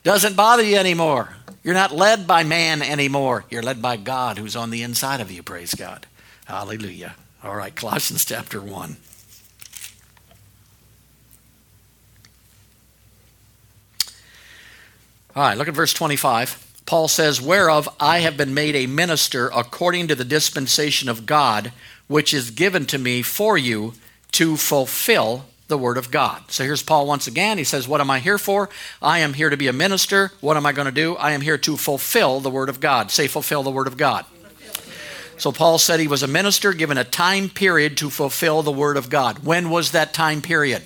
Doesn't 0.04 0.36
bother 0.36 0.62
you 0.62 0.76
anymore. 0.76 1.34
You're 1.62 1.72
not 1.72 1.90
led 1.90 2.26
by 2.26 2.44
man 2.44 2.82
anymore. 2.82 3.46
You're 3.48 3.62
led 3.62 3.80
by 3.80 3.96
God 3.96 4.36
who's 4.36 4.54
on 4.54 4.68
the 4.68 4.82
inside 4.82 5.20
of 5.20 5.30
you. 5.30 5.42
Praise 5.42 5.74
God. 5.74 6.06
Hallelujah. 6.44 7.16
All 7.42 7.56
right, 7.56 7.74
Colossians 7.74 8.24
chapter 8.24 8.60
1. 8.60 8.96
All 15.34 15.42
right, 15.42 15.56
look 15.56 15.68
at 15.68 15.74
verse 15.74 15.94
25. 15.94 16.82
Paul 16.84 17.08
says, 17.08 17.40
Whereof 17.40 17.88
I 17.98 18.18
have 18.18 18.36
been 18.36 18.52
made 18.52 18.76
a 18.76 18.86
minister 18.86 19.48
according 19.48 20.08
to 20.08 20.14
the 20.14 20.24
dispensation 20.24 21.08
of 21.08 21.24
God, 21.24 21.72
which 22.08 22.34
is 22.34 22.50
given 22.50 22.84
to 22.86 22.98
me 22.98 23.22
for 23.22 23.56
you 23.56 23.94
to 24.32 24.58
fulfill 24.58 25.46
the 25.68 25.78
Word 25.78 25.96
of 25.96 26.10
God. 26.10 26.42
So 26.50 26.64
here's 26.64 26.82
Paul 26.82 27.06
once 27.06 27.26
again. 27.26 27.58
He 27.58 27.64
says, 27.64 27.88
What 27.88 28.00
am 28.00 28.10
I 28.10 28.20
here 28.20 28.38
for? 28.38 28.68
I 29.00 29.20
am 29.20 29.32
here 29.32 29.50
to 29.50 29.56
be 29.56 29.68
a 29.68 29.72
minister. 29.72 30.32
What 30.40 30.56
am 30.56 30.66
I 30.66 30.72
going 30.72 30.86
to 30.86 30.92
do? 30.92 31.16
I 31.16 31.32
am 31.32 31.40
here 31.40 31.58
to 31.58 31.76
fulfill 31.76 32.40
the 32.40 32.50
Word 32.50 32.68
of 32.68 32.80
God. 32.80 33.10
Say, 33.10 33.26
fulfill 33.26 33.62
the 33.62 33.70
Word 33.70 33.86
of 33.86 33.96
God. 33.96 34.26
So 35.36 35.50
Paul 35.50 35.78
said 35.78 35.98
he 35.98 36.06
was 36.06 36.22
a 36.22 36.28
minister 36.28 36.72
given 36.72 36.96
a 36.96 37.04
time 37.04 37.48
period 37.48 37.96
to 37.98 38.10
fulfill 38.10 38.62
the 38.62 38.70
Word 38.70 38.96
of 38.96 39.10
God. 39.10 39.40
When 39.40 39.70
was 39.70 39.92
that 39.92 40.14
time 40.14 40.42
period? 40.42 40.82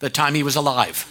The 0.00 0.10
time 0.10 0.34
he 0.34 0.42
was 0.42 0.56
alive 0.56 1.10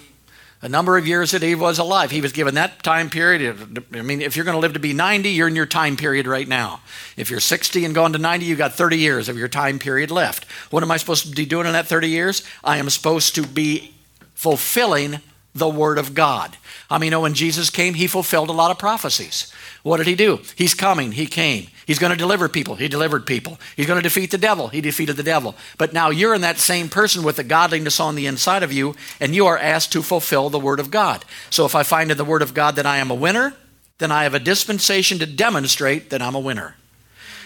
a 0.62 0.68
number 0.70 0.98
of 0.98 1.08
years 1.08 1.32
that 1.32 1.42
he 1.42 1.56
was 1.56 1.80
alive. 1.80 2.12
He 2.12 2.22
was 2.22 2.34
given 2.34 2.56
that 2.56 2.84
time 2.84 3.10
period. 3.10 3.86
I 3.94 4.02
mean, 4.02 4.22
if 4.22 4.36
you're 4.36 4.46
going 4.46 4.56
to 4.56 4.60
live 4.60 4.74
to 4.74 4.80
be 4.80 4.94
90, 4.94 5.30
you're 5.30 5.48
in 5.48 5.56
your 5.56 5.66
time 5.66 5.96
period 5.96 6.28
right 6.28 6.48
now. 6.48 6.82
If 7.16 7.30
you're 7.30 7.40
60 7.40 7.86
and 7.86 7.96
going 7.96 8.14
to 8.14 8.20
90, 8.20 8.46
you've 8.46 8.58
got 8.58 8.74
30 8.74 8.98
years 8.98 9.30
of 9.30 9.38
your 9.38 9.48
time 9.48 9.80
period 9.80 10.12
left. 10.12 10.46
What 10.70 10.84
am 10.84 10.92
I 10.92 10.98
supposed 10.98 11.30
to 11.30 11.36
be 11.36 11.46
doing 11.46 11.66
in 11.66 11.74
that 11.74 11.88
30 11.88 12.10
years? 12.10 12.44
I 12.64 12.78
am 12.78 12.90
supposed 12.90 13.36
to 13.36 13.44
be 13.44 13.94
fulfilling 14.36 15.22
the 15.56 15.70
Word 15.70 15.98
of 15.98 16.14
God. 16.14 16.58
I 16.90 16.98
mean, 16.98 17.08
you 17.08 17.12
know, 17.12 17.22
when 17.22 17.36
Jesus 17.36 17.70
came, 17.70 17.94
he 17.94 18.08
fulfilled 18.08 18.50
a 18.50 18.54
lot 18.54 18.72
of 18.72 18.80
prophecies. 18.80 19.54
What 19.84 19.98
did 19.98 20.08
he 20.08 20.16
do? 20.16 20.40
He's 20.56 20.74
coming. 20.74 21.12
He 21.12 21.28
came. 21.28 21.68
He's 21.86 22.00
going 22.00 22.12
to 22.12 22.18
deliver 22.18 22.50
people. 22.50 22.76
He 22.76 22.88
delivered 22.88 23.26
people. 23.26 23.60
He's 23.76 23.86
going 23.86 23.98
to 23.98 24.04
defeat 24.04 24.32
the 24.32 24.38
devil. 24.38 24.70
He 24.70 24.82
defeated 24.82 25.16
the 25.16 25.24
devil. 25.24 25.56
But 25.78 25.94
now 25.94 26.10
you're 26.10 26.34
in 26.34 26.42
that 26.42 26.58
same 26.58 26.90
person 26.90 27.24
with 27.24 27.36
the 27.36 27.44
godliness 27.44 28.00
on 28.00 28.16
the 28.16 28.26
inside 28.26 28.64
of 28.64 28.74
you, 28.74 28.96
and 29.20 29.36
you 29.36 29.46
are 29.46 29.58
asked 29.58 29.92
to 29.94 30.02
fulfill 30.02 30.50
the 30.50 30.60
Word 30.60 30.80
of 30.80 30.92
God. 30.92 31.26
So 31.50 31.66
if 31.66 31.76
I 31.76 31.84
find 31.84 32.12
in 32.12 32.18
the 32.18 32.26
Word 32.26 32.42
of 32.42 32.54
God 32.54 32.76
that 32.76 32.86
I 32.86 32.98
am 32.98 33.12
a 33.12 33.16
winner, 33.16 33.54
then 34.00 34.12
I 34.12 34.24
have 34.24 34.34
a 34.34 34.40
dispensation 34.40 35.20
to 35.20 35.26
demonstrate 35.26 36.10
that 36.10 36.22
I'm 36.22 36.36
a 36.36 36.40
winner. 36.40 36.76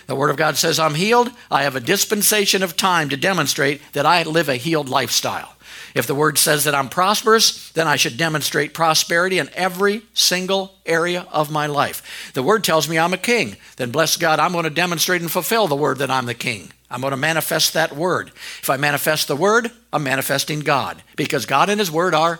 The 0.07 0.15
Word 0.15 0.29
of 0.29 0.37
God 0.37 0.57
says 0.57 0.79
I'm 0.79 0.95
healed. 0.95 1.29
I 1.49 1.63
have 1.63 1.75
a 1.75 1.81
dispensation 1.81 2.63
of 2.63 2.77
time 2.77 3.09
to 3.09 3.17
demonstrate 3.17 3.81
that 3.93 4.05
I 4.05 4.23
live 4.23 4.49
a 4.49 4.55
healed 4.55 4.89
lifestyle. 4.89 5.52
If 5.93 6.07
the 6.07 6.15
word 6.15 6.37
says 6.37 6.63
that 6.63 6.73
I'm 6.73 6.89
prosperous, 6.89 7.71
then 7.71 7.87
I 7.87 7.97
should 7.97 8.17
demonstrate 8.17 8.73
prosperity 8.73 9.37
in 9.37 9.49
every 9.53 10.01
single 10.13 10.75
area 10.85 11.27
of 11.31 11.51
my 11.51 11.67
life. 11.67 12.31
The 12.33 12.43
word 12.43 12.63
tells 12.63 12.89
me 12.89 12.97
I'm 12.97 13.13
a 13.13 13.17
king. 13.17 13.57
Then 13.77 13.91
bless 13.91 14.17
God, 14.17 14.39
I'm 14.39 14.53
going 14.53 14.63
to 14.63 14.69
demonstrate 14.69 15.21
and 15.21 15.31
fulfill 15.31 15.67
the 15.67 15.75
word 15.75 15.99
that 15.99 16.09
I'm 16.09 16.25
the 16.25 16.33
king. 16.33 16.71
I'm 16.89 17.01
going 17.01 17.11
to 17.11 17.17
manifest 17.17 17.73
that 17.73 17.95
word. 17.95 18.29
If 18.61 18.69
I 18.69 18.77
manifest 18.77 19.27
the 19.27 19.35
word, 19.35 19.71
I'm 19.91 20.03
manifesting 20.03 20.61
God 20.61 21.01
because 21.15 21.45
God 21.45 21.69
and 21.69 21.79
his 21.79 21.91
word 21.91 22.13
are 22.13 22.39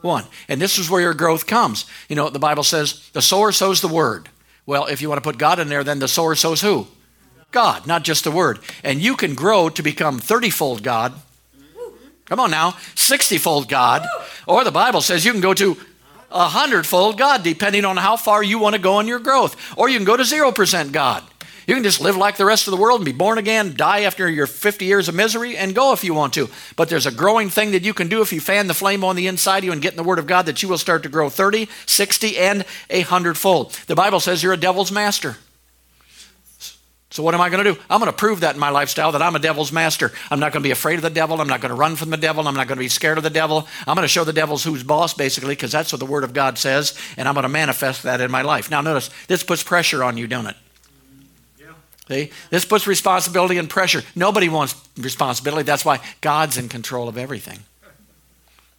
one. 0.00 0.24
And 0.48 0.60
this 0.60 0.78
is 0.78 0.90
where 0.90 1.00
your 1.00 1.14
growth 1.14 1.46
comes. 1.46 1.86
You 2.08 2.16
know, 2.16 2.30
the 2.30 2.38
Bible 2.38 2.64
says 2.64 3.08
the 3.12 3.22
sower 3.22 3.52
sows 3.52 3.80
the 3.80 3.88
word. 3.88 4.28
Well, 4.66 4.86
if 4.86 5.02
you 5.02 5.08
want 5.08 5.22
to 5.22 5.28
put 5.28 5.38
God 5.38 5.58
in 5.58 5.68
there, 5.68 5.84
then 5.84 5.98
the 5.98 6.08
sower 6.08 6.34
sows 6.34 6.60
who? 6.60 6.86
God, 7.50 7.86
not 7.86 8.02
just 8.02 8.24
the 8.24 8.30
word. 8.30 8.58
And 8.82 9.00
you 9.00 9.16
can 9.16 9.34
grow 9.34 9.68
to 9.68 9.82
become 9.82 10.18
30 10.18 10.50
fold 10.50 10.82
God 10.82 11.14
Come 12.32 12.40
on 12.40 12.50
now, 12.50 12.78
60 12.94 13.36
fold 13.36 13.68
God. 13.68 14.08
Or 14.46 14.64
the 14.64 14.70
Bible 14.70 15.02
says 15.02 15.22
you 15.22 15.32
can 15.32 15.42
go 15.42 15.52
to 15.52 15.76
a 16.30 16.48
hundredfold 16.48 17.18
God, 17.18 17.42
depending 17.42 17.84
on 17.84 17.98
how 17.98 18.16
far 18.16 18.42
you 18.42 18.58
want 18.58 18.74
to 18.74 18.80
go 18.80 19.00
in 19.00 19.06
your 19.06 19.18
growth. 19.18 19.54
Or 19.76 19.90
you 19.90 19.98
can 19.98 20.06
go 20.06 20.16
to 20.16 20.22
0% 20.22 20.92
God. 20.92 21.24
You 21.66 21.74
can 21.74 21.84
just 21.84 22.00
live 22.00 22.16
like 22.16 22.38
the 22.38 22.46
rest 22.46 22.66
of 22.66 22.70
the 22.70 22.78
world 22.78 23.00
and 23.00 23.04
be 23.04 23.12
born 23.12 23.36
again, 23.36 23.74
die 23.76 24.04
after 24.04 24.30
your 24.30 24.46
50 24.46 24.86
years 24.86 25.10
of 25.10 25.14
misery, 25.14 25.58
and 25.58 25.74
go 25.74 25.92
if 25.92 26.04
you 26.04 26.14
want 26.14 26.32
to. 26.32 26.48
But 26.74 26.88
there's 26.88 27.04
a 27.04 27.12
growing 27.12 27.50
thing 27.50 27.72
that 27.72 27.84
you 27.84 27.92
can 27.92 28.08
do 28.08 28.22
if 28.22 28.32
you 28.32 28.40
fan 28.40 28.66
the 28.66 28.72
flame 28.72 29.04
on 29.04 29.14
the 29.14 29.26
inside 29.26 29.58
of 29.58 29.64
you 29.64 29.72
and 29.72 29.82
get 29.82 29.92
in 29.92 29.98
the 29.98 30.02
Word 30.02 30.18
of 30.18 30.26
God 30.26 30.46
that 30.46 30.62
you 30.62 30.70
will 30.70 30.78
start 30.78 31.02
to 31.02 31.10
grow 31.10 31.28
30, 31.28 31.68
60, 31.84 32.38
and 32.38 32.64
a 32.88 33.02
hundredfold. 33.02 33.72
The 33.88 33.94
Bible 33.94 34.20
says 34.20 34.42
you're 34.42 34.54
a 34.54 34.56
devil's 34.56 34.90
master. 34.90 35.36
So, 37.12 37.22
what 37.22 37.34
am 37.34 37.42
I 37.42 37.50
going 37.50 37.62
to 37.62 37.74
do? 37.74 37.80
I'm 37.90 38.00
going 38.00 38.10
to 38.10 38.16
prove 38.16 38.40
that 38.40 38.54
in 38.54 38.60
my 38.60 38.70
lifestyle 38.70 39.12
that 39.12 39.20
I'm 39.20 39.36
a 39.36 39.38
devil's 39.38 39.70
master. 39.70 40.12
I'm 40.30 40.40
not 40.40 40.52
going 40.52 40.62
to 40.62 40.66
be 40.66 40.70
afraid 40.70 40.94
of 40.94 41.02
the 41.02 41.10
devil. 41.10 41.42
I'm 41.42 41.46
not 41.46 41.60
going 41.60 41.68
to 41.68 41.76
run 41.76 41.94
from 41.94 42.08
the 42.08 42.16
devil. 42.16 42.48
I'm 42.48 42.54
not 42.54 42.68
going 42.68 42.78
to 42.78 42.82
be 42.82 42.88
scared 42.88 43.18
of 43.18 43.22
the 43.22 43.28
devil. 43.28 43.68
I'm 43.86 43.94
going 43.94 44.04
to 44.04 44.08
show 44.08 44.24
the 44.24 44.32
devil's 44.32 44.64
who's 44.64 44.82
boss, 44.82 45.12
basically, 45.12 45.54
because 45.54 45.70
that's 45.70 45.92
what 45.92 45.98
the 45.98 46.06
Word 46.06 46.24
of 46.24 46.32
God 46.32 46.56
says, 46.56 46.98
and 47.18 47.28
I'm 47.28 47.34
going 47.34 47.42
to 47.42 47.50
manifest 47.50 48.04
that 48.04 48.22
in 48.22 48.30
my 48.30 48.40
life. 48.40 48.70
Now, 48.70 48.80
notice, 48.80 49.10
this 49.28 49.42
puts 49.42 49.62
pressure 49.62 50.02
on 50.02 50.16
you, 50.16 50.26
don't 50.26 50.46
it? 50.46 50.56
See? 52.08 52.30
This 52.50 52.64
puts 52.64 52.86
responsibility 52.86 53.58
and 53.58 53.68
pressure. 53.68 54.02
Nobody 54.16 54.48
wants 54.48 54.74
responsibility. 54.96 55.64
That's 55.64 55.84
why 55.84 56.00
God's 56.20 56.56
in 56.56 56.68
control 56.68 57.08
of 57.08 57.16
everything. 57.16 57.60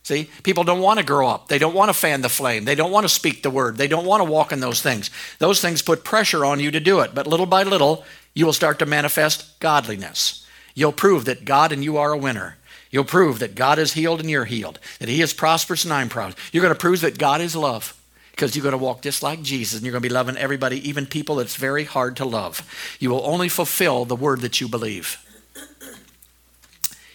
See, 0.04 0.30
people 0.44 0.66
don't 0.66 0.82
want 0.82 1.00
to 1.00 1.06
grow 1.06 1.30
up. 1.30 1.48
They 1.48 1.58
don't 1.58 1.74
want 1.74 1.88
to 1.88 1.94
fan 1.94 2.22
the 2.22 2.30
flame. 2.30 2.66
They 2.66 2.76
don't 2.76 2.92
want 2.92 3.06
to 3.06 3.10
speak 3.10 3.42
the 3.42 3.50
word. 3.50 3.78
They 3.78 3.88
don't 3.88 4.06
want 4.06 4.20
to 4.20 4.30
walk 4.30 4.52
in 4.52 4.60
those 4.60 4.82
things. 4.82 5.10
Those 5.40 5.62
things 5.62 5.82
put 5.82 6.04
pressure 6.04 6.44
on 6.44 6.60
you 6.60 6.72
to 6.72 6.82
do 6.82 7.00
it. 7.00 7.16
But 7.16 7.26
little 7.26 7.46
by 7.46 7.64
little, 7.64 8.04
you 8.34 8.46
will 8.46 8.54
start 8.54 8.80
to 8.80 8.86
manifest 8.86 9.60
godliness. 9.62 10.46
You'll 10.76 10.92
prove 10.92 11.24
that 11.26 11.46
God 11.46 11.72
and 11.72 11.84
you 11.84 11.96
are 11.98 12.12
a 12.12 12.18
winner. 12.18 12.58
You'll 12.92 13.06
prove 13.06 13.40
that 13.40 13.56
God 13.56 13.80
is 13.80 13.94
healed 13.94 14.20
and 14.20 14.30
you're 14.30 14.46
healed, 14.46 14.78
that 15.00 15.10
He 15.10 15.22
is 15.22 15.34
prosperous 15.34 15.86
and 15.86 15.94
I'm 15.94 16.10
prosperous. 16.10 16.52
You're 16.52 16.64
going 16.64 16.76
to 16.76 16.80
prove 16.80 17.02
that 17.02 17.18
God 17.18 17.40
is 17.40 17.56
love 17.56 18.00
because 18.32 18.56
you're 18.56 18.64
going 18.64 18.74
to 18.74 18.78
walk 18.78 19.04
just 19.04 19.24
like 19.24 19.42
Jesus 19.42 19.76
and 19.76 19.84
you're 19.86 19.94
going 19.94 20.04
to 20.04 20.10
be 20.10 20.14
loving 20.14 20.38
everybody, 20.38 20.88
even 20.88 21.06
people 21.06 21.36
that's 21.36 21.56
very 21.56 21.86
hard 21.86 22.18
to 22.18 22.26
love. 22.26 22.62
You 23.00 23.10
will 23.10 23.26
only 23.26 23.48
fulfill 23.48 24.06
the 24.06 24.16
word 24.16 24.42
that 24.42 24.60
you 24.60 24.68
believe. 24.68 25.18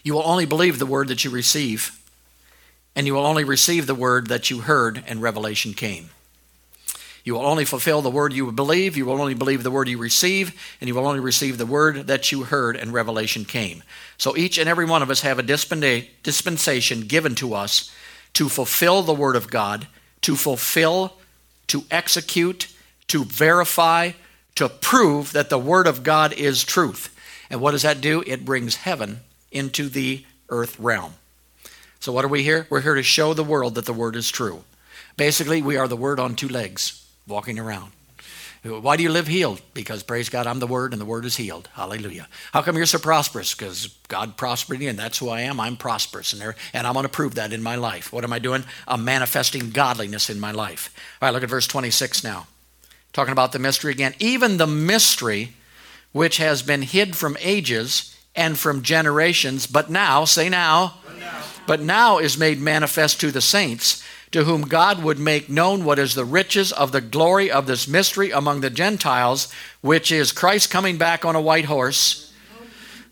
You 0.03 0.15
will 0.15 0.27
only 0.27 0.47
believe 0.47 0.79
the 0.79 0.87
word 0.87 1.09
that 1.09 1.23
you 1.23 1.31
receive 1.31 1.98
and 2.99 3.07
you 3.07 3.15
will 3.15 3.27
only 3.27 3.45
receive 3.45 3.87
the 3.87 3.95
word 3.95 4.27
that 4.27 4.51
you 4.51 4.59
heard 4.59 5.05
and 5.07 5.23
revelation 5.23 5.73
came. 5.73 6.11
You 7.23 7.35
will 7.35 7.47
only 7.47 7.65
fulfill 7.65 8.03
the 8.03 8.11
word 8.11 8.33
you 8.33 8.51
believe, 8.51 8.97
you 8.97 9.07
will 9.07 9.21
only 9.21 9.35
believe 9.35 9.63
the 9.63 9.71
word 9.71 9.87
you 9.87 9.99
receive, 9.99 10.61
and 10.81 10.89
you 10.89 10.97
will 10.97 11.07
only 11.07 11.21
receive 11.21 11.59
the 11.59 11.65
word 11.65 12.09
that 12.09 12.33
you 12.33 12.43
heard 12.43 12.75
and 12.75 12.93
revelation 12.93 13.45
came. 13.45 13.85
So 14.17 14.37
each 14.37 14.59
and 14.59 14.69
every 14.69 14.85
one 14.85 15.01
of 15.01 15.11
us 15.11 15.21
have 15.21 15.39
a 15.39 15.45
dispensation 15.45 17.03
given 17.03 17.37
to 17.37 17.55
us 17.55 17.89
to 18.33 18.49
fulfill 18.49 19.03
the 19.03 19.15
word 19.15 19.37
of 19.37 19.49
God, 19.49 19.87
to 20.23 20.35
fulfill, 20.35 21.13
to 21.69 21.85
execute, 21.93 22.67
to 23.07 23.25
verify, 23.25 24.11
to 24.57 24.69
prove 24.69 25.33
that 25.35 25.51
the 25.51 25.59
word 25.59 25.87
of 25.87 26.03
God 26.03 26.33
is 26.33 26.65
truth. 26.65 27.15
And 27.49 27.61
what 27.61 27.71
does 27.71 27.83
that 27.83 28.01
do? 28.01 28.25
It 28.27 28.45
brings 28.45 28.75
heaven 28.75 29.21
into 29.53 29.89
the 29.89 30.25
earth 30.49 30.81
realm. 30.81 31.15
So, 32.09 32.13
what 32.13 32.25
are 32.25 32.29
we 32.29 32.43
here? 32.43 32.67
We're 32.71 32.81
here 32.81 32.95
to 32.95 33.03
show 33.03 33.35
the 33.35 33.45
world 33.45 33.75
that 33.75 33.85
the 33.85 33.93
word 33.93 34.17
is 34.17 34.31
true. 34.31 34.65
Basically, 35.19 35.61
we 35.61 35.77
are 35.77 35.87
the 35.87 35.95
word 35.95 36.19
on 36.19 36.37
two 36.37 36.49
legs, 36.49 37.07
walking 37.27 37.59
around. 37.59 37.93
Why 38.63 38.97
do 38.97 39.03
you 39.03 39.11
live 39.11 39.27
healed? 39.27 39.61
Because, 39.75 40.03
praise 40.03 40.31
God, 40.31 40.47
I'm 40.47 40.59
the 40.59 40.67
Word 40.67 40.93
and 40.93 41.01
the 41.03 41.05
Word 41.05 41.27
is 41.27 41.37
healed. 41.37 41.69
Hallelujah. 41.75 42.27
How 42.55 42.63
come 42.63 42.79
you're 42.79 42.87
so 42.87 42.99
prosperous? 42.99 43.55
Because 43.55 43.89
God 44.09 44.39
prospered 44.39 44.81
you 44.81 44.89
and 44.89 44.99
that's 44.99 45.19
who 45.19 45.29
I 45.29 45.43
am. 45.43 45.61
I'm 45.61 45.77
prosperous 45.77 46.33
and, 46.33 46.41
there, 46.41 46.57
and 46.73 46.87
I'm 46.87 46.95
going 46.95 47.03
to 47.03 47.11
prove 47.11 47.35
that 47.35 47.53
in 47.53 47.63
my 47.63 47.77
life. 47.77 48.11
What 48.11 48.25
am 48.25 48.33
I 48.33 48.39
doing? 48.39 48.65
I'm 48.87 49.05
manifesting 49.05 49.69
godliness 49.69 50.31
in 50.31 50.41
my 50.41 50.51
life. 50.51 50.95
All 51.21 51.27
right, 51.27 51.35
look 51.35 51.43
at 51.43 51.51
verse 51.51 51.67
26 51.67 52.25
now. 52.25 52.47
Talking 53.13 53.33
about 53.33 53.53
the 53.53 53.59
mystery 53.59 53.93
again. 53.93 54.15
Even 54.19 54.57
the 54.57 54.67
mystery 54.67 55.53
which 56.13 56.39
has 56.39 56.63
been 56.63 56.81
hid 56.81 57.17
from 57.17 57.37
ages 57.39 58.18
and 58.39 58.57
from 58.57 58.83
generations, 58.83 59.67
but 59.67 59.91
now, 59.91 60.25
say 60.25 60.49
now, 60.49 60.95
but 61.67 61.83
now 61.83 62.19
is 62.19 62.39
made 62.39 62.61
manifest 62.61 63.21
to 63.21 63.33
the 63.33 63.41
saints, 63.41 64.03
to 64.31 64.45
whom 64.45 64.63
God 64.63 65.03
would 65.03 65.19
make 65.19 65.51
known 65.51 65.85
what 65.85 65.99
is 65.99 66.15
the 66.15 66.25
riches 66.25 66.71
of 66.71 66.93
the 66.93 67.01
glory 67.01 67.51
of 67.51 67.67
this 67.67 67.89
mystery 67.89 68.31
among 68.31 68.61
the 68.61 68.71
Gentiles, 68.71 69.53
which 69.81 70.13
is 70.13 70.31
Christ 70.31 70.71
coming 70.71 70.99
back 70.99 71.25
on 71.25 71.35
a 71.35 71.41
white 71.41 71.65
horse, 71.65 72.33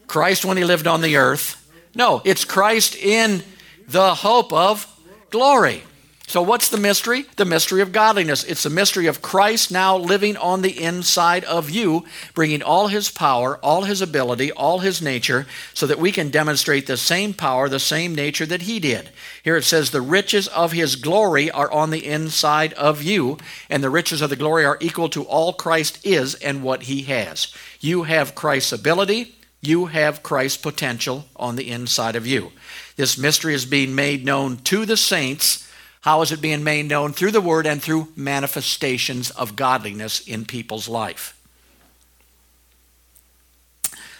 Christ 0.06 0.44
when 0.44 0.56
he 0.56 0.64
lived 0.64 0.86
on 0.86 1.00
the 1.00 1.16
earth. 1.16 1.62
No, 1.94 2.22
it's 2.24 2.44
Christ 2.44 2.94
in 2.94 3.42
the 3.88 4.14
hope 4.14 4.52
of 4.52 4.86
glory. 5.30 5.82
So, 6.28 6.42
what's 6.42 6.70
the 6.70 6.76
mystery? 6.76 7.24
The 7.36 7.44
mystery 7.44 7.80
of 7.82 7.92
godliness. 7.92 8.42
It's 8.42 8.64
the 8.64 8.70
mystery 8.70 9.06
of 9.06 9.22
Christ 9.22 9.70
now 9.70 9.96
living 9.96 10.36
on 10.36 10.60
the 10.60 10.82
inside 10.82 11.44
of 11.44 11.70
you, 11.70 12.04
bringing 12.34 12.64
all 12.64 12.88
his 12.88 13.12
power, 13.12 13.58
all 13.58 13.82
his 13.82 14.02
ability, 14.02 14.50
all 14.50 14.80
his 14.80 15.00
nature, 15.00 15.46
so 15.72 15.86
that 15.86 16.00
we 16.00 16.10
can 16.10 16.30
demonstrate 16.30 16.88
the 16.88 16.96
same 16.96 17.32
power, 17.32 17.68
the 17.68 17.78
same 17.78 18.12
nature 18.12 18.44
that 18.44 18.62
he 18.62 18.80
did. 18.80 19.10
Here 19.44 19.56
it 19.56 19.62
says, 19.62 19.92
The 19.92 20.00
riches 20.00 20.48
of 20.48 20.72
his 20.72 20.96
glory 20.96 21.48
are 21.48 21.70
on 21.70 21.90
the 21.90 22.04
inside 22.04 22.72
of 22.74 23.04
you, 23.04 23.38
and 23.70 23.84
the 23.84 23.88
riches 23.88 24.20
of 24.20 24.28
the 24.28 24.34
glory 24.34 24.64
are 24.64 24.78
equal 24.80 25.08
to 25.10 25.22
all 25.22 25.52
Christ 25.52 26.04
is 26.04 26.34
and 26.34 26.64
what 26.64 26.84
he 26.84 27.02
has. 27.02 27.54
You 27.78 28.02
have 28.02 28.34
Christ's 28.34 28.72
ability, 28.72 29.36
you 29.60 29.86
have 29.86 30.24
Christ's 30.24 30.58
potential 30.58 31.26
on 31.36 31.54
the 31.54 31.70
inside 31.70 32.16
of 32.16 32.26
you. 32.26 32.50
This 32.96 33.16
mystery 33.16 33.54
is 33.54 33.64
being 33.64 33.94
made 33.94 34.24
known 34.24 34.56
to 34.64 34.84
the 34.84 34.96
saints 34.96 35.62
how 36.06 36.22
is 36.22 36.30
it 36.30 36.40
being 36.40 36.62
made 36.62 36.86
known? 36.86 37.12
Through 37.12 37.32
the 37.32 37.40
Word 37.40 37.66
and 37.66 37.82
through 37.82 38.06
manifestations 38.14 39.32
of 39.32 39.56
godliness 39.56 40.20
in 40.20 40.44
people's 40.44 40.88
life. 40.88 41.36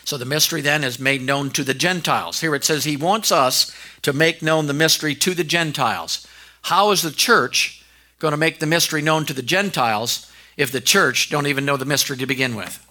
So 0.03 0.18
the 0.18 0.25
mystery 0.25 0.62
then 0.62 0.83
is 0.83 0.99
made 0.99 1.22
known 1.22 1.51
to 1.51 1.62
the 1.62 1.75
Gentiles. 1.75 2.40
Here 2.40 2.57
it 2.57 2.64
says 2.64 2.83
he 2.83 2.96
wants 2.96 3.31
us 3.31 3.72
to 4.03 4.12
make 4.12 4.42
known 4.42 4.66
the 4.66 4.75
mystery 4.75 5.14
to 5.14 5.33
the 5.33 5.44
Gentiles. 5.44 6.27
How 6.62 6.90
is 6.90 7.03
the 7.03 7.12
church 7.12 7.85
going 8.18 8.33
to 8.33 8.37
make 8.37 8.59
the 8.59 8.66
mystery 8.66 9.01
known 9.01 9.25
to 9.27 9.33
the 9.33 9.40
Gentiles 9.40 10.29
if 10.57 10.72
the 10.72 10.81
church 10.81 11.31
don't 11.31 11.46
even 11.46 11.64
know 11.64 11.77
the 11.77 11.85
mystery 11.85 12.16
to 12.16 12.27
begin 12.27 12.57
with? 12.57 12.85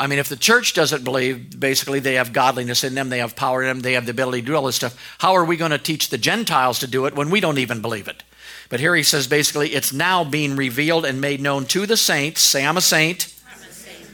I 0.00 0.06
mean, 0.06 0.18
if 0.18 0.30
the 0.30 0.36
church 0.36 0.72
doesn't 0.72 1.04
believe, 1.04 1.60
basically 1.60 2.00
they 2.00 2.14
have 2.14 2.32
godliness 2.32 2.84
in 2.84 2.94
them, 2.94 3.10
they 3.10 3.18
have 3.18 3.36
power 3.36 3.62
in 3.62 3.68
them, 3.68 3.80
they 3.80 3.92
have 3.92 4.06
the 4.06 4.12
ability 4.12 4.40
to 4.40 4.46
do 4.46 4.56
all 4.56 4.64
this 4.64 4.76
stuff, 4.76 4.98
how 5.18 5.34
are 5.34 5.44
we 5.44 5.58
going 5.58 5.72
to 5.72 5.78
teach 5.78 6.08
the 6.08 6.16
Gentiles 6.16 6.78
to 6.78 6.86
do 6.86 7.04
it 7.04 7.14
when 7.14 7.28
we 7.28 7.38
don't 7.38 7.58
even 7.58 7.82
believe 7.82 8.08
it? 8.08 8.22
But 8.70 8.80
here 8.80 8.96
he 8.96 9.02
says 9.02 9.26
basically 9.26 9.74
it's 9.74 9.92
now 9.92 10.24
being 10.24 10.56
revealed 10.56 11.04
and 11.04 11.20
made 11.20 11.42
known 11.42 11.66
to 11.66 11.84
the 11.84 11.98
saints. 11.98 12.40
Say, 12.40 12.64
I'm 12.64 12.78
a 12.78 12.80
saint. 12.80 13.36
I'm 13.46 13.62
a 13.62 13.72
saint. 13.72 14.08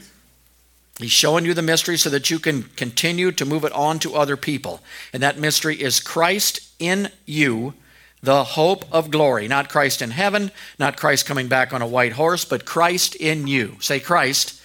He's 0.99 1.11
showing 1.11 1.45
you 1.45 1.53
the 1.53 1.61
mystery 1.61 1.95
so 1.95 2.09
that 2.09 2.29
you 2.29 2.37
can 2.37 2.63
continue 2.75 3.31
to 3.31 3.45
move 3.45 3.63
it 3.63 3.71
on 3.71 3.97
to 3.99 4.15
other 4.15 4.35
people. 4.35 4.81
And 5.13 5.23
that 5.23 5.39
mystery 5.39 5.81
is 5.81 6.01
Christ 6.01 6.69
in 6.79 7.11
you, 7.25 7.75
the 8.21 8.43
hope 8.43 8.83
of 8.91 9.09
glory. 9.09 9.47
Not 9.47 9.69
Christ 9.69 10.01
in 10.01 10.11
heaven, 10.11 10.51
not 10.77 10.97
Christ 10.97 11.25
coming 11.25 11.47
back 11.47 11.71
on 11.71 11.81
a 11.81 11.87
white 11.87 12.13
horse, 12.13 12.43
but 12.43 12.65
Christ 12.65 13.15
in 13.15 13.47
you. 13.47 13.77
Say, 13.79 14.01
Christ 14.01 14.56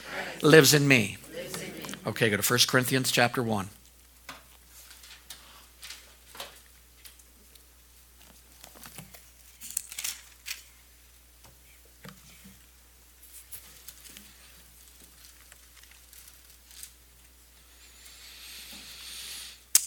lives 0.42 0.74
in 0.74 0.86
me. 0.86 1.16
Okay, 2.04 2.28
go 2.30 2.36
to 2.36 2.42
1 2.42 2.58
Corinthians 2.66 3.12
chapter 3.12 3.42
1. 3.42 3.68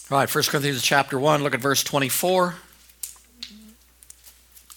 All 0.08 0.18
right, 0.18 0.32
1 0.32 0.44
Corinthians 0.44 0.82
chapter 0.82 1.18
1, 1.18 1.42
look 1.42 1.52
at 1.52 1.60
verse 1.60 1.82
24. 1.82 2.54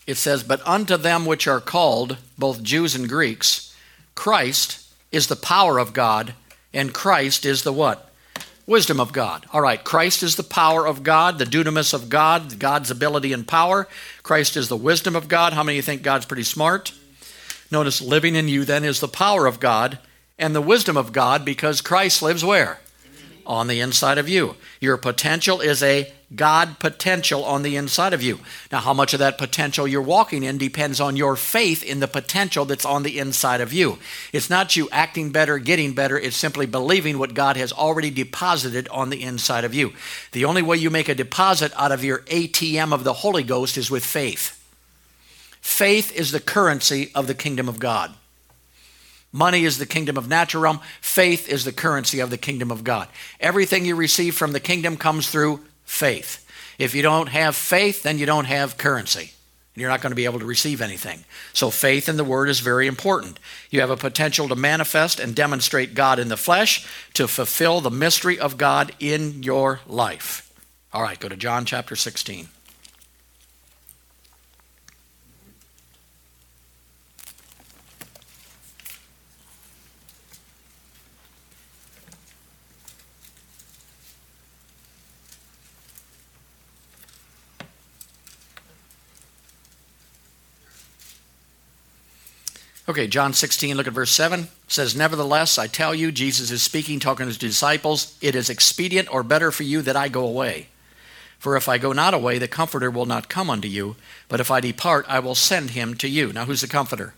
It 0.07 0.15
says, 0.15 0.43
But 0.43 0.67
unto 0.67 0.97
them 0.97 1.25
which 1.25 1.47
are 1.47 1.61
called, 1.61 2.17
both 2.37 2.63
Jews 2.63 2.95
and 2.95 3.07
Greeks, 3.07 3.73
Christ 4.15 4.78
is 5.11 5.27
the 5.27 5.35
power 5.35 5.79
of 5.79 5.93
God, 5.93 6.33
and 6.73 6.93
Christ 6.93 7.45
is 7.45 7.63
the 7.63 7.73
what? 7.73 8.11
Wisdom 8.65 8.99
of 8.99 9.11
God. 9.11 9.45
All 9.51 9.61
right, 9.61 9.83
Christ 9.83 10.21
is 10.21 10.35
the 10.35 10.43
power 10.43 10.85
of 10.85 11.01
God, 11.01 11.39
the 11.39 11.45
dunamis 11.45 11.93
of 11.93 12.09
God, 12.09 12.59
God's 12.59 12.91
ability 12.91 13.33
and 13.33 13.47
power. 13.47 13.87
Christ 14.21 14.55
is 14.55 14.67
the 14.67 14.77
wisdom 14.77 15.15
of 15.15 15.27
God. 15.27 15.53
How 15.53 15.63
many 15.63 15.77
of 15.77 15.77
you 15.77 15.81
think 15.81 16.03
God's 16.03 16.27
pretty 16.27 16.43
smart? 16.43 16.93
Notice 17.71 18.01
living 18.01 18.35
in 18.35 18.47
you 18.47 18.65
then 18.65 18.83
is 18.83 18.99
the 18.99 19.07
power 19.07 19.45
of 19.47 19.59
God 19.59 19.97
and 20.37 20.55
the 20.55 20.61
wisdom 20.61 20.97
of 20.97 21.11
God 21.13 21.43
because 21.43 21.81
Christ 21.81 22.21
lives 22.21 22.45
where? 22.45 22.79
On 23.45 23.67
the 23.67 23.79
inside 23.79 24.19
of 24.19 24.29
you. 24.29 24.55
Your 24.79 24.97
potential 24.97 25.61
is 25.61 25.81
a 25.81 26.13
God 26.35 26.77
potential 26.79 27.43
on 27.43 27.63
the 27.63 27.75
inside 27.75 28.13
of 28.13 28.21
you. 28.21 28.39
Now, 28.71 28.79
how 28.79 28.93
much 28.93 29.13
of 29.13 29.19
that 29.19 29.39
potential 29.39 29.87
you're 29.87 30.01
walking 30.01 30.43
in 30.43 30.59
depends 30.59 31.01
on 31.01 31.15
your 31.15 31.35
faith 31.35 31.83
in 31.83 32.01
the 32.01 32.07
potential 32.07 32.65
that's 32.65 32.85
on 32.85 33.01
the 33.01 33.17
inside 33.17 33.61
of 33.61 33.73
you. 33.73 33.97
It's 34.31 34.49
not 34.49 34.75
you 34.75 34.87
acting 34.91 35.31
better, 35.31 35.57
getting 35.57 35.93
better, 35.93 36.19
it's 36.19 36.37
simply 36.37 36.67
believing 36.67 37.17
what 37.17 37.33
God 37.33 37.57
has 37.57 37.73
already 37.73 38.11
deposited 38.11 38.87
on 38.89 39.09
the 39.09 39.23
inside 39.23 39.63
of 39.63 39.73
you. 39.73 39.93
The 40.31 40.45
only 40.45 40.61
way 40.61 40.77
you 40.77 40.91
make 40.91 41.09
a 41.09 41.15
deposit 41.15 41.71
out 41.75 41.91
of 41.91 42.03
your 42.03 42.19
ATM 42.19 42.93
of 42.93 43.03
the 43.03 43.13
Holy 43.13 43.43
Ghost 43.43 43.75
is 43.77 43.89
with 43.89 44.05
faith. 44.05 44.55
Faith 45.61 46.11
is 46.13 46.31
the 46.31 46.39
currency 46.39 47.11
of 47.15 47.25
the 47.25 47.33
kingdom 47.33 47.67
of 47.67 47.79
God. 47.79 48.13
Money 49.31 49.65
is 49.65 49.77
the 49.77 49.85
kingdom 49.85 50.17
of 50.17 50.27
natural 50.27 50.63
realm. 50.63 50.79
Faith 51.01 51.47
is 51.49 51.63
the 51.63 51.71
currency 51.71 52.19
of 52.19 52.29
the 52.29 52.37
kingdom 52.37 52.71
of 52.71 52.83
God. 52.83 53.07
Everything 53.39 53.85
you 53.85 53.95
receive 53.95 54.35
from 54.35 54.53
the 54.53 54.59
kingdom 54.59 54.97
comes 54.97 55.29
through 55.29 55.59
faith. 55.89 56.45
If 56.77 56.93
you 56.93 57.01
don't 57.01 57.27
have 57.27 57.55
faith, 57.55 58.03
then 58.03 58.19
you 58.19 58.25
don't 58.25 58.45
have 58.45 58.77
currency. 58.77 59.33
And 59.73 59.81
You're 59.81 59.89
not 59.89 60.01
going 60.01 60.11
to 60.11 60.15
be 60.15 60.25
able 60.25 60.39
to 60.39 60.45
receive 60.45 60.81
anything. 60.81 61.25
So, 61.53 61.69
faith 61.69 62.07
in 62.07 62.17
the 62.17 62.23
Word 62.23 62.47
is 62.47 62.59
very 62.59 62.87
important. 62.87 63.39
You 63.69 63.81
have 63.81 63.89
a 63.89 63.97
potential 63.97 64.47
to 64.47 64.55
manifest 64.55 65.19
and 65.19 65.35
demonstrate 65.35 65.93
God 65.93 66.19
in 66.19 66.29
the 66.29 66.37
flesh 66.37 66.87
to 67.15 67.27
fulfill 67.27 67.81
the 67.81 67.91
mystery 67.91 68.39
of 68.39 68.57
God 68.57 68.93
in 68.99 69.43
your 69.43 69.81
life. 69.87 70.51
All 70.93 71.01
right, 71.01 71.19
go 71.19 71.27
to 71.27 71.35
John 71.35 71.65
chapter 71.65 71.95
16. 71.95 72.49
Okay, 92.89 93.05
John 93.05 93.33
16, 93.33 93.77
look 93.77 93.85
at 93.85 93.93
verse 93.93 94.09
7. 94.09 94.47
Says, 94.67 94.95
Nevertheless, 94.95 95.59
I 95.59 95.67
tell 95.67 95.93
you, 95.93 96.11
Jesus 96.11 96.49
is 96.49 96.63
speaking, 96.63 96.99
talking 96.99 97.25
to 97.25 97.27
his 97.27 97.37
disciples, 97.37 98.17
it 98.19 98.33
is 98.33 98.49
expedient 98.49 99.13
or 99.13 99.21
better 99.21 99.51
for 99.51 99.61
you 99.61 99.83
that 99.83 99.95
I 99.95 100.07
go 100.09 100.25
away. 100.25 100.69
For 101.37 101.55
if 101.55 101.69
I 101.69 101.77
go 101.77 101.93
not 101.93 102.15
away, 102.15 102.39
the 102.39 102.47
Comforter 102.47 102.89
will 102.89 103.05
not 103.05 103.29
come 103.29 103.47
unto 103.47 103.67
you, 103.67 103.95
but 104.27 104.39
if 104.39 104.49
I 104.49 104.59
depart, 104.59 105.05
I 105.07 105.19
will 105.19 105.35
send 105.35 105.69
him 105.69 105.93
to 105.97 106.09
you. 106.09 106.33
Now, 106.33 106.45
who's 106.45 106.61
the 106.61 106.67
Comforter? 106.67 107.13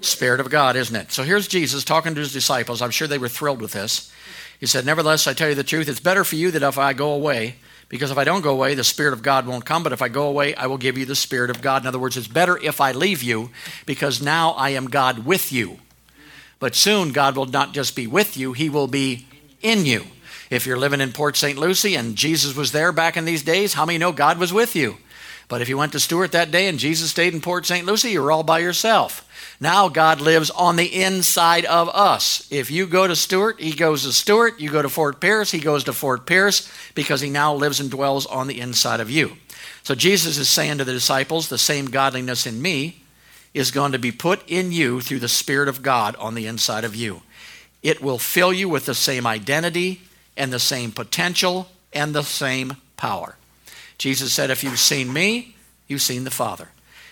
Spirit 0.00 0.40
of 0.40 0.48
God, 0.48 0.76
isn't 0.76 0.96
it? 0.96 1.12
So 1.12 1.24
here's 1.24 1.46
Jesus 1.46 1.84
talking 1.84 2.14
to 2.14 2.20
his 2.20 2.32
disciples. 2.32 2.80
I'm 2.80 2.90
sure 2.90 3.06
they 3.06 3.18
were 3.18 3.28
thrilled 3.28 3.60
with 3.60 3.72
this. 3.72 4.10
He 4.58 4.64
said, 4.64 4.86
Nevertheless, 4.86 5.26
I 5.26 5.34
tell 5.34 5.50
you 5.50 5.54
the 5.54 5.62
truth, 5.62 5.90
it's 5.90 6.00
better 6.00 6.24
for 6.24 6.36
you 6.36 6.50
that 6.52 6.62
if 6.62 6.78
I 6.78 6.94
go 6.94 7.12
away, 7.12 7.56
because 7.88 8.10
if 8.10 8.18
I 8.18 8.24
don't 8.24 8.42
go 8.42 8.50
away, 8.50 8.74
the 8.74 8.84
Spirit 8.84 9.12
of 9.12 9.22
God 9.22 9.46
won't 9.46 9.64
come. 9.64 9.82
But 9.82 9.92
if 9.92 10.02
I 10.02 10.08
go 10.08 10.26
away, 10.26 10.54
I 10.54 10.66
will 10.66 10.78
give 10.78 10.98
you 10.98 11.04
the 11.04 11.14
Spirit 11.14 11.50
of 11.50 11.62
God. 11.62 11.82
In 11.82 11.88
other 11.88 11.98
words, 11.98 12.16
it's 12.16 12.26
better 12.26 12.58
if 12.58 12.80
I 12.80 12.92
leave 12.92 13.22
you 13.22 13.50
because 13.86 14.20
now 14.20 14.50
I 14.52 14.70
am 14.70 14.86
God 14.86 15.24
with 15.24 15.52
you. 15.52 15.78
But 16.58 16.74
soon, 16.74 17.12
God 17.12 17.36
will 17.36 17.46
not 17.46 17.72
just 17.72 17.94
be 17.94 18.06
with 18.06 18.36
you, 18.36 18.52
He 18.52 18.68
will 18.68 18.88
be 18.88 19.26
in 19.62 19.86
you. 19.86 20.06
If 20.48 20.66
you're 20.66 20.78
living 20.78 21.00
in 21.00 21.12
Port 21.12 21.36
St. 21.36 21.58
Lucie 21.58 21.96
and 21.96 22.16
Jesus 22.16 22.56
was 22.56 22.72
there 22.72 22.92
back 22.92 23.16
in 23.16 23.24
these 23.24 23.42
days, 23.42 23.74
how 23.74 23.84
many 23.84 23.98
know 23.98 24.12
God 24.12 24.38
was 24.38 24.52
with 24.52 24.76
you? 24.76 24.96
But 25.48 25.60
if 25.60 25.68
you 25.68 25.76
went 25.76 25.92
to 25.92 26.00
Stuart 26.00 26.32
that 26.32 26.50
day 26.50 26.68
and 26.68 26.78
Jesus 26.78 27.10
stayed 27.10 27.34
in 27.34 27.40
Port 27.40 27.66
St. 27.66 27.86
Lucie, 27.86 28.10
you 28.10 28.22
were 28.22 28.32
all 28.32 28.42
by 28.42 28.60
yourself. 28.60 29.25
Now 29.60 29.88
God 29.88 30.20
lives 30.20 30.50
on 30.50 30.76
the 30.76 31.02
inside 31.02 31.64
of 31.64 31.88
us. 31.88 32.46
If 32.50 32.70
you 32.70 32.86
go 32.86 33.06
to 33.06 33.16
Stuart, 33.16 33.60
he 33.60 33.72
goes 33.72 34.02
to 34.02 34.12
Stuart. 34.12 34.60
You 34.60 34.70
go 34.70 34.82
to 34.82 34.88
Fort 34.88 35.20
Pierce, 35.20 35.50
he 35.50 35.60
goes 35.60 35.84
to 35.84 35.92
Fort 35.92 36.26
Pierce 36.26 36.70
because 36.94 37.20
he 37.20 37.30
now 37.30 37.54
lives 37.54 37.80
and 37.80 37.90
dwells 37.90 38.26
on 38.26 38.46
the 38.46 38.60
inside 38.60 39.00
of 39.00 39.10
you. 39.10 39.36
So 39.82 39.94
Jesus 39.94 40.36
is 40.36 40.48
saying 40.48 40.78
to 40.78 40.84
the 40.84 40.92
disciples, 40.92 41.48
the 41.48 41.58
same 41.58 41.86
godliness 41.86 42.46
in 42.46 42.60
me 42.60 43.02
is 43.54 43.70
going 43.70 43.92
to 43.92 43.98
be 43.98 44.12
put 44.12 44.46
in 44.46 44.72
you 44.72 45.00
through 45.00 45.20
the 45.20 45.28
Spirit 45.28 45.68
of 45.68 45.82
God 45.82 46.14
on 46.16 46.34
the 46.34 46.46
inside 46.46 46.84
of 46.84 46.94
you. 46.94 47.22
It 47.82 48.02
will 48.02 48.18
fill 48.18 48.52
you 48.52 48.68
with 48.68 48.84
the 48.84 48.94
same 48.94 49.26
identity 49.26 50.02
and 50.36 50.52
the 50.52 50.58
same 50.58 50.92
potential 50.92 51.68
and 51.92 52.14
the 52.14 52.22
same 52.22 52.76
power. 52.96 53.36
Jesus 53.96 54.32
said, 54.32 54.50
If 54.50 54.62
you've 54.62 54.78
seen 54.78 55.12
me, 55.12 55.56
you've 55.86 56.02
seen 56.02 56.24
the 56.24 56.30
Father. 56.30 56.68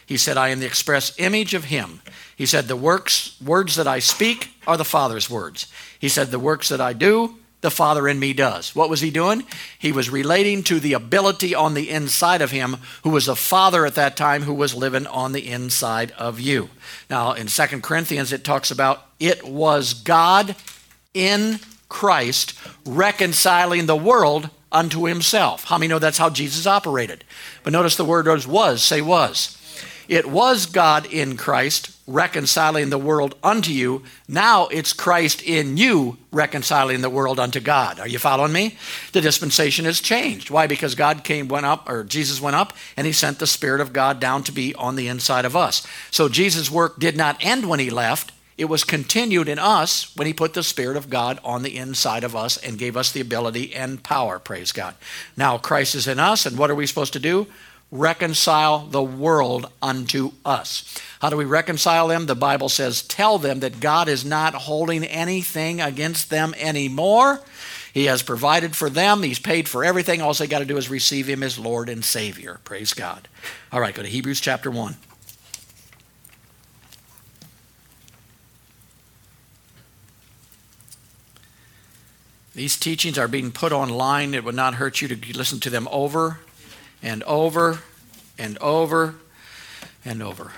He 0.07 0.17
said, 0.17 0.37
I 0.37 0.49
am 0.49 0.61
the 0.61 0.67
express 0.67 1.19
image 1.19 1.55
of 1.55 1.65
him. 1.65 2.01
He 2.37 2.47
said, 2.47 2.67
The 2.67 2.77
works, 2.77 3.41
words 3.41 3.77
that 3.77 3.87
I 3.87 3.99
speak 3.99 4.51
are 4.67 4.77
the 4.77 4.85
Father's 4.85 5.31
words. 5.31 5.73
He 5.99 6.09
said, 6.09 6.31
The 6.31 6.39
works 6.39 6.69
that 6.69 6.81
I 6.81 6.93
do, 6.93 7.37
the 7.65 7.71
Father 7.71 8.07
in 8.07 8.19
me 8.19 8.35
does. 8.35 8.77
What 8.77 8.91
was 8.91 9.01
he 9.01 9.11
doing? 9.11 9.45
He 9.79 9.91
was 9.91 10.11
relating 10.11 10.63
to 10.65 10.79
the 10.79 10.93
ability 10.93 11.55
on 11.55 11.73
the 11.73 11.89
inside 11.89 12.43
of 12.43 12.51
him, 12.51 12.77
who 13.03 13.11
was 13.11 13.27
a 13.27 13.35
father 13.35 13.87
at 13.87 13.95
that 13.95 14.19
time, 14.19 14.43
who 14.43 14.53
was 14.53 14.75
living 14.75 15.07
on 15.07 15.33
the 15.33 15.49
inside 15.49 16.13
of 16.13 16.39
you. 16.39 16.69
Now, 17.09 17.33
in 17.33 17.49
Second 17.49 17.83
Corinthians, 17.83 18.33
it 18.33 18.45
talks 18.45 18.71
about 18.71 19.07
it 19.19 19.47
was 19.47 19.95
God 19.95 20.57
in 21.15 21.59
Christ 21.89 22.53
reconciling 22.85 23.87
the 23.87 23.97
world 23.97 24.51
unto 24.71 25.07
himself. 25.07 25.65
How 25.65 25.79
many 25.79 25.89
know 25.89 25.99
that's 25.99 26.19
how 26.19 26.29
Jesus 26.29 26.67
operated? 26.67 27.25
But 27.63 27.73
notice 27.73 27.97
the 27.97 28.05
word 28.05 28.27
was, 28.27 28.47
was 28.47 28.83
say 28.83 29.01
was. 29.01 29.57
It 30.09 30.29
was 30.29 30.67
God 30.67 31.07
in 31.07 31.37
Christ 31.37 31.91
reconciling 32.07 32.91
the 32.91 32.99
world 32.99 33.35
unto 33.43 33.71
you. 33.71 34.03
Now 34.29 34.67
it's 34.67 34.93
Christ 34.93 35.43
in 35.43 35.77
you 35.77 36.19
reconciling 36.31 37.01
the 37.01 37.11
world 37.11 37.41
unto 37.41 37.61
God. 37.61 37.99
Are 37.99 38.09
you 38.09 38.19
following 38.19 38.53
me? 38.53 38.77
The 39.13 39.23
dispensation 39.23 39.87
has 39.87 40.01
changed. 40.01 40.51
Why? 40.51 40.67
Because 40.67 40.95
God 40.95 41.25
came, 41.25 41.49
went 41.49 41.67
up, 41.67 41.89
or 41.89 42.05
Jesus 42.05 42.41
went 42.41 42.57
up, 42.57 42.75
and 42.97 43.07
he 43.07 43.13
sent 43.13 43.39
the 43.39 43.47
Spirit 43.47 43.81
of 43.81 43.93
God 43.93 44.21
down 44.21 44.43
to 44.45 44.53
be 44.53 44.75
on 44.75 44.97
the 44.97 45.09
inside 45.09 45.45
of 45.45 45.57
us. 45.57 45.87
So 46.11 46.29
Jesus' 46.29 46.71
work 46.71 46.99
did 46.99 47.17
not 47.17 47.43
end 47.45 47.69
when 47.69 47.81
he 47.81 47.91
left. 47.91 48.33
It 48.57 48.67
was 48.67 48.85
continued 48.85 49.49
in 49.49 49.59
us 49.59 50.15
when 50.17 50.27
he 50.27 50.33
put 50.33 50.55
the 50.55 50.63
Spirit 50.63 50.97
of 50.97 51.11
God 51.11 51.41
on 51.43 51.63
the 51.63 51.77
inside 51.77 52.23
of 52.23 52.37
us 52.37 52.57
and 52.57 52.79
gave 52.79 52.97
us 52.97 53.11
the 53.11 53.21
ability 53.21 53.75
and 53.75 54.03
power, 54.03 54.39
praise 54.39 54.71
God. 54.71 54.95
Now 55.37 55.59
Christ 55.59 55.95
is 55.95 56.07
in 56.07 56.21
us, 56.21 56.47
and 56.47 56.57
what 56.57 56.71
are 56.71 56.75
we 56.75 56.87
supposed 56.87 57.15
to 57.15 57.19
do? 57.19 57.47
Reconcile 57.91 58.81
the 58.81 59.03
world 59.03 59.71
unto 59.81 60.33
us. 60.45 60.99
How 61.21 61.31
do 61.31 61.37
we 61.37 61.45
reconcile 61.45 62.09
them? 62.09 62.27
The 62.27 62.35
Bible 62.35 62.69
says, 62.69 63.03
tell 63.03 63.39
them 63.39 63.61
that 63.61 63.81
God 63.81 64.09
is 64.09 64.25
not 64.25 64.55
holding 64.55 65.05
anything 65.05 65.81
against 65.81 66.29
them 66.29 66.55
anymore. 66.59 67.41
He 67.93 68.07
has 68.07 68.23
provided 68.23 68.75
for 68.75 68.91
them, 68.91 69.23
He's 69.23 69.39
paid 69.39 69.69
for 69.69 69.85
everything. 69.85 70.21
All 70.21 70.35
they 70.35 70.49
got 70.49 70.59
to 70.59 70.65
do 70.65 70.77
is 70.77 70.91
receive 70.91 71.29
Him 71.29 71.45
as 71.45 71.59
Lord 71.59 71.89
and 71.89 72.05
Savior. 72.05 72.61
Praise 72.65 72.93
God. 72.93 73.29
All 73.71 73.81
right, 73.81 73.95
go 73.95 74.03
to 74.03 74.09
Hebrews 74.09 74.41
chapter 74.41 74.71
1. 74.71 74.97
These 82.55 82.77
teachings 82.77 83.19
are 83.19 83.29
being 83.29 83.53
put 83.53 83.73
online. 83.73 84.35
It 84.35 84.45
would 84.45 84.55
not 84.55 84.75
hurt 84.75 85.01
you 85.01 85.09
to 85.09 85.37
listen 85.37 85.61
to 85.61 85.71
them 85.71 85.89
over 85.91 86.41
and 87.05 87.23
over 87.25 87.81
and 88.39 88.57
over 88.59 89.15
and 90.05 90.23
over. 90.23 90.51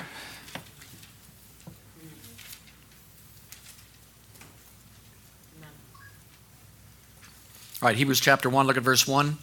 All 7.82 7.88
right, 7.88 7.96
Hebrews 7.96 8.20
chapter 8.20 8.48
1, 8.48 8.66
look 8.66 8.76
at 8.78 8.82
verse 8.82 9.06
1. 9.06 9.36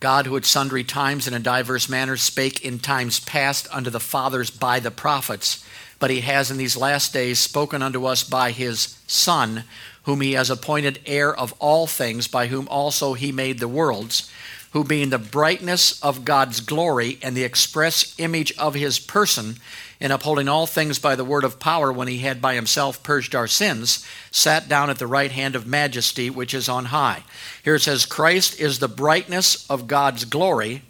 God, 0.00 0.26
who 0.26 0.36
at 0.36 0.44
sundry 0.44 0.82
times 0.82 1.26
and 1.26 1.36
in 1.36 1.42
diverse 1.42 1.88
manners 1.88 2.22
spake 2.22 2.64
in 2.64 2.78
times 2.78 3.20
past 3.20 3.68
unto 3.72 3.88
the 3.88 4.00
fathers 4.00 4.50
by 4.50 4.80
the 4.80 4.90
prophets, 4.90 5.64
but 5.98 6.10
he 6.10 6.20
has 6.20 6.50
in 6.50 6.56
these 6.56 6.76
last 6.76 7.12
days 7.12 7.38
spoken 7.38 7.82
unto 7.82 8.04
us 8.06 8.24
by 8.24 8.50
his 8.50 8.98
Son, 9.06 9.64
whom 10.04 10.22
he 10.22 10.32
has 10.32 10.50
appointed 10.50 11.00
heir 11.06 11.34
of 11.34 11.54
all 11.58 11.86
things, 11.86 12.26
by 12.26 12.48
whom 12.48 12.66
also 12.68 13.14
he 13.14 13.30
made 13.30 13.58
the 13.58 13.68
worlds 13.68 14.30
who 14.72 14.84
being 14.84 15.10
the 15.10 15.18
brightness 15.18 16.00
of 16.02 16.24
God's 16.24 16.60
glory 16.60 17.18
and 17.22 17.36
the 17.36 17.44
express 17.44 18.14
image 18.18 18.52
of 18.56 18.74
his 18.74 18.98
person, 18.98 19.56
in 19.98 20.10
upholding 20.10 20.48
all 20.48 20.66
things 20.66 20.98
by 20.98 21.14
the 21.14 21.24
word 21.24 21.44
of 21.44 21.58
power, 21.58 21.92
when 21.92 22.08
he 22.08 22.18
had 22.18 22.40
by 22.40 22.54
himself 22.54 23.02
purged 23.02 23.34
our 23.34 23.46
sins, 23.46 24.06
sat 24.30 24.68
down 24.68 24.88
at 24.88 24.98
the 24.98 25.06
right 25.06 25.32
hand 25.32 25.54
of 25.54 25.66
majesty 25.66 26.30
which 26.30 26.54
is 26.54 26.68
on 26.68 26.86
high. 26.86 27.22
Here 27.62 27.74
it 27.74 27.82
says, 27.82 28.06
Christ 28.06 28.58
is 28.60 28.78
the 28.78 28.88
brightness 28.88 29.68
of 29.68 29.86
God's 29.88 30.24
glory, 30.24 30.82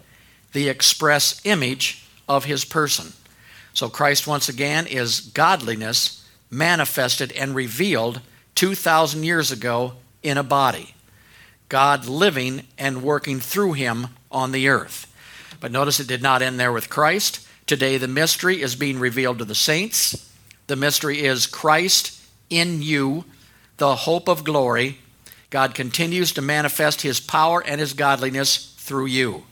the 0.53 0.69
express 0.69 1.41
image 1.43 2.05
of 2.29 2.45
his 2.45 2.63
person. 2.63 3.13
So 3.73 3.89
Christ, 3.89 4.27
once 4.27 4.47
again, 4.47 4.85
is 4.87 5.21
godliness 5.21 6.25
manifested 6.49 7.31
and 7.31 7.55
revealed 7.55 8.21
2,000 8.55 9.23
years 9.23 9.51
ago 9.51 9.93
in 10.21 10.37
a 10.37 10.43
body. 10.43 10.93
God 11.71 12.05
living 12.05 12.63
and 12.77 13.01
working 13.01 13.39
through 13.39 13.73
him 13.73 14.07
on 14.29 14.51
the 14.51 14.67
earth. 14.67 15.07
But 15.61 15.71
notice 15.71 16.01
it 16.01 16.07
did 16.07 16.21
not 16.21 16.41
end 16.41 16.59
there 16.59 16.73
with 16.73 16.89
Christ. 16.89 17.47
Today, 17.65 17.95
the 17.95 18.09
mystery 18.09 18.61
is 18.61 18.75
being 18.75 18.99
revealed 18.99 19.39
to 19.39 19.45
the 19.45 19.55
saints. 19.55 20.29
The 20.67 20.75
mystery 20.75 21.21
is 21.23 21.47
Christ 21.47 22.21
in 22.49 22.81
you, 22.81 23.23
the 23.77 23.95
hope 23.95 24.27
of 24.27 24.43
glory. 24.43 24.97
God 25.49 25.73
continues 25.73 26.33
to 26.33 26.41
manifest 26.41 27.03
his 27.03 27.21
power 27.21 27.63
and 27.65 27.79
his 27.79 27.93
godliness 27.93 28.75
through 28.77 29.05
you. 29.05 29.45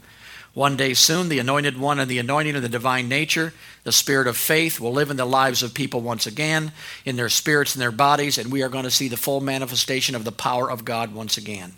One 0.53 0.75
day 0.75 0.95
soon, 0.95 1.29
the 1.29 1.39
anointed 1.39 1.79
one 1.79 1.99
and 1.99 2.11
the 2.11 2.19
anointing 2.19 2.57
of 2.57 2.61
the 2.61 2.67
divine 2.67 3.07
nature, 3.07 3.53
the 3.85 3.93
spirit 3.93 4.27
of 4.27 4.35
faith, 4.35 4.81
will 4.81 4.91
live 4.91 5.09
in 5.09 5.15
the 5.15 5.23
lives 5.23 5.63
of 5.63 5.73
people 5.73 6.01
once 6.01 6.27
again, 6.27 6.73
in 7.05 7.15
their 7.15 7.29
spirits 7.29 7.75
and 7.75 7.81
their 7.81 7.93
bodies, 7.93 8.37
and 8.37 8.51
we 8.51 8.61
are 8.61 8.67
going 8.67 8.83
to 8.83 8.91
see 8.91 9.07
the 9.07 9.15
full 9.15 9.39
manifestation 9.39 10.15
of 10.15 10.25
the 10.25 10.33
power 10.33 10.69
of 10.69 10.83
God 10.83 11.13
once 11.13 11.37
again. 11.37 11.75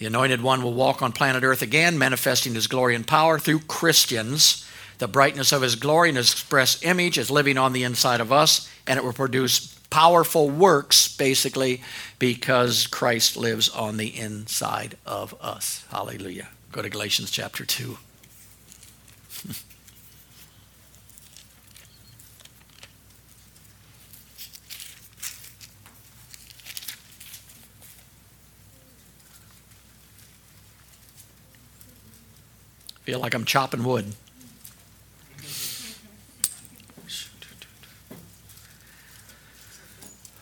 The 0.00 0.06
Anointed 0.06 0.40
One 0.40 0.62
will 0.62 0.72
walk 0.72 1.02
on 1.02 1.12
planet 1.12 1.44
Earth 1.44 1.60
again, 1.60 1.98
manifesting 1.98 2.54
His 2.54 2.66
glory 2.66 2.94
and 2.94 3.06
power 3.06 3.38
through 3.38 3.60
Christians. 3.60 4.66
The 4.96 5.06
brightness 5.06 5.52
of 5.52 5.60
His 5.60 5.76
glory 5.76 6.08
and 6.08 6.16
His 6.16 6.32
express 6.32 6.82
image 6.82 7.18
is 7.18 7.30
living 7.30 7.58
on 7.58 7.74
the 7.74 7.84
inside 7.84 8.22
of 8.22 8.32
us, 8.32 8.66
and 8.86 8.96
it 8.96 9.04
will 9.04 9.12
produce 9.12 9.78
powerful 9.90 10.48
works, 10.48 11.14
basically, 11.14 11.82
because 12.18 12.86
Christ 12.86 13.36
lives 13.36 13.68
on 13.68 13.98
the 13.98 14.18
inside 14.18 14.96
of 15.04 15.34
us. 15.38 15.84
Hallelujah. 15.90 16.48
Go 16.72 16.80
to 16.80 16.88
Galatians 16.88 17.30
chapter 17.30 17.66
2. 17.66 17.98
Feel 33.10 33.18
like 33.18 33.34
I'm 33.34 33.44
chopping 33.44 33.82
wood. 33.82 34.04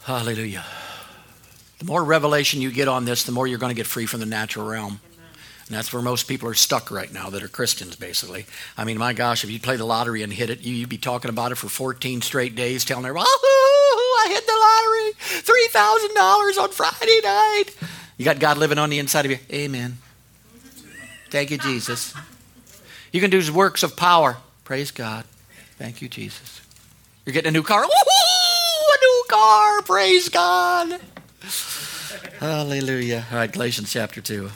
Hallelujah. 0.04 0.66
The 1.78 1.86
more 1.86 2.04
revelation 2.04 2.60
you 2.60 2.70
get 2.70 2.86
on 2.86 3.06
this, 3.06 3.24
the 3.24 3.32
more 3.32 3.46
you're 3.46 3.58
going 3.58 3.74
to 3.74 3.74
get 3.74 3.86
free 3.86 4.04
from 4.04 4.20
the 4.20 4.26
natural 4.26 4.68
realm. 4.68 5.00
And 5.66 5.74
that's 5.78 5.94
where 5.94 6.02
most 6.02 6.24
people 6.24 6.46
are 6.46 6.52
stuck 6.52 6.90
right 6.90 7.10
now 7.10 7.30
that 7.30 7.42
are 7.42 7.48
Christians, 7.48 7.96
basically. 7.96 8.44
I 8.76 8.84
mean, 8.84 8.98
my 8.98 9.14
gosh, 9.14 9.44
if 9.44 9.50
you 9.50 9.58
play 9.58 9.76
the 9.76 9.86
lottery 9.86 10.22
and 10.22 10.30
hit 10.30 10.50
it, 10.50 10.60
you, 10.60 10.80
would 10.80 10.90
be 10.90 10.98
talking 10.98 11.30
about 11.30 11.52
it 11.52 11.54
for 11.54 11.70
14 11.70 12.20
straight 12.20 12.54
days, 12.54 12.84
telling 12.84 13.06
everybody, 13.06 13.24
oh, 13.26 14.26
I 14.26 14.30
hit 14.30 14.46
the 14.46 15.72
lottery, 15.72 16.12
$3,000 16.58 16.62
on 16.62 16.70
Friday 16.72 17.20
night. 17.24 17.64
You 18.18 18.26
got 18.26 18.38
God 18.38 18.58
living 18.58 18.76
on 18.76 18.90
the 18.90 18.98
inside 18.98 19.24
of 19.24 19.30
you. 19.30 19.38
Amen. 19.50 19.96
Thank 21.30 21.50
you, 21.50 21.56
Jesus. 21.56 22.12
You 23.12 23.20
can 23.20 23.30
do 23.30 23.52
works 23.52 23.82
of 23.82 23.96
power. 23.96 24.36
Praise 24.64 24.90
God. 24.90 25.24
Thank 25.78 26.02
you, 26.02 26.08
Jesus. 26.08 26.60
You're 27.24 27.32
getting 27.32 27.48
a 27.48 27.52
new 27.52 27.62
car. 27.62 27.82
Woo-hoo! 27.82 28.94
A 28.94 29.00
new 29.00 29.24
car. 29.28 29.82
Praise 29.82 30.28
God. 30.28 31.00
Hallelujah. 32.38 33.26
All 33.30 33.38
right, 33.38 33.50
Galatians 33.50 33.92
chapter 33.92 34.20
2. 34.20 34.50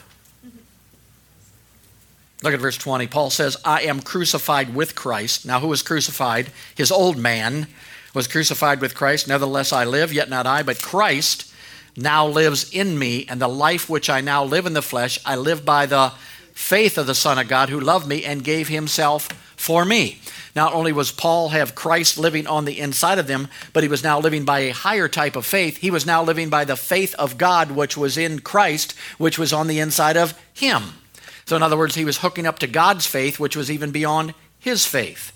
Look 2.43 2.53
at 2.53 2.59
verse 2.59 2.77
20. 2.77 3.07
Paul 3.07 3.29
says, 3.29 3.55
I 3.63 3.83
am 3.83 4.01
crucified 4.01 4.75
with 4.75 4.95
Christ. 4.95 5.45
Now, 5.45 5.61
who 5.61 5.67
was 5.67 5.81
crucified? 5.81 6.51
His 6.75 6.91
old 6.91 7.17
man 7.17 7.67
was 8.13 8.27
crucified 8.27 8.81
with 8.81 8.95
Christ. 8.95 9.27
Nevertheless, 9.27 9.71
I 9.71 9.85
live, 9.85 10.11
yet 10.11 10.29
not 10.29 10.45
I, 10.45 10.61
but 10.61 10.81
Christ 10.81 11.51
now 11.95 12.27
lives 12.27 12.69
in 12.71 12.99
me. 12.99 13.25
And 13.29 13.39
the 13.41 13.47
life 13.47 13.89
which 13.89 14.09
I 14.09 14.19
now 14.21 14.43
live 14.43 14.65
in 14.65 14.73
the 14.73 14.81
flesh, 14.81 15.19
I 15.25 15.37
live 15.37 15.63
by 15.63 15.85
the 15.85 16.11
faith 16.53 16.97
of 16.97 17.07
the 17.07 17.15
Son 17.15 17.37
of 17.37 17.47
God 17.47 17.69
who 17.69 17.79
loved 17.79 18.07
me 18.07 18.23
and 18.23 18.43
gave 18.43 18.67
himself 18.67 19.27
for 19.55 19.85
me. 19.85 20.19
Not 20.55 20.73
only 20.73 20.91
was 20.91 21.11
Paul 21.11 21.49
have 21.49 21.73
Christ 21.73 22.17
living 22.17 22.45
on 22.45 22.65
the 22.65 22.79
inside 22.79 23.17
of 23.17 23.27
them, 23.27 23.47
but 23.73 23.83
he 23.83 23.89
was 23.89 24.03
now 24.03 24.19
living 24.19 24.45
by 24.45 24.59
a 24.59 24.73
higher 24.73 25.07
type 25.07 25.35
of 25.35 25.45
faith. 25.45 25.77
He 25.77 25.89
was 25.89 26.05
now 26.05 26.23
living 26.23 26.49
by 26.49 26.63
the 26.63 26.75
faith 26.75 27.15
of 27.15 27.37
God 27.37 27.71
which 27.71 27.97
was 27.97 28.17
in 28.17 28.39
Christ, 28.39 28.93
which 29.17 29.39
was 29.39 29.51
on 29.51 29.67
the 29.67 29.79
inside 29.79 30.17
of 30.17 30.39
him. 30.53 30.83
So, 31.45 31.55
in 31.55 31.63
other 31.63 31.77
words, 31.77 31.95
he 31.95 32.05
was 32.05 32.19
hooking 32.19 32.45
up 32.45 32.59
to 32.59 32.67
God's 32.67 33.05
faith, 33.05 33.39
which 33.39 33.55
was 33.55 33.71
even 33.71 33.91
beyond 33.91 34.33
his 34.59 34.85
faith. 34.85 35.31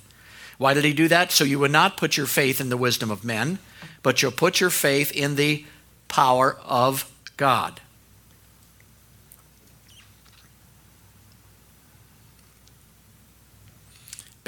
Why 0.58 0.74
did 0.74 0.86
he 0.86 0.94
do 0.94 1.08
that? 1.08 1.32
So 1.32 1.44
you 1.44 1.60
would 1.60 1.72
not 1.72 1.98
put 1.98 2.18
your 2.18 2.26
faith 2.26 2.60
in 2.60 2.70
the 2.70 2.78
wisdom 2.78 3.12
of 3.12 3.24
men, 3.24 3.60
but 4.02 4.22
you'll 4.22 4.32
put 4.32 4.60
your 4.60 4.70
faith 4.70 5.12
in 5.12 5.36
the 5.36 5.66
power 6.08 6.58
of 6.64 7.12
God. 7.38 7.80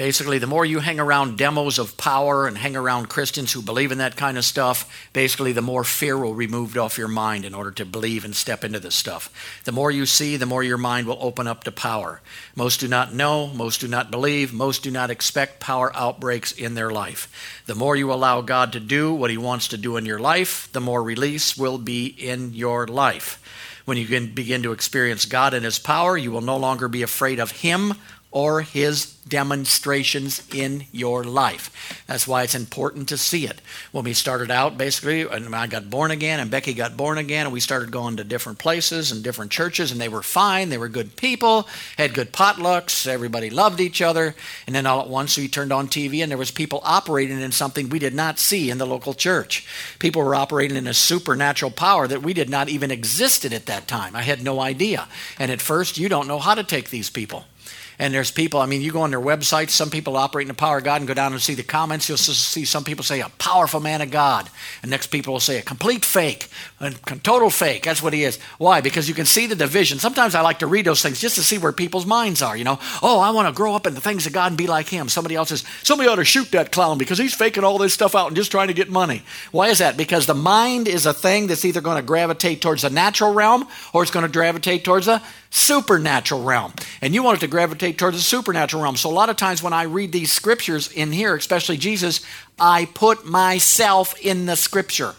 Basically, 0.00 0.38
the 0.38 0.46
more 0.46 0.64
you 0.64 0.78
hang 0.78 0.98
around 0.98 1.36
demos 1.36 1.78
of 1.78 1.98
power 1.98 2.46
and 2.46 2.56
hang 2.56 2.74
around 2.74 3.10
Christians 3.10 3.52
who 3.52 3.60
believe 3.60 3.92
in 3.92 3.98
that 3.98 4.16
kind 4.16 4.38
of 4.38 4.46
stuff, 4.46 4.90
basically, 5.12 5.52
the 5.52 5.60
more 5.60 5.84
fear 5.84 6.16
will 6.16 6.32
be 6.32 6.46
removed 6.46 6.78
off 6.78 6.96
your 6.96 7.06
mind 7.06 7.44
in 7.44 7.52
order 7.52 7.70
to 7.72 7.84
believe 7.84 8.24
and 8.24 8.34
step 8.34 8.64
into 8.64 8.80
this 8.80 8.94
stuff. 8.94 9.30
The 9.64 9.72
more 9.72 9.90
you 9.90 10.06
see, 10.06 10.38
the 10.38 10.46
more 10.46 10.62
your 10.62 10.78
mind 10.78 11.06
will 11.06 11.18
open 11.20 11.46
up 11.46 11.64
to 11.64 11.70
power. 11.70 12.22
Most 12.56 12.80
do 12.80 12.88
not 12.88 13.12
know, 13.12 13.48
most 13.48 13.82
do 13.82 13.88
not 13.88 14.10
believe, 14.10 14.54
most 14.54 14.82
do 14.82 14.90
not 14.90 15.10
expect 15.10 15.60
power 15.60 15.94
outbreaks 15.94 16.52
in 16.52 16.72
their 16.72 16.90
life. 16.90 17.62
The 17.66 17.74
more 17.74 17.94
you 17.94 18.10
allow 18.10 18.40
God 18.40 18.72
to 18.72 18.80
do 18.80 19.12
what 19.12 19.30
He 19.30 19.36
wants 19.36 19.68
to 19.68 19.76
do 19.76 19.98
in 19.98 20.06
your 20.06 20.18
life, 20.18 20.72
the 20.72 20.80
more 20.80 21.02
release 21.02 21.58
will 21.58 21.76
be 21.76 22.06
in 22.06 22.54
your 22.54 22.86
life. 22.86 23.38
When 23.84 23.98
you 23.98 24.06
can 24.06 24.28
begin 24.28 24.62
to 24.62 24.72
experience 24.72 25.26
God 25.26 25.52
and 25.52 25.64
His 25.64 25.78
power, 25.78 26.16
you 26.16 26.30
will 26.30 26.40
no 26.40 26.56
longer 26.56 26.88
be 26.88 27.02
afraid 27.02 27.38
of 27.38 27.50
Him 27.50 27.92
or 28.32 28.62
his 28.62 29.16
demonstrations 29.26 30.46
in 30.54 30.84
your 30.92 31.24
life. 31.24 32.04
That's 32.06 32.28
why 32.28 32.42
it's 32.42 32.54
important 32.54 33.08
to 33.08 33.16
see 33.16 33.46
it. 33.46 33.60
When 33.92 34.04
we 34.04 34.12
started 34.12 34.50
out, 34.50 34.78
basically, 34.78 35.22
and 35.22 35.54
I 35.54 35.66
got 35.66 35.90
born 35.90 36.10
again, 36.10 36.40
and 36.40 36.50
Becky 36.50 36.74
got 36.74 36.96
born 36.96 37.18
again, 37.18 37.46
and 37.46 37.52
we 37.52 37.60
started 37.60 37.90
going 37.90 38.16
to 38.16 38.24
different 38.24 38.58
places 38.58 39.10
and 39.10 39.22
different 39.22 39.50
churches, 39.50 39.90
and 39.90 40.00
they 40.00 40.08
were 40.08 40.22
fine. 40.22 40.68
They 40.68 40.78
were 40.78 40.88
good 40.88 41.16
people, 41.16 41.68
had 41.96 42.14
good 42.14 42.32
potlucks, 42.32 43.06
everybody 43.06 43.50
loved 43.50 43.80
each 43.80 44.02
other. 44.02 44.34
And 44.66 44.74
then 44.74 44.86
all 44.86 45.00
at 45.00 45.08
once, 45.08 45.36
we 45.36 45.48
turned 45.48 45.72
on 45.72 45.88
TV, 45.88 46.22
and 46.22 46.30
there 46.30 46.38
was 46.38 46.50
people 46.50 46.80
operating 46.84 47.40
in 47.40 47.52
something 47.52 47.88
we 47.88 47.98
did 47.98 48.14
not 48.14 48.38
see 48.38 48.70
in 48.70 48.78
the 48.78 48.86
local 48.86 49.14
church. 49.14 49.66
People 49.98 50.22
were 50.22 50.34
operating 50.34 50.76
in 50.76 50.86
a 50.86 50.94
supernatural 50.94 51.70
power 51.70 52.06
that 52.06 52.22
we 52.22 52.34
did 52.34 52.50
not 52.50 52.68
even 52.68 52.90
existed 52.90 53.52
at 53.52 53.66
that 53.66 53.88
time. 53.88 54.14
I 54.14 54.22
had 54.22 54.42
no 54.42 54.60
idea. 54.60 55.08
And 55.38 55.50
at 55.50 55.60
first, 55.60 55.98
you 55.98 56.08
don't 56.08 56.28
know 56.28 56.38
how 56.38 56.54
to 56.54 56.64
take 56.64 56.90
these 56.90 57.10
people. 57.10 57.44
And 58.00 58.14
there's 58.14 58.30
people, 58.30 58.60
I 58.60 58.66
mean, 58.66 58.80
you 58.80 58.92
go 58.92 59.02
on 59.02 59.10
their 59.10 59.20
websites, 59.20 59.70
some 59.70 59.90
people 59.90 60.16
operate 60.16 60.44
in 60.44 60.48
the 60.48 60.54
power 60.54 60.78
of 60.78 60.84
God 60.84 61.02
and 61.02 61.06
go 61.06 61.12
down 61.12 61.34
and 61.34 61.42
see 61.42 61.52
the 61.52 61.62
comments. 61.62 62.08
You'll 62.08 62.16
see 62.16 62.64
some 62.64 62.82
people 62.82 63.04
say, 63.04 63.20
a 63.20 63.28
powerful 63.36 63.78
man 63.78 64.00
of 64.00 64.10
God. 64.10 64.48
And 64.80 64.90
next 64.90 65.08
people 65.08 65.34
will 65.34 65.38
say, 65.40 65.58
a 65.58 65.62
complete 65.62 66.02
fake, 66.02 66.48
a 66.80 66.92
total 67.22 67.50
fake. 67.50 67.82
That's 67.82 68.02
what 68.02 68.14
he 68.14 68.24
is. 68.24 68.38
Why? 68.56 68.80
Because 68.80 69.06
you 69.06 69.14
can 69.14 69.26
see 69.26 69.46
the 69.46 69.54
division. 69.54 69.98
Sometimes 69.98 70.34
I 70.34 70.40
like 70.40 70.60
to 70.60 70.66
read 70.66 70.86
those 70.86 71.02
things 71.02 71.20
just 71.20 71.34
to 71.34 71.42
see 71.42 71.58
where 71.58 71.72
people's 71.72 72.06
minds 72.06 72.40
are, 72.40 72.56
you 72.56 72.64
know. 72.64 72.78
Oh, 73.02 73.20
I 73.20 73.32
want 73.32 73.48
to 73.48 73.52
grow 73.54 73.74
up 73.74 73.86
in 73.86 73.92
the 73.92 74.00
things 74.00 74.26
of 74.26 74.32
God 74.32 74.50
and 74.50 74.56
be 74.56 74.66
like 74.66 74.88
him. 74.88 75.10
Somebody 75.10 75.34
else 75.34 75.50
says, 75.50 75.66
somebody 75.82 76.08
ought 76.08 76.16
to 76.16 76.24
shoot 76.24 76.50
that 76.52 76.72
clown 76.72 76.96
because 76.96 77.18
he's 77.18 77.34
faking 77.34 77.64
all 77.64 77.76
this 77.76 77.92
stuff 77.92 78.14
out 78.14 78.28
and 78.28 78.36
just 78.36 78.50
trying 78.50 78.68
to 78.68 78.74
get 78.74 78.88
money. 78.88 79.22
Why 79.52 79.68
is 79.68 79.80
that? 79.80 79.98
Because 79.98 80.24
the 80.24 80.32
mind 80.32 80.88
is 80.88 81.04
a 81.04 81.12
thing 81.12 81.48
that's 81.48 81.66
either 81.66 81.82
going 81.82 81.98
to 81.98 82.02
gravitate 82.02 82.62
towards 82.62 82.80
the 82.80 82.88
natural 82.88 83.34
realm 83.34 83.68
or 83.92 84.02
it's 84.02 84.10
going 84.10 84.24
to 84.24 84.32
gravitate 84.32 84.84
towards 84.84 85.04
the 85.04 85.20
supernatural 85.50 86.44
realm. 86.44 86.72
And 87.02 87.12
you 87.14 87.22
want 87.22 87.38
it 87.38 87.40
to 87.40 87.48
gravitate 87.48 87.98
towards 87.98 88.16
the 88.16 88.22
supernatural 88.22 88.82
realm. 88.82 88.96
So 88.96 89.10
a 89.10 89.12
lot 89.12 89.30
of 89.30 89.36
times 89.36 89.62
when 89.62 89.72
I 89.72 89.82
read 89.82 90.12
these 90.12 90.32
scriptures 90.32 90.90
in 90.92 91.12
here, 91.12 91.34
especially 91.34 91.76
Jesus, 91.76 92.24
I 92.58 92.86
put 92.94 93.26
myself 93.26 94.18
in 94.20 94.46
the 94.46 94.56
scripture. 94.56 95.14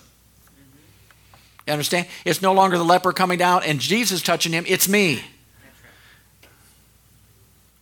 You 1.68 1.74
understand? 1.74 2.08
It's 2.26 2.42
no 2.42 2.54
longer 2.54 2.78
the 2.78 2.86
leper 2.86 3.14
coming 3.14 3.38
down 3.38 3.64
and 3.64 3.80
Jesus 3.80 4.22
touching 4.22 4.52
him, 4.52 4.64
it's 4.68 4.88
me. 4.88 5.22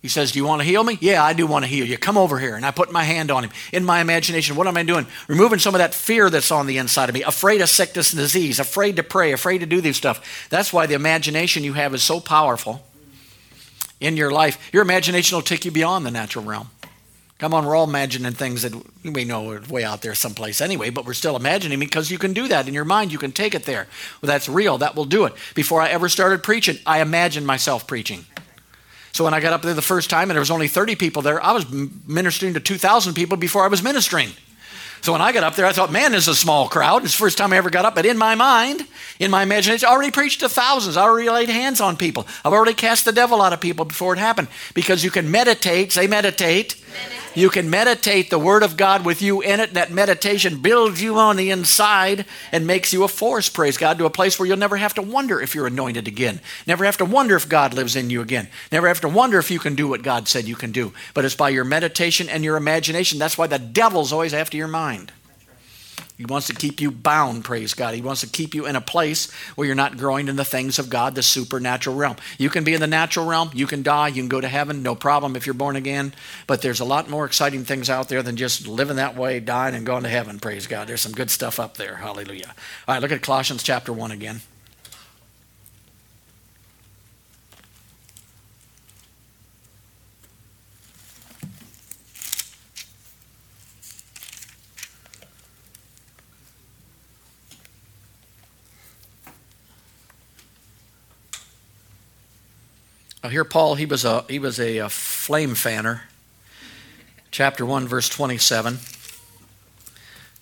He 0.02 0.08
says, 0.08 0.32
Do 0.32 0.38
you 0.38 0.46
want 0.46 0.62
to 0.62 0.66
heal 0.66 0.82
me? 0.82 0.96
Yeah, 1.00 1.22
I 1.22 1.34
do 1.34 1.46
want 1.46 1.64
to 1.64 1.70
heal 1.70 1.84
you. 1.84 1.98
Come 1.98 2.16
over 2.16 2.38
here. 2.38 2.56
And 2.56 2.64
I 2.64 2.70
put 2.70 2.90
my 2.90 3.04
hand 3.04 3.30
on 3.30 3.44
him. 3.44 3.50
In 3.72 3.84
my 3.84 4.00
imagination, 4.00 4.56
what 4.56 4.66
am 4.66 4.76
I 4.76 4.82
doing? 4.82 5.06
Removing 5.28 5.58
some 5.58 5.74
of 5.74 5.78
that 5.78 5.94
fear 5.94 6.30
that's 6.30 6.50
on 6.50 6.66
the 6.66 6.78
inside 6.78 7.08
of 7.08 7.14
me, 7.14 7.22
afraid 7.22 7.60
of 7.60 7.68
sickness 7.68 8.12
and 8.12 8.18
disease, 8.18 8.58
afraid 8.58 8.96
to 8.96 9.02
pray, 9.02 9.32
afraid 9.32 9.58
to 9.58 9.66
do 9.66 9.80
this 9.80 9.96
stuff. 9.96 10.48
That's 10.48 10.72
why 10.72 10.86
the 10.86 10.94
imagination 10.94 11.64
you 11.64 11.74
have 11.74 11.94
is 11.94 12.02
so 12.02 12.18
powerful 12.18 12.82
in 14.00 14.16
your 14.16 14.30
life. 14.30 14.70
Your 14.72 14.82
imagination 14.82 15.36
will 15.36 15.42
take 15.42 15.66
you 15.66 15.70
beyond 15.70 16.06
the 16.06 16.10
natural 16.10 16.44
realm. 16.44 16.70
Come 17.38 17.54
on, 17.54 17.64
we're 17.64 17.74
all 17.74 17.88
imagining 17.88 18.32
things 18.32 18.62
that 18.62 18.74
we 19.02 19.24
know 19.24 19.50
are 19.50 19.62
way 19.62 19.82
out 19.82 20.02
there 20.02 20.14
someplace 20.14 20.60
anyway, 20.60 20.90
but 20.90 21.06
we're 21.06 21.14
still 21.14 21.36
imagining 21.36 21.80
because 21.80 22.10
you 22.10 22.18
can 22.18 22.34
do 22.34 22.48
that 22.48 22.68
in 22.68 22.74
your 22.74 22.84
mind. 22.84 23.12
You 23.12 23.18
can 23.18 23.32
take 23.32 23.54
it 23.54 23.64
there. 23.64 23.86
Well, 24.20 24.26
that's 24.26 24.46
real. 24.46 24.76
That 24.76 24.94
will 24.94 25.06
do 25.06 25.24
it. 25.24 25.32
Before 25.54 25.80
I 25.80 25.88
ever 25.88 26.10
started 26.10 26.42
preaching, 26.42 26.76
I 26.84 27.00
imagined 27.00 27.46
myself 27.46 27.86
preaching. 27.86 28.26
So 29.12 29.24
when 29.24 29.34
I 29.34 29.40
got 29.40 29.52
up 29.52 29.62
there 29.62 29.74
the 29.74 29.82
first 29.82 30.10
time 30.10 30.30
and 30.30 30.32
there 30.32 30.40
was 30.40 30.50
only 30.50 30.68
30 30.68 30.96
people 30.96 31.22
there, 31.22 31.42
I 31.42 31.52
was 31.52 31.70
ministering 31.70 32.54
to 32.54 32.60
2,000 32.60 33.14
people 33.14 33.36
before 33.36 33.64
I 33.64 33.68
was 33.68 33.82
ministering. 33.82 34.30
So 35.02 35.12
when 35.12 35.22
I 35.22 35.32
got 35.32 35.44
up 35.44 35.54
there, 35.54 35.66
I 35.66 35.72
thought, 35.72 35.90
man, 35.90 36.12
this 36.12 36.24
is 36.24 36.28
a 36.28 36.34
small 36.34 36.68
crowd. 36.68 37.04
It's 37.04 37.12
the 37.12 37.18
first 37.18 37.38
time 37.38 37.52
I 37.52 37.56
ever 37.56 37.70
got 37.70 37.84
up. 37.84 37.94
But 37.94 38.06
in 38.06 38.18
my 38.18 38.34
mind, 38.34 38.86
in 39.18 39.30
my 39.30 39.42
imagination, 39.42 39.88
I 39.88 39.92
already 39.92 40.10
preached 40.10 40.40
to 40.40 40.48
thousands. 40.48 40.96
I 40.96 41.02
already 41.02 41.30
laid 41.30 41.48
hands 41.48 41.80
on 41.80 41.96
people. 41.96 42.26
I've 42.44 42.52
already 42.52 42.74
cast 42.74 43.04
the 43.04 43.12
devil 43.12 43.40
out 43.40 43.52
of 43.52 43.60
people 43.60 43.84
before 43.84 44.12
it 44.12 44.18
happened. 44.18 44.48
Because 44.74 45.02
you 45.02 45.10
can 45.10 45.30
meditate, 45.30 45.92
say 45.92 46.06
meditate. 46.06 46.76
meditate. 46.76 47.20
You 47.34 47.48
can 47.48 47.70
meditate 47.70 48.28
the 48.28 48.40
Word 48.40 48.64
of 48.64 48.76
God 48.76 49.04
with 49.04 49.22
you 49.22 49.40
in 49.40 49.60
it. 49.60 49.74
That 49.74 49.92
meditation 49.92 50.60
builds 50.60 51.00
you 51.00 51.16
on 51.16 51.36
the 51.36 51.50
inside 51.50 52.24
and 52.50 52.66
makes 52.66 52.92
you 52.92 53.04
a 53.04 53.08
force, 53.08 53.48
praise 53.48 53.76
God, 53.76 53.98
to 53.98 54.04
a 54.04 54.10
place 54.10 54.38
where 54.38 54.48
you'll 54.48 54.56
never 54.56 54.76
have 54.76 54.94
to 54.94 55.02
wonder 55.02 55.40
if 55.40 55.54
you're 55.54 55.68
anointed 55.68 56.08
again. 56.08 56.40
Never 56.66 56.84
have 56.84 56.96
to 56.96 57.04
wonder 57.04 57.36
if 57.36 57.48
God 57.48 57.72
lives 57.72 57.94
in 57.94 58.10
you 58.10 58.20
again. 58.20 58.48
Never 58.72 58.88
have 58.88 59.00
to 59.02 59.08
wonder 59.08 59.38
if 59.38 59.50
you 59.50 59.60
can 59.60 59.76
do 59.76 59.86
what 59.86 60.02
God 60.02 60.26
said 60.26 60.46
you 60.46 60.56
can 60.56 60.72
do. 60.72 60.92
But 61.14 61.24
it's 61.24 61.36
by 61.36 61.50
your 61.50 61.64
meditation 61.64 62.28
and 62.28 62.42
your 62.42 62.56
imagination. 62.56 63.20
That's 63.20 63.38
why 63.38 63.46
the 63.46 63.60
devil's 63.60 64.12
always 64.12 64.34
after 64.34 64.56
your 64.56 64.68
mind. 64.68 64.89
He 66.20 66.26
wants 66.26 66.48
to 66.48 66.54
keep 66.54 66.82
you 66.82 66.90
bound, 66.90 67.46
praise 67.46 67.72
God. 67.72 67.94
He 67.94 68.02
wants 68.02 68.20
to 68.20 68.26
keep 68.26 68.54
you 68.54 68.66
in 68.66 68.76
a 68.76 68.80
place 68.82 69.32
where 69.54 69.66
you're 69.66 69.74
not 69.74 69.96
growing 69.96 70.28
in 70.28 70.36
the 70.36 70.44
things 70.44 70.78
of 70.78 70.90
God, 70.90 71.14
the 71.14 71.22
supernatural 71.22 71.96
realm. 71.96 72.16
You 72.36 72.50
can 72.50 72.62
be 72.62 72.74
in 72.74 72.80
the 72.82 72.86
natural 72.86 73.24
realm, 73.24 73.50
you 73.54 73.66
can 73.66 73.82
die, 73.82 74.08
you 74.08 74.20
can 74.20 74.28
go 74.28 74.38
to 74.38 74.46
heaven, 74.46 74.82
no 74.82 74.94
problem 74.94 75.34
if 75.34 75.46
you're 75.46 75.54
born 75.54 75.76
again. 75.76 76.12
But 76.46 76.60
there's 76.60 76.80
a 76.80 76.84
lot 76.84 77.08
more 77.08 77.24
exciting 77.24 77.64
things 77.64 77.88
out 77.88 78.10
there 78.10 78.22
than 78.22 78.36
just 78.36 78.68
living 78.68 78.96
that 78.96 79.16
way, 79.16 79.40
dying, 79.40 79.74
and 79.74 79.86
going 79.86 80.02
to 80.02 80.10
heaven, 80.10 80.38
praise 80.38 80.66
God. 80.66 80.88
There's 80.88 81.00
some 81.00 81.12
good 81.12 81.30
stuff 81.30 81.58
up 81.58 81.78
there. 81.78 81.96
Hallelujah. 81.96 82.54
All 82.86 82.94
right, 82.94 83.00
look 83.00 83.12
at 83.12 83.22
Colossians 83.22 83.62
chapter 83.62 83.90
1 83.90 84.10
again. 84.10 84.42
Now 103.22 103.28
here 103.28 103.44
Paul, 103.44 103.74
he 103.74 103.86
was 103.86 104.04
a 104.04 104.24
he 104.28 104.38
was 104.38 104.58
a, 104.58 104.78
a 104.78 104.88
flame 104.88 105.54
fanner. 105.54 106.04
Chapter 107.30 107.64
1 107.64 107.86
verse 107.86 108.08
27. 108.08 108.78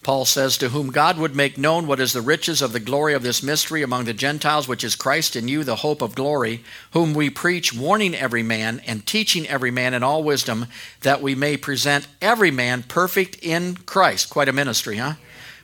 Paul 0.08 0.24
says, 0.24 0.56
To 0.56 0.70
whom 0.70 0.90
God 0.90 1.18
would 1.18 1.36
make 1.36 1.58
known 1.58 1.86
what 1.86 2.00
is 2.00 2.14
the 2.14 2.22
riches 2.22 2.62
of 2.62 2.72
the 2.72 2.80
glory 2.80 3.12
of 3.12 3.22
this 3.22 3.42
mystery 3.42 3.82
among 3.82 4.04
the 4.04 4.14
Gentiles, 4.14 4.66
which 4.66 4.82
is 4.82 4.96
Christ 4.96 5.36
in 5.36 5.48
you, 5.48 5.64
the 5.64 5.76
hope 5.76 6.00
of 6.00 6.14
glory, 6.14 6.64
whom 6.92 7.12
we 7.12 7.28
preach, 7.28 7.74
warning 7.74 8.14
every 8.14 8.42
man 8.42 8.80
and 8.86 9.04
teaching 9.04 9.46
every 9.46 9.70
man 9.70 9.92
in 9.92 10.02
all 10.02 10.22
wisdom, 10.22 10.66
that 11.02 11.20
we 11.20 11.34
may 11.34 11.58
present 11.58 12.06
every 12.22 12.50
man 12.50 12.84
perfect 12.84 13.36
in 13.42 13.76
Christ. 13.76 14.30
Quite 14.30 14.48
a 14.48 14.52
ministry, 14.52 14.96
huh? 14.96 15.14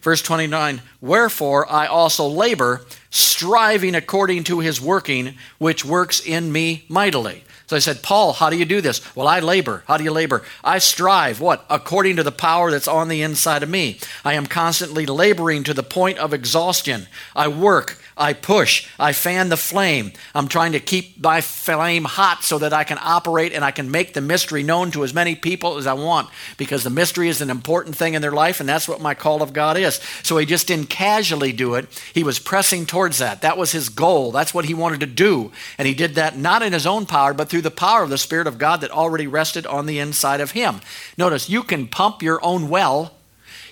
Verse 0.05 0.21
29 0.21 0.83
Wherefore 1.01 1.71
I 1.73 1.87
also 1.87 2.27
labor, 2.27 2.83
striving 3.09 3.95
according 3.95 4.45
to 4.45 4.61
his 4.61 4.79
working, 4.79 5.35
which 5.57 5.83
works 5.83 6.21
in 6.21 6.53
me 6.53 6.85
mightily. 6.91 7.43
So 7.67 7.75
I 7.75 7.79
said, 7.79 8.03
Paul, 8.03 8.35
how 8.35 8.51
do 8.51 8.59
you 8.59 8.67
do 8.67 8.83
this? 8.83 9.01
Well, 9.17 9.27
I 9.27 9.41
labor. 9.41 9.83
How 9.87 9.97
do 9.97 10.05
you 10.05 10.11
labor? 10.11 10.43
I 10.63 10.79
strive. 10.79 11.41
What? 11.41 11.65
According 11.71 12.17
to 12.17 12.23
the 12.23 12.31
power 12.31 12.71
that's 12.71 12.87
on 12.87 13.09
the 13.09 13.23
inside 13.23 13.63
of 13.63 13.71
me. 13.71 13.99
I 14.27 14.35
am 14.35 14.47
constantly 14.47 15.07
laboring 15.07 15.65
to 15.65 15.73
the 15.73 15.83
point 15.83 16.19
of 16.19 16.35
exhaustion. 16.35 17.07
I 17.35 17.49
work. 17.49 17.99
I 18.17 18.33
push, 18.33 18.89
I 18.99 19.13
fan 19.13 19.49
the 19.49 19.57
flame. 19.57 20.13
I'm 20.37 20.47
trying 20.47 20.73
to 20.73 20.81
keep 20.81 21.21
my 21.21 21.41
flame 21.41 22.05
hot 22.05 22.45
so 22.45 22.59
that 22.59 22.73
I 22.73 22.85
can 22.85 22.99
operate 23.01 23.53
and 23.53 23.65
I 23.65 23.73
can 23.73 23.91
make 23.91 24.15
the 24.15 24.21
mystery 24.21 24.63
known 24.63 24.93
to 24.93 25.03
as 25.03 25.13
many 25.13 25.35
people 25.35 25.79
as 25.79 25.87
I 25.87 25.95
want 25.95 26.29
because 26.57 26.85
the 26.85 26.91
mystery 26.91 27.29
is 27.29 27.41
an 27.41 27.51
important 27.51 27.97
thing 27.97 28.15
in 28.15 28.23
their 28.23 28.31
life 28.31 28.61
and 28.61 28.69
that's 28.69 28.89
what 28.89 29.01
my 29.01 29.15
call 29.15 29.43
of 29.43 29.53
God 29.53 29.77
is. 29.77 30.01
So 30.23 30.37
he 30.37 30.47
just 30.47 30.69
didn't 30.69 30.91
casually 30.91 31.53
do 31.53 31.75
it, 31.75 31.89
he 32.15 32.23
was 32.23 32.39
pressing 32.39 32.87
towards 32.87 33.19
that. 33.19 33.43
That 33.43 33.59
was 33.59 33.73
his 33.73 33.89
goal, 33.89 34.31
that's 34.31 34.55
what 34.55 34.67
he 34.67 34.75
wanted 34.75 35.01
to 35.01 35.07
do. 35.07 35.51
And 35.77 35.89
he 35.89 35.95
did 35.95 36.15
that 36.15 36.39
not 36.39 36.63
in 36.63 36.73
his 36.73 36.87
own 36.87 37.07
power, 37.07 37.35
but 37.35 37.49
through 37.49 37.63
the 37.63 37.71
power 37.71 38.05
of 38.05 38.11
the 38.11 38.19
Spirit 38.19 38.47
of 38.47 38.59
God 38.59 38.81
that 38.83 38.93
already 38.93 39.27
rested 39.27 39.67
on 39.67 39.87
the 39.87 39.99
inside 39.99 40.41
of 40.41 40.53
him. 40.53 40.81
Notice, 41.19 41.51
you 41.51 41.65
can 41.65 41.89
pump 41.89 42.23
your 42.23 42.39
own 42.45 42.69
well, 42.69 43.15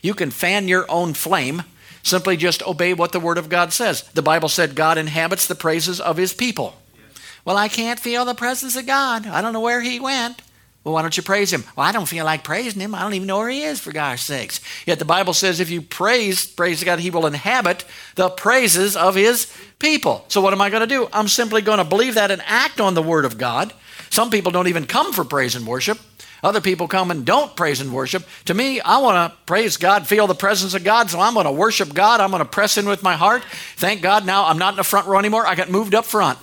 you 0.02 0.14
can 0.14 0.32
fan 0.32 0.66
your 0.66 0.84
own 0.90 1.14
flame 1.14 1.62
Simply 2.02 2.36
just 2.36 2.62
obey 2.64 2.94
what 2.94 3.12
the 3.12 3.20
Word 3.20 3.38
of 3.38 3.48
God 3.48 3.72
says. 3.72 4.02
The 4.14 4.22
Bible 4.22 4.48
said 4.48 4.74
God 4.74 4.98
inhabits 4.98 5.46
the 5.46 5.54
praises 5.54 6.00
of 6.00 6.16
His 6.16 6.32
people. 6.32 6.76
Well, 7.44 7.56
I 7.56 7.68
can't 7.68 8.00
feel 8.00 8.24
the 8.24 8.34
presence 8.34 8.76
of 8.76 8.86
God. 8.86 9.26
I 9.26 9.40
don't 9.40 9.52
know 9.52 9.60
where 9.60 9.80
He 9.80 10.00
went. 10.00 10.42
Well, 10.84 10.94
why 10.94 11.02
don't 11.02 11.16
you 11.16 11.22
praise 11.22 11.52
Him? 11.52 11.64
Well, 11.76 11.86
I 11.86 11.92
don't 11.92 12.08
feel 12.08 12.24
like 12.24 12.42
praising 12.42 12.80
Him. 12.80 12.94
I 12.94 13.02
don't 13.02 13.14
even 13.14 13.28
know 13.28 13.38
where 13.38 13.48
He 13.48 13.62
is, 13.62 13.80
for 13.80 13.92
gosh 13.92 14.22
sakes. 14.22 14.60
Yet 14.84 14.98
the 14.98 15.04
Bible 15.04 15.32
says 15.32 15.60
if 15.60 15.70
you 15.70 15.80
praise, 15.80 16.44
praise 16.46 16.82
God, 16.82 16.98
He 16.98 17.10
will 17.10 17.26
inhabit 17.26 17.84
the 18.16 18.30
praises 18.30 18.96
of 18.96 19.14
His 19.14 19.52
people. 19.78 20.24
So 20.28 20.40
what 20.40 20.52
am 20.52 20.60
I 20.60 20.70
going 20.70 20.80
to 20.80 20.86
do? 20.86 21.08
I'm 21.12 21.28
simply 21.28 21.62
going 21.62 21.78
to 21.78 21.84
believe 21.84 22.14
that 22.16 22.32
and 22.32 22.42
act 22.46 22.80
on 22.80 22.94
the 22.94 23.02
Word 23.02 23.24
of 23.24 23.38
God. 23.38 23.72
Some 24.10 24.30
people 24.30 24.50
don't 24.50 24.68
even 24.68 24.86
come 24.86 25.12
for 25.12 25.24
praise 25.24 25.54
and 25.54 25.66
worship. 25.66 25.98
Other 26.42 26.60
people 26.60 26.88
come 26.88 27.10
and 27.10 27.24
don't 27.24 27.54
praise 27.54 27.80
and 27.80 27.92
worship. 27.92 28.24
To 28.46 28.54
me, 28.54 28.80
I 28.80 28.98
want 28.98 29.32
to 29.32 29.38
praise 29.46 29.76
God, 29.76 30.08
feel 30.08 30.26
the 30.26 30.34
presence 30.34 30.74
of 30.74 30.82
God, 30.82 31.08
so 31.08 31.20
I'm 31.20 31.34
going 31.34 31.46
to 31.46 31.52
worship 31.52 31.94
God. 31.94 32.20
I'm 32.20 32.30
going 32.30 32.42
to 32.42 32.48
press 32.48 32.76
in 32.76 32.86
with 32.86 33.02
my 33.02 33.14
heart. 33.14 33.44
Thank 33.76 34.02
God 34.02 34.26
now 34.26 34.46
I'm 34.46 34.58
not 34.58 34.74
in 34.74 34.76
the 34.76 34.84
front 34.84 35.06
row 35.06 35.18
anymore. 35.18 35.46
I 35.46 35.54
got 35.54 35.70
moved 35.70 35.94
up 35.94 36.04
front. 36.04 36.38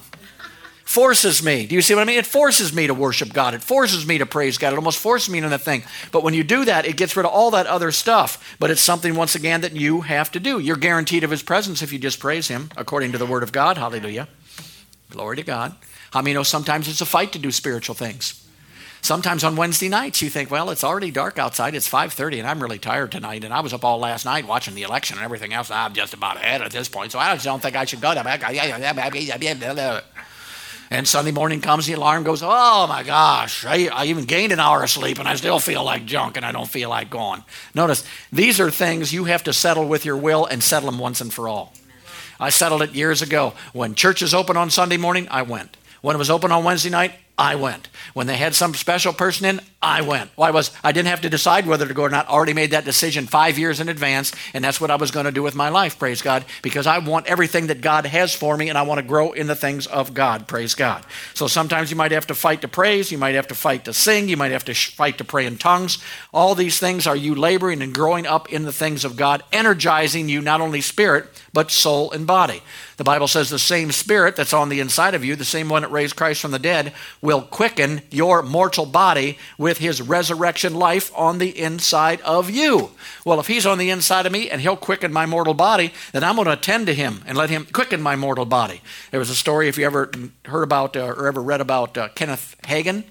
Forces 0.85 1.43
me. 1.43 1.67
Do 1.67 1.75
you 1.75 1.83
see 1.83 1.93
what 1.93 2.01
I 2.01 2.05
mean? 2.05 2.17
It 2.17 2.25
forces 2.25 2.73
me 2.73 2.87
to 2.87 2.95
worship 2.95 3.31
God. 3.31 3.53
It 3.53 3.61
forces 3.61 4.07
me 4.07 4.17
to 4.17 4.25
praise 4.25 4.57
God. 4.57 4.73
It 4.73 4.77
almost 4.77 4.97
forces 4.97 5.29
me 5.29 5.37
into 5.37 5.49
the 5.49 5.59
thing. 5.59 5.83
But 6.11 6.23
when 6.23 6.33
you 6.33 6.43
do 6.43 6.65
that, 6.65 6.87
it 6.87 6.97
gets 6.97 7.15
rid 7.15 7.27
of 7.27 7.31
all 7.31 7.51
that 7.51 7.67
other 7.67 7.91
stuff. 7.91 8.55
But 8.57 8.71
it's 8.71 8.81
something, 8.81 9.13
once 9.13 9.35
again, 9.35 9.61
that 9.61 9.75
you 9.75 10.01
have 10.01 10.31
to 10.31 10.39
do. 10.39 10.57
You're 10.57 10.77
guaranteed 10.77 11.23
of 11.23 11.29
His 11.29 11.43
presence 11.43 11.83
if 11.83 11.93
you 11.93 11.99
just 11.99 12.19
praise 12.19 12.47
Him 12.47 12.71
according 12.75 13.11
to 13.11 13.19
the 13.19 13.27
Word 13.27 13.43
of 13.43 13.51
God. 13.51 13.77
Hallelujah. 13.77 14.29
Glory 15.11 15.35
to 15.35 15.43
God. 15.43 15.75
How 16.09 16.23
many 16.23 16.33
know 16.33 16.41
sometimes 16.41 16.87
it's 16.87 17.01
a 17.01 17.05
fight 17.05 17.33
to 17.33 17.39
do 17.39 17.51
spiritual 17.51 17.93
things? 17.93 18.38
Sometimes 19.01 19.43
on 19.43 19.55
Wednesday 19.55 19.89
nights 19.89 20.21
you 20.21 20.29
think, 20.29 20.51
well, 20.51 20.69
it's 20.69 20.83
already 20.83 21.11
dark 21.11 21.39
outside. 21.39 21.75
It's 21.75 21.89
5:30 21.89 22.39
and 22.39 22.47
I'm 22.47 22.61
really 22.61 22.79
tired 22.79 23.11
tonight 23.11 23.43
and 23.43 23.53
I 23.53 23.61
was 23.61 23.73
up 23.73 23.83
all 23.83 23.99
last 23.99 24.25
night 24.25 24.47
watching 24.47 24.75
the 24.75 24.83
election 24.83 25.17
and 25.17 25.25
everything 25.25 25.53
else. 25.53 25.71
I'm 25.71 25.93
just 25.93 26.13
about 26.13 26.37
ahead 26.37 26.61
at 26.61 26.71
this 26.71 26.89
point. 26.89 27.11
So 27.11 27.19
I 27.19 27.33
just 27.33 27.45
don't 27.45 27.61
think 27.61 27.75
I 27.75 27.85
should 27.85 28.01
go 28.01 28.13
to 28.13 28.23
and 30.91 31.07
Sunday 31.07 31.31
morning 31.31 31.61
comes, 31.61 31.85
the 31.85 31.93
alarm 31.93 32.23
goes, 32.23 32.41
oh 32.43 32.87
my 32.87 33.03
gosh, 33.03 33.63
I, 33.63 33.89
I, 33.93 34.05
even 34.05 34.25
gained 34.25 34.51
an 34.51 34.59
hour 34.59 34.81
of 34.81 34.89
sleep 34.89 35.19
and 35.19 35.27
I 35.27 35.35
still 35.35 35.59
feel 35.59 35.83
like 35.83 36.05
junk 36.05 36.35
and 36.35 36.43
I 36.43 36.51
don't 36.51 36.67
feel 36.67 36.89
like 36.89 37.11
going. 37.11 37.43
Notice, 37.75 38.03
these 38.31 38.59
are 38.59 38.71
things 38.71 39.13
you 39.13 39.25
have 39.25 39.43
to 39.43 39.53
settle 39.53 39.87
with 39.87 40.03
your 40.03 40.17
will 40.17 40.47
and 40.47 40.63
settle 40.63 40.89
them 40.89 40.99
once 40.99 41.21
and 41.21 41.31
for 41.31 41.47
all. 41.47 41.73
I 42.39 42.49
settled 42.49 42.81
it 42.81 42.95
years 42.95 43.21
ago. 43.21 43.53
When 43.71 43.93
churches 43.93 44.33
open 44.33 44.57
on 44.57 44.71
Sunday 44.71 44.97
morning, 44.97 45.27
I 45.29 45.43
went. 45.43 45.77
When 46.01 46.15
it 46.15 46.19
was 46.19 46.31
open 46.31 46.51
on 46.51 46.63
Wednesday 46.63 46.89
night, 46.89 47.13
I 47.39 47.55
went. 47.55 47.87
When 48.13 48.27
they 48.27 48.35
had 48.35 48.53
some 48.53 48.73
special 48.73 49.13
person 49.13 49.45
in, 49.45 49.61
I 49.81 50.01
went. 50.01 50.29
Why 50.35 50.51
was 50.51 50.71
I 50.83 50.91
didn't 50.91 51.07
have 51.07 51.21
to 51.21 51.29
decide 51.29 51.65
whether 51.65 51.87
to 51.87 51.93
go 51.93 52.03
or 52.03 52.09
not. 52.09 52.27
I 52.27 52.33
already 52.33 52.53
made 52.53 52.71
that 52.71 52.83
decision 52.83 53.27
five 53.27 53.57
years 53.57 53.79
in 53.79 53.87
advance, 53.87 54.33
and 54.53 54.61
that's 54.61 54.81
what 54.81 54.91
I 54.91 54.97
was 54.97 55.09
going 55.09 55.25
to 55.25 55.31
do 55.31 55.41
with 55.41 55.55
my 55.55 55.69
life. 55.69 55.97
Praise 55.97 56.21
God, 56.21 56.43
because 56.61 56.85
I 56.85 56.97
want 56.97 57.27
everything 57.27 57.67
that 57.67 57.79
God 57.79 58.05
has 58.05 58.35
for 58.35 58.57
me, 58.57 58.67
and 58.67 58.77
I 58.77 58.81
want 58.81 58.99
to 58.99 59.07
grow 59.07 59.31
in 59.31 59.47
the 59.47 59.55
things 59.55 59.87
of 59.87 60.13
God. 60.13 60.49
Praise 60.49 60.75
God. 60.75 61.05
So 61.33 61.47
sometimes 61.47 61.89
you 61.89 61.95
might 61.95 62.11
have 62.11 62.27
to 62.27 62.35
fight 62.35 62.59
to 62.61 62.67
praise, 62.67 63.09
you 63.09 63.17
might 63.17 63.35
have 63.35 63.47
to 63.47 63.55
fight 63.55 63.85
to 63.85 63.93
sing, 63.93 64.27
you 64.27 64.35
might 64.35 64.51
have 64.51 64.65
to 64.65 64.73
fight 64.73 65.17
to 65.19 65.23
pray 65.23 65.45
in 65.45 65.57
tongues. 65.57 65.97
All 66.33 66.55
these 66.55 66.77
things 66.77 67.07
are 67.07 67.15
you 67.15 67.35
laboring 67.35 67.81
and 67.81 67.95
growing 67.95 68.27
up 68.27 68.51
in 68.51 68.63
the 68.63 68.73
things 68.73 69.05
of 69.05 69.15
God, 69.15 69.43
energizing 69.53 70.27
you 70.27 70.41
not 70.41 70.59
only 70.59 70.81
spirit 70.81 71.27
but 71.53 71.71
soul 71.71 72.11
and 72.11 72.27
body. 72.27 72.61
The 72.97 73.03
Bible 73.05 73.27
says 73.27 73.49
the 73.49 73.57
same 73.57 73.93
spirit 73.93 74.35
that's 74.35 74.53
on 74.53 74.67
the 74.67 74.81
inside 74.81 75.15
of 75.15 75.23
you, 75.23 75.37
the 75.37 75.45
same 75.45 75.69
one 75.69 75.83
that 75.83 75.91
raised 75.91 76.17
Christ 76.17 76.41
from 76.41 76.51
the 76.51 76.59
dead, 76.59 76.93
will 77.29 77.41
quicken 77.43 78.01
your 78.09 78.41
mortal 78.41 78.87
body 78.87 79.37
with 79.55 79.77
his 79.77 80.01
resurrection 80.01 80.73
life 80.73 81.11
on 81.15 81.37
the 81.37 81.59
inside 81.59 82.19
of 82.21 82.49
you. 82.49 82.89
Well, 83.23 83.39
if 83.39 83.45
he's 83.45 83.67
on 83.67 83.77
the 83.77 83.91
inside 83.91 84.25
of 84.25 84.31
me 84.31 84.49
and 84.49 84.59
he'll 84.59 84.75
quicken 84.75 85.13
my 85.13 85.27
mortal 85.27 85.53
body, 85.53 85.93
then 86.11 86.23
I'm 86.23 86.37
going 86.37 86.47
to 86.47 86.53
attend 86.53 86.87
to 86.87 86.93
him 86.95 87.21
and 87.27 87.37
let 87.37 87.51
him 87.51 87.67
quicken 87.71 88.01
my 88.01 88.15
mortal 88.15 88.45
body. 88.45 88.81
There 89.11 89.19
was 89.19 89.29
a 89.29 89.35
story, 89.35 89.67
if 89.67 89.77
you 89.77 89.85
ever 89.85 90.09
heard 90.45 90.63
about 90.63 90.97
uh, 90.97 91.05
or 91.05 91.27
ever 91.27 91.39
read 91.39 91.61
about 91.61 91.95
uh, 91.99 92.07
Kenneth 92.15 92.55
Hagin. 92.63 93.03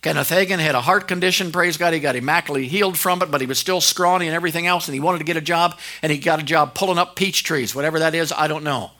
Kenneth 0.00 0.30
Hagin 0.30 0.60
had 0.60 0.76
a 0.76 0.80
heart 0.80 1.08
condition, 1.08 1.50
praise 1.50 1.76
God. 1.76 1.92
He 1.92 1.98
got 1.98 2.14
immaculately 2.14 2.68
healed 2.68 2.96
from 2.96 3.20
it, 3.20 3.32
but 3.32 3.40
he 3.40 3.48
was 3.48 3.58
still 3.58 3.80
scrawny 3.80 4.28
and 4.28 4.36
everything 4.36 4.68
else, 4.68 4.86
and 4.86 4.94
he 4.94 5.00
wanted 5.00 5.18
to 5.18 5.24
get 5.24 5.36
a 5.36 5.40
job, 5.40 5.76
and 6.02 6.12
he 6.12 6.18
got 6.18 6.38
a 6.38 6.44
job 6.44 6.76
pulling 6.76 6.98
up 6.98 7.16
peach 7.16 7.42
trees. 7.42 7.74
Whatever 7.74 7.98
that 7.98 8.14
is, 8.14 8.30
I 8.30 8.46
don't 8.46 8.62
know 8.62 8.92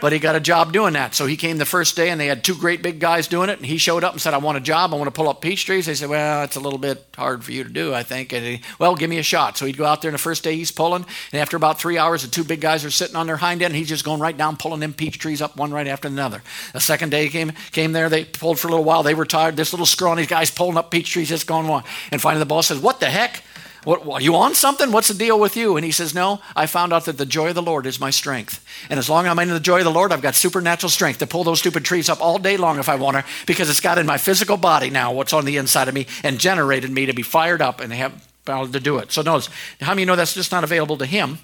but 0.00 0.12
he 0.12 0.18
got 0.18 0.36
a 0.36 0.40
job 0.40 0.72
doing 0.72 0.94
that. 0.94 1.14
So 1.14 1.26
he 1.26 1.36
came 1.36 1.58
the 1.58 1.64
first 1.64 1.96
day, 1.96 2.10
and 2.10 2.20
they 2.20 2.26
had 2.26 2.44
two 2.44 2.54
great 2.54 2.82
big 2.82 2.98
guys 2.98 3.28
doing 3.28 3.48
it. 3.48 3.58
And 3.58 3.66
he 3.66 3.78
showed 3.78 4.04
up 4.04 4.12
and 4.12 4.20
said, 4.20 4.34
"I 4.34 4.38
want 4.38 4.58
a 4.58 4.60
job. 4.60 4.92
I 4.92 4.96
want 4.96 5.08
to 5.08 5.12
pull 5.12 5.28
up 5.28 5.40
peach 5.40 5.64
trees." 5.66 5.86
They 5.86 5.94
said, 5.94 6.08
"Well, 6.08 6.42
it's 6.42 6.56
a 6.56 6.60
little 6.60 6.78
bit 6.78 7.04
hard 7.16 7.44
for 7.44 7.52
you 7.52 7.64
to 7.64 7.70
do, 7.70 7.94
I 7.94 8.02
think." 8.02 8.32
And 8.32 8.44
he, 8.44 8.60
well, 8.78 8.94
give 8.94 9.10
me 9.10 9.18
a 9.18 9.22
shot. 9.22 9.56
So 9.56 9.66
he'd 9.66 9.76
go 9.76 9.84
out 9.84 10.02
there, 10.02 10.08
and 10.08 10.14
the 10.14 10.22
first 10.22 10.44
day 10.44 10.56
he's 10.56 10.70
pulling, 10.70 11.06
and 11.32 11.40
after 11.40 11.56
about 11.56 11.80
three 11.80 11.98
hours, 11.98 12.22
the 12.22 12.28
two 12.28 12.44
big 12.44 12.60
guys 12.60 12.84
are 12.84 12.90
sitting 12.90 13.16
on 13.16 13.26
their 13.26 13.36
hind 13.36 13.62
end, 13.62 13.72
and 13.72 13.76
he's 13.76 13.88
just 13.88 14.04
going 14.04 14.20
right 14.20 14.36
down, 14.36 14.56
pulling 14.56 14.80
them 14.80 14.92
peach 14.92 15.18
trees 15.18 15.42
up 15.42 15.56
one 15.56 15.70
right 15.70 15.86
after 15.86 16.08
another. 16.08 16.42
The 16.72 16.80
second 16.80 17.10
day 17.10 17.24
he 17.24 17.30
came 17.30 17.52
came 17.72 17.92
there, 17.92 18.08
they 18.08 18.24
pulled 18.24 18.58
for 18.58 18.68
a 18.68 18.70
little 18.70 18.84
while. 18.84 19.02
They 19.02 19.14
were 19.14 19.26
tired. 19.26 19.56
This 19.56 19.72
little 19.72 19.86
scrawny 19.86 20.26
guy's 20.26 20.50
pulling 20.50 20.76
up 20.76 20.90
peach 20.90 21.10
trees, 21.10 21.28
just 21.28 21.46
going 21.46 21.68
on. 21.68 21.84
And 22.12 22.20
finally, 22.20 22.40
the 22.40 22.46
boss 22.46 22.68
says, 22.68 22.78
"What 22.78 23.00
the 23.00 23.06
heck?" 23.06 23.42
What, 23.84 24.06
are 24.06 24.20
you 24.20 24.34
on 24.34 24.54
something? 24.54 24.90
What's 24.90 25.08
the 25.08 25.14
deal 25.14 25.38
with 25.38 25.56
you? 25.56 25.76
And 25.76 25.84
he 25.84 25.92
says, 25.92 26.14
No, 26.14 26.40
I 26.56 26.66
found 26.66 26.92
out 26.92 27.04
that 27.04 27.16
the 27.16 27.26
joy 27.26 27.50
of 27.50 27.54
the 27.54 27.62
Lord 27.62 27.86
is 27.86 28.00
my 28.00 28.10
strength. 28.10 28.64
And 28.90 28.98
as 28.98 29.08
long 29.08 29.26
as 29.26 29.30
I'm 29.30 29.38
in 29.38 29.48
the 29.48 29.60
joy 29.60 29.78
of 29.78 29.84
the 29.84 29.90
Lord, 29.90 30.12
I've 30.12 30.22
got 30.22 30.34
supernatural 30.34 30.90
strength 30.90 31.18
to 31.20 31.26
pull 31.26 31.44
those 31.44 31.60
stupid 31.60 31.84
trees 31.84 32.08
up 32.08 32.20
all 32.20 32.38
day 32.38 32.56
long 32.56 32.78
if 32.78 32.88
I 32.88 32.96
want 32.96 33.16
to, 33.16 33.24
because 33.46 33.70
it's 33.70 33.80
got 33.80 33.98
in 33.98 34.06
my 34.06 34.18
physical 34.18 34.56
body 34.56 34.90
now 34.90 35.12
what's 35.12 35.32
on 35.32 35.44
the 35.44 35.56
inside 35.56 35.88
of 35.88 35.94
me 35.94 36.06
and 36.24 36.38
generated 36.38 36.90
me 36.90 37.06
to 37.06 37.12
be 37.12 37.22
fired 37.22 37.62
up 37.62 37.80
and 37.80 37.92
have 37.92 38.26
power 38.44 38.66
to 38.66 38.80
do 38.80 38.98
it. 38.98 39.12
So 39.12 39.22
notice, 39.22 39.48
how 39.80 39.94
many 39.94 40.04
know 40.04 40.16
that's 40.16 40.34
just 40.34 40.52
not 40.52 40.64
available 40.64 40.98
to 40.98 41.06
him? 41.06 41.38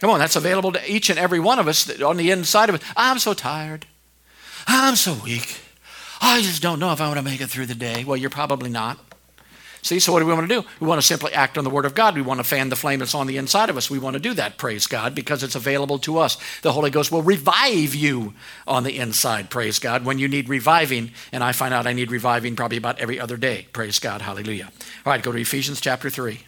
Come 0.00 0.10
on, 0.10 0.18
that's 0.18 0.36
available 0.36 0.72
to 0.72 0.92
each 0.92 1.08
and 1.08 1.18
every 1.18 1.40
one 1.40 1.58
of 1.58 1.68
us 1.68 2.00
on 2.00 2.18
the 2.18 2.30
inside 2.30 2.68
of 2.68 2.76
us. 2.76 2.82
I'm 2.96 3.18
so 3.18 3.32
tired. 3.32 3.86
I'm 4.66 4.94
so 4.94 5.14
weak. 5.24 5.58
I 6.20 6.42
just 6.42 6.62
don't 6.62 6.78
know 6.78 6.92
if 6.92 7.00
I 7.00 7.06
want 7.06 7.18
to 7.18 7.24
make 7.24 7.40
it 7.40 7.48
through 7.48 7.66
the 7.66 7.74
day. 7.74 8.04
Well, 8.04 8.16
you're 8.16 8.30
probably 8.30 8.70
not. 8.70 8.98
See, 9.86 10.00
so 10.00 10.12
what 10.12 10.18
do 10.18 10.26
we 10.26 10.32
want 10.32 10.48
to 10.48 10.62
do? 10.62 10.66
We 10.80 10.88
want 10.88 11.00
to 11.00 11.06
simply 11.06 11.32
act 11.32 11.56
on 11.56 11.62
the 11.62 11.70
Word 11.70 11.84
of 11.84 11.94
God. 11.94 12.16
We 12.16 12.20
want 12.20 12.40
to 12.40 12.44
fan 12.44 12.70
the 12.70 12.74
flame 12.74 12.98
that's 12.98 13.14
on 13.14 13.28
the 13.28 13.36
inside 13.36 13.70
of 13.70 13.76
us. 13.76 13.88
We 13.88 14.00
want 14.00 14.14
to 14.14 14.20
do 14.20 14.34
that, 14.34 14.58
praise 14.58 14.88
God, 14.88 15.14
because 15.14 15.44
it's 15.44 15.54
available 15.54 16.00
to 16.00 16.18
us. 16.18 16.38
The 16.62 16.72
Holy 16.72 16.90
Ghost 16.90 17.12
will 17.12 17.22
revive 17.22 17.94
you 17.94 18.34
on 18.66 18.82
the 18.82 18.98
inside, 18.98 19.48
praise 19.48 19.78
God, 19.78 20.04
when 20.04 20.18
you 20.18 20.26
need 20.26 20.48
reviving. 20.48 21.12
And 21.30 21.44
I 21.44 21.52
find 21.52 21.72
out 21.72 21.86
I 21.86 21.92
need 21.92 22.10
reviving 22.10 22.56
probably 22.56 22.78
about 22.78 22.98
every 22.98 23.20
other 23.20 23.36
day, 23.36 23.68
praise 23.72 24.00
God, 24.00 24.22
hallelujah. 24.22 24.72
All 25.04 25.12
right, 25.12 25.22
go 25.22 25.30
to 25.30 25.38
Ephesians 25.38 25.80
chapter 25.80 26.10
3. 26.10 26.40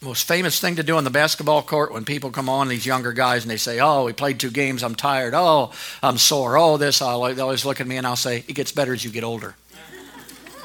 Most 0.00 0.28
famous 0.28 0.60
thing 0.60 0.76
to 0.76 0.82
do 0.82 0.96
on 0.96 1.04
the 1.04 1.10
basketball 1.10 1.62
court 1.62 1.92
when 1.92 2.04
people 2.04 2.30
come 2.30 2.48
on, 2.48 2.68
these 2.68 2.86
younger 2.86 3.12
guys, 3.12 3.42
and 3.42 3.50
they 3.50 3.56
say, 3.56 3.80
Oh, 3.80 4.04
we 4.04 4.12
played 4.12 4.38
two 4.38 4.50
games, 4.50 4.82
I'm 4.82 4.94
tired. 4.94 5.34
Oh, 5.34 5.72
I'm 6.02 6.18
sore. 6.18 6.56
Oh, 6.56 6.76
this. 6.76 7.02
I'll, 7.02 7.22
they 7.22 7.40
always 7.40 7.64
look 7.64 7.80
at 7.80 7.86
me 7.86 7.96
and 7.96 8.06
I'll 8.06 8.16
say, 8.16 8.44
It 8.46 8.54
gets 8.54 8.70
better 8.70 8.92
as 8.92 9.04
you 9.04 9.10
get 9.10 9.24
older. 9.24 9.56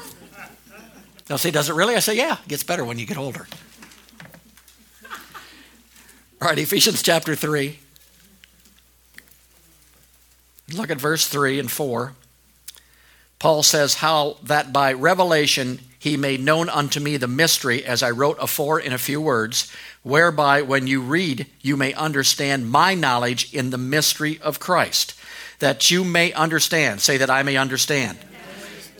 They'll 1.26 1.38
say, 1.38 1.50
Does 1.50 1.68
it 1.68 1.74
really? 1.74 1.96
I 1.96 1.98
say, 1.98 2.16
Yeah, 2.16 2.34
it 2.34 2.48
gets 2.48 2.62
better 2.62 2.84
when 2.84 2.98
you 2.98 3.06
get 3.06 3.18
older. 3.18 3.48
All 6.40 6.48
right, 6.48 6.58
Ephesians 6.58 7.02
chapter 7.02 7.34
3. 7.34 7.80
Look 10.72 10.90
at 10.90 10.98
verse 10.98 11.26
3 11.26 11.58
and 11.58 11.70
4. 11.70 12.12
Paul 13.40 13.62
says, 13.64 13.94
How 13.94 14.36
that 14.44 14.72
by 14.72 14.92
revelation 14.92 15.80
he 16.04 16.18
made 16.18 16.38
known 16.38 16.68
unto 16.68 17.00
me 17.00 17.16
the 17.16 17.26
mystery, 17.26 17.82
as 17.82 18.02
I 18.02 18.10
wrote 18.10 18.36
afore 18.38 18.78
in 18.78 18.92
a 18.92 18.98
few 18.98 19.22
words, 19.22 19.72
whereby 20.02 20.60
when 20.60 20.86
you 20.86 21.00
read, 21.00 21.46
you 21.62 21.78
may 21.78 21.94
understand 21.94 22.70
my 22.70 22.94
knowledge 22.94 23.50
in 23.54 23.70
the 23.70 23.78
mystery 23.78 24.38
of 24.42 24.60
Christ. 24.60 25.14
That 25.60 25.90
you 25.90 26.04
may 26.04 26.30
understand. 26.34 27.00
Say 27.00 27.16
that 27.16 27.30
I 27.30 27.42
may 27.42 27.56
understand. 27.56 28.18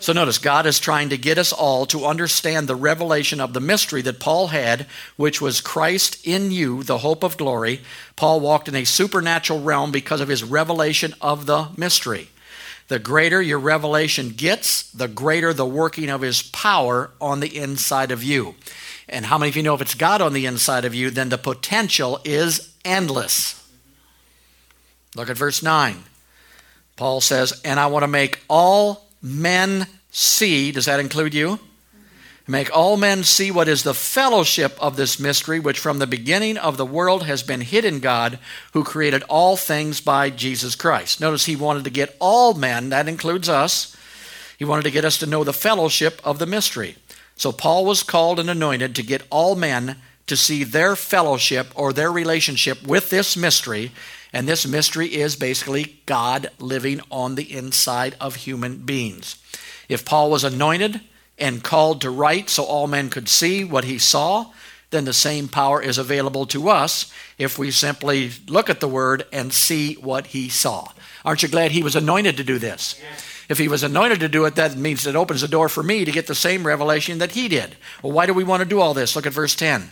So 0.00 0.14
notice, 0.14 0.38
God 0.38 0.64
is 0.64 0.78
trying 0.78 1.10
to 1.10 1.18
get 1.18 1.36
us 1.36 1.52
all 1.52 1.84
to 1.86 2.06
understand 2.06 2.68
the 2.68 2.74
revelation 2.74 3.38
of 3.38 3.52
the 3.52 3.60
mystery 3.60 4.00
that 4.00 4.18
Paul 4.18 4.46
had, 4.46 4.86
which 5.16 5.42
was 5.42 5.60
Christ 5.60 6.26
in 6.26 6.52
you, 6.52 6.84
the 6.84 6.96
hope 6.96 7.22
of 7.22 7.36
glory. 7.36 7.82
Paul 8.16 8.40
walked 8.40 8.66
in 8.66 8.74
a 8.74 8.84
supernatural 8.84 9.60
realm 9.60 9.92
because 9.92 10.22
of 10.22 10.28
his 10.28 10.42
revelation 10.42 11.12
of 11.20 11.44
the 11.44 11.68
mystery. 11.76 12.30
The 12.88 12.98
greater 12.98 13.40
your 13.40 13.58
revelation 13.58 14.30
gets, 14.30 14.90
the 14.90 15.08
greater 15.08 15.52
the 15.52 15.66
working 15.66 16.10
of 16.10 16.20
his 16.20 16.42
power 16.42 17.10
on 17.20 17.40
the 17.40 17.56
inside 17.56 18.10
of 18.10 18.22
you. 18.22 18.54
And 19.08 19.26
how 19.26 19.38
many 19.38 19.48
of 19.48 19.56
you 19.56 19.62
know 19.62 19.74
if 19.74 19.80
it's 19.80 19.94
God 19.94 20.20
on 20.20 20.32
the 20.32 20.46
inside 20.46 20.84
of 20.84 20.94
you, 20.94 21.10
then 21.10 21.28
the 21.28 21.38
potential 21.38 22.20
is 22.24 22.74
endless? 22.84 23.60
Look 25.14 25.30
at 25.30 25.36
verse 25.36 25.62
9. 25.62 26.04
Paul 26.96 27.20
says, 27.20 27.60
And 27.64 27.80
I 27.80 27.86
want 27.86 28.02
to 28.02 28.08
make 28.08 28.40
all 28.48 29.08
men 29.22 29.86
see, 30.10 30.72
does 30.72 30.86
that 30.86 31.00
include 31.00 31.34
you? 31.34 31.58
Make 32.46 32.76
all 32.76 32.98
men 32.98 33.24
see 33.24 33.50
what 33.50 33.68
is 33.68 33.84
the 33.84 33.94
fellowship 33.94 34.76
of 34.78 34.96
this 34.96 35.18
mystery, 35.18 35.58
which 35.58 35.78
from 35.78 35.98
the 35.98 36.06
beginning 36.06 36.58
of 36.58 36.76
the 36.76 36.84
world 36.84 37.24
has 37.24 37.42
been 37.42 37.62
hid 37.62 37.86
in 37.86 38.00
God, 38.00 38.38
who 38.74 38.84
created 38.84 39.22
all 39.30 39.56
things 39.56 40.02
by 40.02 40.28
Jesus 40.28 40.74
Christ. 40.74 41.22
Notice 41.22 41.46
he 41.46 41.56
wanted 41.56 41.84
to 41.84 41.90
get 41.90 42.14
all 42.20 42.52
men, 42.52 42.90
that 42.90 43.08
includes 43.08 43.48
us, 43.48 43.96
he 44.58 44.64
wanted 44.64 44.82
to 44.82 44.90
get 44.90 45.06
us 45.06 45.16
to 45.18 45.26
know 45.26 45.42
the 45.42 45.54
fellowship 45.54 46.20
of 46.22 46.38
the 46.38 46.46
mystery. 46.46 46.96
So 47.36 47.50
Paul 47.50 47.86
was 47.86 48.02
called 48.02 48.38
and 48.38 48.50
anointed 48.50 48.94
to 48.94 49.02
get 49.02 49.26
all 49.30 49.54
men 49.56 49.96
to 50.26 50.36
see 50.36 50.64
their 50.64 50.96
fellowship 50.96 51.68
or 51.74 51.92
their 51.92 52.12
relationship 52.12 52.86
with 52.86 53.10
this 53.10 53.36
mystery. 53.36 53.90
And 54.32 54.46
this 54.46 54.66
mystery 54.66 55.14
is 55.14 55.36
basically 55.36 56.00
God 56.06 56.50
living 56.58 57.00
on 57.10 57.34
the 57.34 57.52
inside 57.52 58.16
of 58.20 58.36
human 58.36 58.78
beings. 58.78 59.36
If 59.88 60.04
Paul 60.04 60.30
was 60.30 60.44
anointed, 60.44 61.00
and 61.38 61.62
called 61.62 62.00
to 62.00 62.10
write 62.10 62.48
so 62.48 62.64
all 62.64 62.86
men 62.86 63.10
could 63.10 63.28
see 63.28 63.64
what 63.64 63.84
he 63.84 63.98
saw, 63.98 64.52
then 64.90 65.04
the 65.04 65.12
same 65.12 65.48
power 65.48 65.82
is 65.82 65.98
available 65.98 66.46
to 66.46 66.68
us 66.68 67.12
if 67.36 67.58
we 67.58 67.70
simply 67.70 68.30
look 68.46 68.70
at 68.70 68.80
the 68.80 68.88
word 68.88 69.26
and 69.32 69.52
see 69.52 69.94
what 69.94 70.28
he 70.28 70.48
saw. 70.48 70.88
Aren't 71.24 71.42
you 71.42 71.48
glad 71.48 71.72
he 71.72 71.82
was 71.82 71.96
anointed 71.96 72.36
to 72.36 72.44
do 72.44 72.58
this? 72.58 73.00
Yes. 73.02 73.30
If 73.48 73.58
he 73.58 73.68
was 73.68 73.82
anointed 73.82 74.20
to 74.20 74.28
do 74.28 74.44
it, 74.44 74.54
that 74.54 74.76
means 74.76 75.06
it 75.06 75.16
opens 75.16 75.40
the 75.40 75.48
door 75.48 75.68
for 75.68 75.82
me 75.82 76.04
to 76.04 76.12
get 76.12 76.26
the 76.26 76.34
same 76.34 76.66
revelation 76.66 77.18
that 77.18 77.32
he 77.32 77.48
did. 77.48 77.76
Well, 78.02 78.12
why 78.12 78.26
do 78.26 78.32
we 78.32 78.44
want 78.44 78.62
to 78.62 78.68
do 78.68 78.80
all 78.80 78.94
this? 78.94 79.16
Look 79.16 79.26
at 79.26 79.32
verse 79.32 79.54
10. 79.54 79.90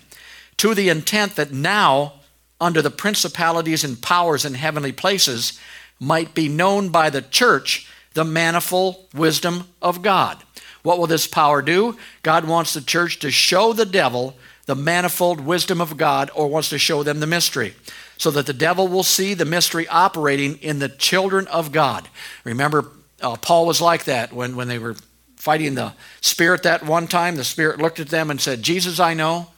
To 0.59 0.75
the 0.75 0.89
intent 0.89 1.37
that 1.37 1.53
now, 1.53 2.15
under 2.61 2.81
the 2.81 2.91
principalities 2.91 3.85
and 3.85 4.01
powers 4.01 4.45
in 4.45 4.55
heavenly 4.55 4.93
places, 4.93 5.59
might 5.99 6.35
be 6.35 6.49
known 6.49 6.89
by 6.89 7.11
the 7.11 7.23
church 7.23 7.89
the 8.15 8.25
manifold 8.25 9.07
wisdom 9.15 9.69
of 9.81 10.03
God. 10.03 10.43
What 10.83 10.99
will 10.99 11.07
this 11.07 11.27
power 11.27 11.63
do? 11.63 11.97
God 12.23 12.47
wants 12.47 12.75
the 12.75 12.81
church 12.81 13.19
to 13.21 13.31
show 13.31 13.73
the 13.73 13.87
devil 13.87 14.35
the 14.67 14.75
manifold 14.75 15.41
wisdom 15.41 15.81
of 15.81 15.97
God 15.97 16.31
or 16.35 16.49
wants 16.49 16.69
to 16.71 16.79
show 16.79 17.03
them 17.03 17.21
the 17.21 17.27
mystery 17.27 17.75
so 18.17 18.31
that 18.31 18.47
the 18.47 18.53
devil 18.53 18.87
will 18.87 19.03
see 19.03 19.35
the 19.35 19.45
mystery 19.45 19.89
operating 19.89 20.57
in 20.59 20.79
the 20.79 20.89
children 20.89 21.47
of 21.49 21.73
God. 21.73 22.09
Remember, 22.45 22.87
uh, 23.21 23.37
Paul 23.37 23.67
was 23.67 23.81
like 23.81 24.05
that 24.05 24.33
when, 24.33 24.55
when 24.55 24.69
they 24.69 24.79
were 24.79 24.97
fighting 25.37 25.75
the 25.75 25.93
Spirit 26.21 26.63
that 26.63 26.85
one 26.85 27.09
time. 27.09 27.37
The 27.37 27.45
Spirit 27.45 27.81
looked 27.81 27.99
at 27.99 28.09
them 28.09 28.31
and 28.31 28.41
said, 28.41 28.63
Jesus, 28.63 29.01
I 29.01 29.15
know, 29.15 29.49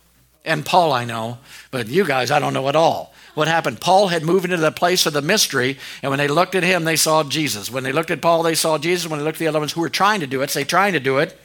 and 0.44 0.64
Paul, 0.64 0.92
I 0.92 1.04
know, 1.04 1.38
but 1.70 1.88
you 1.88 2.06
guys, 2.06 2.30
I 2.30 2.38
don't 2.38 2.54
know 2.54 2.68
at 2.68 2.76
all 2.76 3.13
what 3.34 3.48
happened? 3.48 3.80
Paul 3.80 4.08
had 4.08 4.22
moved 4.22 4.44
into 4.44 4.56
the 4.56 4.70
place 4.70 5.06
of 5.06 5.12
the 5.12 5.22
mystery, 5.22 5.76
and 6.02 6.10
when 6.10 6.18
they 6.18 6.28
looked 6.28 6.54
at 6.54 6.62
him, 6.62 6.84
they 6.84 6.96
saw 6.96 7.24
Jesus. 7.24 7.70
When 7.70 7.82
they 7.82 7.92
looked 7.92 8.10
at 8.10 8.22
Paul, 8.22 8.42
they 8.42 8.54
saw 8.54 8.78
Jesus. 8.78 9.10
When 9.10 9.18
they 9.18 9.24
looked 9.24 9.36
at 9.36 9.40
the 9.40 9.48
other 9.48 9.58
ones 9.58 9.72
who 9.72 9.80
were 9.80 9.88
trying 9.88 10.20
to 10.20 10.26
do 10.26 10.42
it, 10.42 10.50
say 10.50 10.64
trying 10.64 10.92
to 10.92 11.00
do 11.00 11.18
it, 11.18 11.38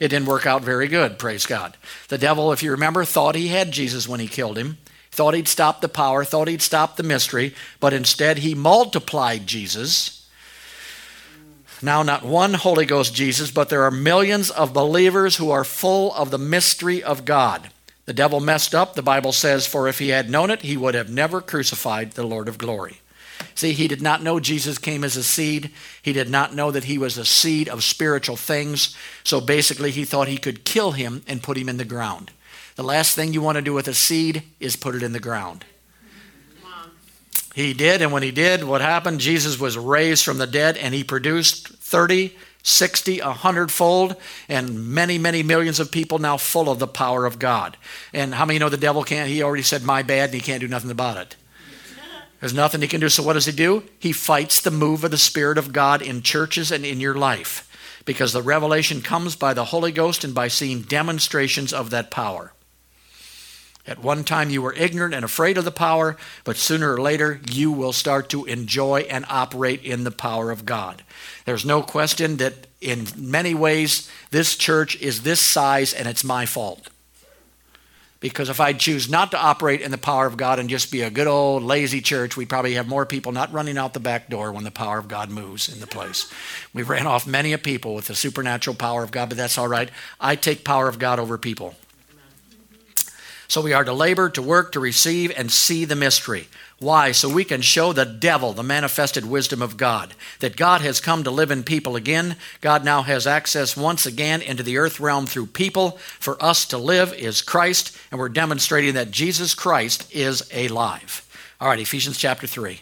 it 0.00 0.08
didn't 0.08 0.26
work 0.26 0.46
out 0.46 0.62
very 0.62 0.86
good, 0.86 1.18
praise 1.18 1.46
God. 1.46 1.76
The 2.08 2.18
devil, 2.18 2.52
if 2.52 2.62
you 2.62 2.70
remember, 2.70 3.04
thought 3.04 3.34
he 3.34 3.48
had 3.48 3.70
Jesus 3.70 4.06
when 4.06 4.20
he 4.20 4.28
killed 4.28 4.58
him, 4.58 4.78
thought 5.10 5.34
he'd 5.34 5.48
stop 5.48 5.80
the 5.80 5.88
power, 5.88 6.24
thought 6.24 6.48
he'd 6.48 6.62
stop 6.62 6.96
the 6.96 7.02
mystery, 7.02 7.54
but 7.80 7.92
instead 7.92 8.38
he 8.38 8.54
multiplied 8.54 9.46
Jesus. 9.46 10.28
Now, 11.80 12.02
not 12.02 12.24
one 12.24 12.54
Holy 12.54 12.86
Ghost 12.86 13.14
Jesus, 13.14 13.50
but 13.50 13.68
there 13.68 13.84
are 13.84 13.90
millions 13.90 14.50
of 14.50 14.72
believers 14.72 15.36
who 15.36 15.50
are 15.50 15.64
full 15.64 16.14
of 16.14 16.30
the 16.30 16.38
mystery 16.38 17.02
of 17.02 17.24
God. 17.24 17.70
The 18.06 18.12
devil 18.12 18.40
messed 18.40 18.74
up, 18.74 18.94
the 18.94 19.02
Bible 19.02 19.32
says, 19.32 19.66
for 19.66 19.88
if 19.88 19.98
he 19.98 20.08
had 20.08 20.28
known 20.28 20.50
it, 20.50 20.62
he 20.62 20.76
would 20.76 20.94
have 20.94 21.08
never 21.08 21.40
crucified 21.40 22.12
the 22.12 22.26
Lord 22.26 22.48
of 22.48 22.58
glory. 22.58 23.00
See, 23.54 23.72
he 23.72 23.88
did 23.88 24.02
not 24.02 24.22
know 24.22 24.40
Jesus 24.40 24.78
came 24.78 25.04
as 25.04 25.16
a 25.16 25.22
seed. 25.22 25.70
He 26.02 26.12
did 26.12 26.28
not 26.28 26.54
know 26.54 26.70
that 26.70 26.84
he 26.84 26.98
was 26.98 27.16
a 27.16 27.24
seed 27.24 27.68
of 27.68 27.82
spiritual 27.82 28.36
things. 28.36 28.96
So 29.22 29.40
basically, 29.40 29.90
he 29.90 30.04
thought 30.04 30.28
he 30.28 30.38
could 30.38 30.64
kill 30.64 30.92
him 30.92 31.22
and 31.26 31.42
put 31.42 31.56
him 31.56 31.68
in 31.68 31.76
the 31.76 31.84
ground. 31.84 32.30
The 32.76 32.82
last 32.82 33.14
thing 33.14 33.32
you 33.32 33.40
want 33.40 33.56
to 33.56 33.62
do 33.62 33.72
with 33.72 33.88
a 33.88 33.94
seed 33.94 34.42
is 34.60 34.76
put 34.76 34.94
it 34.94 35.02
in 35.02 35.12
the 35.12 35.20
ground. 35.20 35.64
He 37.54 37.72
did, 37.72 38.02
and 38.02 38.10
when 38.10 38.24
he 38.24 38.32
did, 38.32 38.64
what 38.64 38.80
happened? 38.80 39.20
Jesus 39.20 39.60
was 39.60 39.78
raised 39.78 40.24
from 40.24 40.38
the 40.38 40.46
dead 40.46 40.76
and 40.76 40.92
he 40.92 41.04
produced 41.04 41.68
30 41.68 42.36
60, 42.64 43.20
a 43.20 43.30
hundredfold, 43.30 44.16
and 44.48 44.88
many, 44.88 45.18
many 45.18 45.42
millions 45.42 45.78
of 45.78 45.92
people 45.92 46.18
now 46.18 46.38
full 46.38 46.70
of 46.70 46.78
the 46.78 46.86
power 46.86 47.26
of 47.26 47.38
God. 47.38 47.76
And 48.12 48.34
how 48.34 48.46
many 48.46 48.58
know 48.58 48.70
the 48.70 48.78
devil 48.78 49.04
can't? 49.04 49.28
He 49.28 49.42
already 49.42 49.62
said, 49.62 49.82
My 49.82 50.02
bad, 50.02 50.30
and 50.30 50.34
he 50.34 50.40
can't 50.40 50.62
do 50.62 50.68
nothing 50.68 50.90
about 50.90 51.18
it. 51.18 51.36
There's 52.40 52.54
nothing 52.54 52.80
he 52.80 52.88
can 52.88 53.00
do. 53.00 53.10
So, 53.10 53.22
what 53.22 53.34
does 53.34 53.44
he 53.44 53.52
do? 53.52 53.84
He 53.98 54.12
fights 54.12 54.62
the 54.62 54.70
move 54.70 55.04
of 55.04 55.10
the 55.10 55.18
Spirit 55.18 55.58
of 55.58 55.74
God 55.74 56.00
in 56.00 56.22
churches 56.22 56.72
and 56.72 56.86
in 56.86 57.00
your 57.00 57.14
life 57.14 57.70
because 58.06 58.32
the 58.32 58.42
revelation 58.42 59.02
comes 59.02 59.36
by 59.36 59.52
the 59.52 59.66
Holy 59.66 59.92
Ghost 59.92 60.24
and 60.24 60.34
by 60.34 60.48
seeing 60.48 60.82
demonstrations 60.82 61.72
of 61.72 61.90
that 61.90 62.10
power. 62.10 62.53
At 63.86 64.02
one 64.02 64.24
time, 64.24 64.48
you 64.48 64.62
were 64.62 64.72
ignorant 64.72 65.14
and 65.14 65.24
afraid 65.24 65.58
of 65.58 65.66
the 65.66 65.70
power, 65.70 66.16
but 66.44 66.56
sooner 66.56 66.94
or 66.94 67.00
later, 67.00 67.40
you 67.50 67.70
will 67.70 67.92
start 67.92 68.30
to 68.30 68.46
enjoy 68.46 69.00
and 69.10 69.26
operate 69.28 69.82
in 69.82 70.04
the 70.04 70.10
power 70.10 70.50
of 70.50 70.64
God. 70.64 71.02
There's 71.44 71.66
no 71.66 71.82
question 71.82 72.38
that 72.38 72.66
in 72.80 73.06
many 73.16 73.54
ways, 73.54 74.10
this 74.30 74.56
church 74.56 74.96
is 75.00 75.22
this 75.22 75.40
size 75.40 75.92
and 75.92 76.08
it's 76.08 76.24
my 76.24 76.46
fault. 76.46 76.88
Because 78.20 78.48
if 78.48 78.58
I 78.58 78.72
choose 78.72 79.10
not 79.10 79.32
to 79.32 79.38
operate 79.38 79.82
in 79.82 79.90
the 79.90 79.98
power 79.98 80.24
of 80.24 80.38
God 80.38 80.58
and 80.58 80.70
just 80.70 80.90
be 80.90 81.02
a 81.02 81.10
good 81.10 81.26
old 81.26 81.62
lazy 81.62 82.00
church, 82.00 82.38
we 82.38 82.46
probably 82.46 82.72
have 82.74 82.88
more 82.88 83.04
people 83.04 83.32
not 83.32 83.52
running 83.52 83.76
out 83.76 83.92
the 83.92 84.00
back 84.00 84.30
door 84.30 84.50
when 84.50 84.64
the 84.64 84.70
power 84.70 84.96
of 84.96 85.08
God 85.08 85.28
moves 85.28 85.70
in 85.70 85.80
the 85.80 85.86
place. 85.86 86.32
We 86.72 86.84
ran 86.84 87.06
off 87.06 87.26
many 87.26 87.52
a 87.52 87.58
people 87.58 87.94
with 87.94 88.06
the 88.06 88.14
supernatural 88.14 88.76
power 88.76 89.04
of 89.04 89.10
God, 89.10 89.28
but 89.28 89.36
that's 89.36 89.58
all 89.58 89.68
right. 89.68 89.90
I 90.18 90.36
take 90.36 90.64
power 90.64 90.88
of 90.88 90.98
God 90.98 91.18
over 91.18 91.36
people. 91.36 91.74
So 93.48 93.60
we 93.60 93.72
are 93.72 93.84
to 93.84 93.92
labor, 93.92 94.28
to 94.30 94.42
work, 94.42 94.72
to 94.72 94.80
receive, 94.80 95.32
and 95.36 95.50
see 95.50 95.84
the 95.84 95.96
mystery. 95.96 96.48
Why? 96.78 97.12
So 97.12 97.32
we 97.32 97.44
can 97.44 97.62
show 97.62 97.92
the 97.92 98.04
devil 98.04 98.52
the 98.52 98.62
manifested 98.62 99.24
wisdom 99.24 99.62
of 99.62 99.76
God. 99.76 100.14
That 100.40 100.56
God 100.56 100.80
has 100.80 101.00
come 101.00 101.24
to 101.24 101.30
live 101.30 101.50
in 101.50 101.62
people 101.62 101.96
again. 101.96 102.36
God 102.60 102.84
now 102.84 103.02
has 103.02 103.26
access 103.26 103.76
once 103.76 104.06
again 104.06 104.42
into 104.42 104.62
the 104.62 104.78
earth 104.78 105.00
realm 105.00 105.26
through 105.26 105.46
people. 105.46 105.92
For 106.18 106.42
us 106.42 106.66
to 106.66 106.78
live 106.78 107.14
is 107.14 107.42
Christ, 107.42 107.96
and 108.10 108.18
we're 108.18 108.28
demonstrating 108.28 108.94
that 108.94 109.10
Jesus 109.10 109.54
Christ 109.54 110.12
is 110.14 110.48
alive. 110.52 111.26
All 111.60 111.68
right, 111.68 111.78
Ephesians 111.78 112.18
chapter 112.18 112.46
3. 112.46 112.80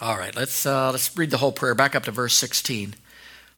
All 0.00 0.16
right, 0.16 0.34
let's, 0.34 0.64
uh, 0.64 0.92
let's 0.92 1.16
read 1.16 1.30
the 1.30 1.38
whole 1.38 1.52
prayer. 1.52 1.74
Back 1.74 1.96
up 1.96 2.04
to 2.04 2.12
verse 2.12 2.34
16. 2.34 2.94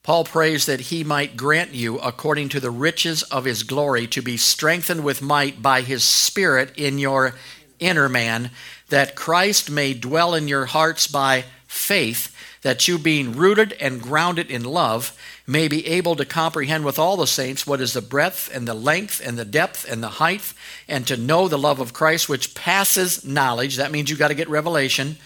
Paul 0.02 0.24
prays 0.24 0.64
that 0.64 0.80
he 0.80 1.04
might 1.04 1.36
grant 1.36 1.74
you, 1.74 1.98
according 1.98 2.48
to 2.50 2.60
the 2.60 2.70
riches 2.70 3.22
of 3.24 3.44
his 3.44 3.62
glory, 3.62 4.06
to 4.08 4.22
be 4.22 4.38
strengthened 4.38 5.04
with 5.04 5.20
might 5.20 5.60
by 5.60 5.82
his 5.82 6.02
Spirit 6.02 6.72
in 6.76 6.98
your 6.98 7.34
inner 7.78 8.08
man, 8.08 8.50
that 8.88 9.14
Christ 9.14 9.70
may 9.70 9.92
dwell 9.92 10.34
in 10.34 10.48
your 10.48 10.66
hearts 10.66 11.06
by 11.06 11.44
faith, 11.66 12.34
that 12.62 12.88
you, 12.88 12.98
being 12.98 13.36
rooted 13.36 13.74
and 13.74 14.02
grounded 14.02 14.50
in 14.50 14.64
love, 14.64 15.16
may 15.46 15.68
be 15.68 15.86
able 15.86 16.16
to 16.16 16.24
comprehend 16.24 16.84
with 16.84 16.98
all 16.98 17.16
the 17.16 17.26
saints 17.26 17.66
what 17.66 17.80
is 17.80 17.92
the 17.92 18.00
breadth 18.00 18.50
and 18.54 18.66
the 18.66 18.74
length 18.74 19.20
and 19.24 19.38
the 19.38 19.44
depth 19.44 19.90
and 19.90 20.02
the 20.02 20.08
height, 20.08 20.54
and 20.88 21.06
to 21.06 21.16
know 21.16 21.46
the 21.46 21.58
love 21.58 21.78
of 21.78 21.92
Christ 21.92 22.28
which 22.28 22.54
passes 22.54 23.24
knowledge. 23.24 23.76
That 23.76 23.92
means 23.92 24.08
you 24.08 24.16
got 24.16 24.28
to 24.28 24.34
get 24.34 24.48
revelation, 24.48 25.18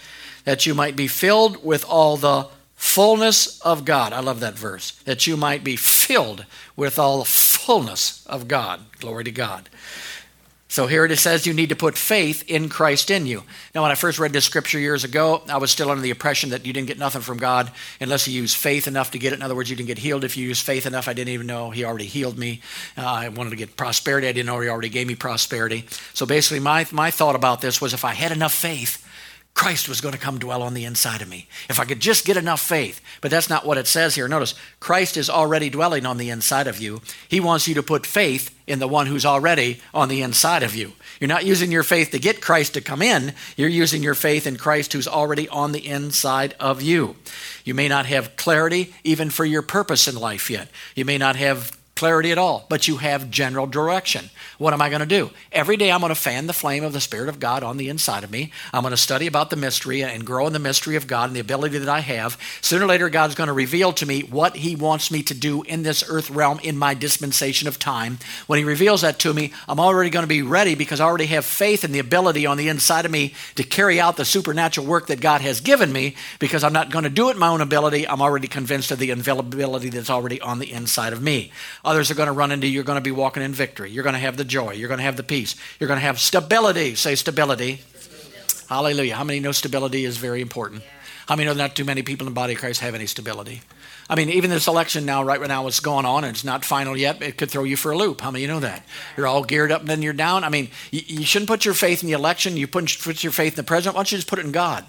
that 0.43 0.65
you 0.65 0.75
might 0.75 0.97
be 0.97 1.07
filled 1.07 1.63
with 1.63 1.85
all 1.85 2.17
the 2.17 2.47
fullness 2.75 3.59
of 3.61 3.85
God. 3.85 4.13
I 4.13 4.19
love 4.19 4.39
that 4.41 4.55
verse. 4.55 4.91
That 5.05 5.27
you 5.27 5.37
might 5.37 5.63
be 5.63 5.75
filled 5.75 6.45
with 6.75 6.99
all 6.99 7.19
the 7.19 7.25
fullness 7.25 8.25
of 8.27 8.47
God. 8.47 8.81
Glory 8.99 9.23
to 9.23 9.31
God. 9.31 9.69
So 10.75 10.87
here 10.87 11.05
it 11.05 11.17
says 11.17 11.47
you 11.47 11.53
need 11.53 11.69
to 11.69 11.75
put 11.77 11.97
faith 11.97 12.43
in 12.49 12.67
Christ 12.67 13.09
in 13.09 13.25
you. 13.25 13.43
Now, 13.73 13.83
when 13.83 13.91
I 13.91 13.95
first 13.95 14.19
read 14.19 14.33
this 14.33 14.43
scripture 14.43 14.77
years 14.77 15.05
ago, 15.05 15.41
I 15.47 15.55
was 15.55 15.71
still 15.71 15.89
under 15.89 16.01
the 16.01 16.09
impression 16.09 16.49
that 16.49 16.65
you 16.65 16.73
didn't 16.73 16.89
get 16.89 16.99
nothing 16.99 17.21
from 17.21 17.37
God 17.37 17.71
unless 18.01 18.27
you 18.27 18.33
use 18.33 18.53
faith 18.53 18.85
enough 18.85 19.11
to 19.11 19.17
get 19.17 19.31
it. 19.31 19.37
In 19.37 19.41
other 19.41 19.55
words, 19.55 19.69
you 19.69 19.77
didn't 19.77 19.87
get 19.87 19.99
healed 19.99 20.25
if 20.25 20.35
you 20.35 20.45
use 20.45 20.59
faith 20.59 20.85
enough. 20.85 21.07
I 21.07 21.13
didn't 21.13 21.33
even 21.33 21.47
know 21.47 21.69
He 21.69 21.85
already 21.85 22.07
healed 22.07 22.37
me. 22.37 22.59
Uh, 22.97 23.05
I 23.05 23.29
wanted 23.29 23.51
to 23.51 23.55
get 23.55 23.77
prosperity. 23.77 24.27
I 24.27 24.33
didn't 24.33 24.47
know 24.47 24.59
He 24.59 24.67
already 24.67 24.89
gave 24.89 25.07
me 25.07 25.15
prosperity. 25.15 25.85
So 26.13 26.25
basically, 26.25 26.59
my, 26.59 26.85
my 26.91 27.09
thought 27.09 27.35
about 27.35 27.61
this 27.61 27.79
was 27.79 27.93
if 27.93 28.03
I 28.03 28.13
had 28.13 28.33
enough 28.33 28.53
faith, 28.53 29.04
Christ 29.55 29.87
was 29.87 30.01
going 30.01 30.13
to 30.13 30.19
come 30.19 30.37
dwell 30.37 30.61
on 30.61 30.73
the 30.73 30.83
inside 30.83 31.21
of 31.21 31.29
me. 31.29 31.47
If 31.69 31.79
I 31.79 31.85
could 31.85 32.01
just 32.01 32.25
get 32.25 32.35
enough 32.35 32.59
faith. 32.59 32.99
But 33.21 33.31
that's 33.31 33.49
not 33.49 33.65
what 33.65 33.77
it 33.77 33.87
says 33.87 34.13
here. 34.13 34.27
Notice, 34.27 34.53
Christ 34.81 35.15
is 35.15 35.29
already 35.29 35.69
dwelling 35.69 36.05
on 36.05 36.17
the 36.17 36.29
inside 36.29 36.67
of 36.67 36.77
you. 36.77 37.01
He 37.29 37.39
wants 37.39 37.65
you 37.65 37.73
to 37.75 37.81
put 37.81 38.05
faith 38.05 38.53
in 38.67 38.79
the 38.79 38.87
one 38.87 39.07
who's 39.07 39.25
already 39.25 39.79
on 39.93 40.09
the 40.09 40.21
inside 40.21 40.61
of 40.61 40.75
you. 40.75 40.91
You're 41.21 41.29
not 41.29 41.45
using 41.45 41.71
your 41.71 41.83
faith 41.83 42.11
to 42.11 42.19
get 42.19 42.41
Christ 42.41 42.73
to 42.73 42.81
come 42.81 43.01
in, 43.01 43.33
you're 43.55 43.69
using 43.69 44.03
your 44.03 44.13
faith 44.13 44.45
in 44.45 44.57
Christ 44.57 44.91
who's 44.91 45.07
already 45.07 45.47
on 45.47 45.71
the 45.71 45.87
inside 45.87 46.53
of 46.59 46.81
you. 46.81 47.15
You 47.63 47.73
may 47.73 47.87
not 47.87 48.07
have 48.07 48.35
clarity 48.35 48.93
even 49.05 49.29
for 49.29 49.45
your 49.45 49.61
purpose 49.61 50.07
in 50.07 50.15
life 50.15 50.49
yet. 50.49 50.67
You 50.95 51.05
may 51.05 51.17
not 51.17 51.37
have 51.37 51.71
clarity 51.95 52.29
at 52.29 52.37
all, 52.37 52.65
but 52.67 52.89
you 52.89 52.97
have 52.97 53.31
general 53.31 53.65
direction. 53.65 54.29
What 54.57 54.73
am 54.73 54.81
I 54.81 54.89
going 54.89 54.99
to 54.99 55.05
do? 55.05 55.31
Every 55.53 55.77
day 55.77 55.93
I'm 55.93 56.01
going 56.01 56.09
to 56.09 56.15
fan 56.15 56.45
the 56.45 56.51
flame 56.51 56.83
of 56.83 56.91
the 56.91 56.99
Spirit 56.99 57.29
of 57.29 57.39
God 57.39 57.63
on 57.63 57.77
the 57.77 57.87
inside 57.87 58.25
of 58.25 58.31
me. 58.31 58.51
I'm 58.73 58.81
going 58.81 58.91
to 58.91 58.97
study 58.97 59.27
about 59.27 59.49
the 59.49 59.55
mystery 59.55 60.03
and 60.03 60.25
grow 60.25 60.45
in 60.45 60.51
the 60.51 60.59
mystery 60.59 60.97
of 60.97 61.07
God 61.07 61.29
and 61.29 61.35
the 61.37 61.39
ability 61.39 61.77
that 61.77 61.87
I 61.87 62.01
have. 62.01 62.37
Sooner 62.59 62.83
or 62.83 62.87
later, 62.89 63.07
God's 63.07 63.35
going 63.35 63.47
to 63.47 63.53
reveal 63.53 63.93
to 63.93 64.05
me 64.05 64.23
what 64.23 64.57
He 64.57 64.75
wants 64.75 65.09
me 65.09 65.23
to 65.23 65.33
do 65.33 65.63
in 65.63 65.83
this 65.83 66.03
earth 66.09 66.29
realm 66.29 66.59
in 66.63 66.77
my 66.77 66.95
dispensation 66.95 67.69
of 67.69 67.79
time. 67.79 68.17
When 68.45 68.59
He 68.59 68.65
reveals 68.65 68.99
that 69.03 69.17
to 69.19 69.33
me, 69.33 69.53
I'm 69.65 69.79
already 69.79 70.09
going 70.09 70.23
to 70.23 70.27
be 70.27 70.41
ready 70.41 70.75
because 70.75 70.99
I 70.99 71.05
already 71.05 71.27
have 71.27 71.45
faith 71.45 71.85
in 71.85 71.93
the 71.93 71.99
ability 71.99 72.45
on 72.45 72.57
the 72.57 72.67
inside 72.67 73.05
of 73.05 73.11
me 73.11 73.33
to 73.55 73.63
carry 73.63 74.01
out 74.01 74.17
the 74.17 74.25
supernatural 74.25 74.85
work 74.85 75.07
that 75.07 75.21
God 75.21 75.39
has 75.39 75.61
given 75.61 75.93
me 75.93 76.17
because 76.39 76.61
I'm 76.61 76.73
not 76.73 76.91
going 76.91 77.05
to 77.05 77.09
do 77.09 77.29
it 77.29 77.37
my 77.37 77.47
own 77.47 77.61
ability. 77.61 78.05
I'm 78.05 78.21
already 78.21 78.49
convinced 78.49 78.91
of 78.91 78.99
the 78.99 79.11
availability 79.11 79.87
that's 79.87 80.09
already 80.09 80.41
on 80.41 80.59
the 80.59 80.73
inside 80.73 81.13
of 81.13 81.21
me. 81.21 81.53
Others 81.85 82.09
are 82.09 82.15
going 82.15 82.27
to 82.27 82.33
run 82.33 82.51
into 82.51 82.67
you. 82.67 82.73
You're 82.73 82.83
going 82.83 82.97
to 82.97 83.01
be 83.01 83.11
walking 83.11 83.43
in 83.43 83.53
victory. 83.53 83.91
You're 83.91 84.03
going 84.03 84.13
to 84.13 84.19
have 84.19 84.37
the 84.37 84.43
joy. 84.43 84.71
You're 84.71 84.87
going 84.87 84.97
to 84.97 85.03
have 85.03 85.17
the 85.17 85.23
peace. 85.23 85.55
You're 85.79 85.87
going 85.87 85.99
to 85.99 86.05
have 86.05 86.19
stability. 86.19 86.95
Say 86.95 87.15
stability. 87.15 87.81
Hallelujah. 88.67 89.15
How 89.15 89.23
many 89.23 89.39
know 89.39 89.51
stability 89.51 90.03
is 90.03 90.17
very 90.17 90.41
important? 90.41 90.81
How 91.27 91.35
many 91.35 91.47
know 91.47 91.53
not 91.53 91.75
too 91.75 91.85
many 91.85 92.01
people 92.01 92.27
in 92.27 92.33
the 92.33 92.35
body 92.35 92.53
of 92.53 92.59
Christ 92.59 92.81
have 92.81 92.95
any 92.95 93.05
stability? 93.05 93.61
I 94.09 94.15
mean, 94.15 94.29
even 94.29 94.49
this 94.49 94.67
election 94.67 95.05
now, 95.05 95.23
right 95.23 95.41
now, 95.41 95.65
it's 95.67 95.79
going 95.79 96.05
on 96.05 96.23
and 96.23 96.35
it's 96.35 96.43
not 96.43 96.65
final 96.65 96.95
yet. 96.95 97.21
It 97.21 97.37
could 97.37 97.49
throw 97.49 97.63
you 97.63 97.77
for 97.77 97.91
a 97.91 97.97
loop. 97.97 98.21
How 98.21 98.29
many 98.29 98.43
you 98.43 98.47
know 98.47 98.59
that? 98.59 98.83
You're 99.15 99.27
all 99.27 99.43
geared 99.43 99.71
up 99.71 99.81
and 99.81 99.89
then 99.89 100.01
you're 100.01 100.13
down. 100.13 100.43
I 100.43 100.49
mean, 100.49 100.69
you, 100.91 101.01
you 101.05 101.25
shouldn't 101.25 101.49
put 101.49 101.65
your 101.65 101.73
faith 101.73 102.03
in 102.03 102.07
the 102.07 102.13
election. 102.13 102.57
You 102.57 102.67
put, 102.67 102.95
put 103.01 103.23
your 103.23 103.31
faith 103.31 103.53
in 103.53 103.57
the 103.57 103.63
president. 103.63 103.95
Why 103.95 103.99
don't 103.99 104.11
you 104.11 104.17
just 104.17 104.27
put 104.27 104.39
it 104.39 104.45
in 104.45 104.51
God? 104.51 104.85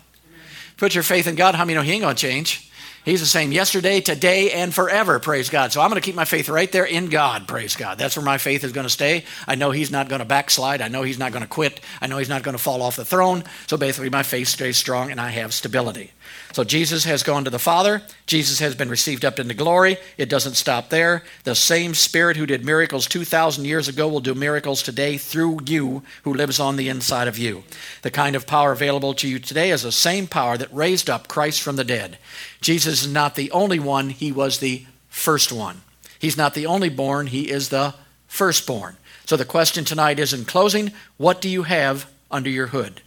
Put 0.77 0.95
your 0.95 1.05
faith 1.05 1.27
in 1.27 1.35
God. 1.35 1.55
How 1.55 1.65
many 1.65 1.75
know 1.75 1.83
He 1.83 1.93
ain't 1.93 2.03
going 2.03 2.17
to 2.17 2.21
change? 2.21 2.66
He's 3.07 3.21
the 3.21 3.27
same 3.27 3.53
yesterday, 3.53 4.01
today, 4.01 4.51
and 4.51 4.75
forever, 4.75 5.21
praise 5.21 5.49
God. 5.49 5.73
So 5.73 5.81
I'm 5.81 5.91
going 5.91 6.03
to 6.03 6.05
keep 6.05 6.17
my 6.17 6.25
faith 6.25 6.49
right 6.49 6.71
there 6.73 6.85
in 6.85 7.07
God, 7.07 7.47
praise 7.47 7.77
God. 7.77 7.99
That's 7.99 8.17
where 8.17 8.25
my 8.25 8.37
faith 8.37 8.65
is 8.65 8.73
going 8.73 8.85
to 8.85 8.93
stay. 8.93 9.25
I 9.47 9.55
know 9.55 9.71
He's 9.71 9.93
not 9.93 10.09
going 10.09 10.19
to 10.19 10.25
backslide. 10.25 10.81
I 10.81 10.89
know 10.89 11.05
He's 11.05 11.17
not 11.17 11.31
going 11.31 11.45
to 11.45 11.49
quit. 11.49 11.81
I 12.01 12.09
know 12.09 12.19
He's 12.19 12.29
not 12.29 12.43
going 12.43 12.57
to 12.57 12.63
fall 12.63 12.83
off 12.83 12.97
the 12.97 13.05
throne. 13.05 13.45
So 13.69 13.77
basically, 13.77 14.11
my 14.11 14.25
faith 14.25 14.49
stays 14.49 14.77
strong 14.77 15.13
and 15.13 15.21
I 15.21 15.31
have 15.31 15.55
stability. 15.55 16.11
So 16.53 16.65
Jesus 16.65 17.05
has 17.05 17.23
gone 17.23 17.45
to 17.45 17.51
the 17.51 17.59
Father. 17.59 18.03
Jesus 18.27 18.61
has 18.61 18.75
been 18.75 18.89
received 18.89 19.25
up 19.25 19.39
into 19.39 19.55
glory. 19.55 19.99
It 20.17 20.29
doesn't 20.29 20.55
stop 20.55 20.89
there. 20.89 21.23
The 21.45 21.55
same 21.55 21.95
Spirit 21.95 22.37
who 22.37 22.47
did 22.47 22.65
miracles 22.65 23.07
2,000 23.07 23.65
years 23.65 23.89
ago 23.89 24.09
will 24.09 24.21
do 24.21 24.35
miracles 24.35 24.83
today 24.83 25.19
through 25.19 25.59
you 25.67 26.03
who 26.23 26.33
lives 26.33 26.59
on 26.59 26.77
the 26.77 26.89
inside 26.89 27.29
of 27.29 27.39
you. 27.39 27.65
The 28.03 28.11
kind 28.11 28.35
of 28.37 28.47
power 28.47 28.73
available 28.73 29.15
to 29.15 29.29
you 29.29 29.39
today 29.39 29.71
is 29.71 29.83
the 29.83 29.93
same 29.93 30.27
power 30.27 30.57
that 30.57 30.73
raised 30.73 31.11
up 31.11 31.29
Christ 31.29 31.61
from 31.61 31.77
the 31.77 31.85
dead. 31.85 32.19
Jesus 32.61 33.03
is 33.03 33.13
not 33.13 33.35
the 33.35 33.51
only 33.51 33.79
one, 33.79 34.11
he 34.11 34.33
was 34.33 34.59
the 34.59 34.87
first 35.09 35.53
one. 35.53 35.83
He's 36.19 36.37
not 36.37 36.55
the 36.55 36.67
only 36.67 36.89
born, 36.89 37.27
he 37.27 37.51
is 37.51 37.69
the 37.69 37.95
firstborn. 38.27 38.97
So 39.27 39.37
the 39.37 39.45
question 39.45 39.85
tonight 39.85 40.19
is 40.19 40.33
in 40.33 40.45
closing, 40.45 40.93
what 41.17 41.41
do 41.41 41.49
you 41.49 41.65
have 41.65 42.11
under 42.31 42.49
your 42.49 42.69
hood? 42.69 43.03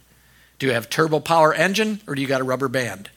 Do 0.60 0.66
you 0.66 0.72
have 0.74 0.90
turbo 0.90 1.20
power 1.20 1.54
engine 1.54 2.00
or 2.06 2.14
do 2.14 2.20
you 2.20 2.28
got 2.28 2.42
a 2.42 2.44
rubber 2.44 2.68
band? 2.68 3.10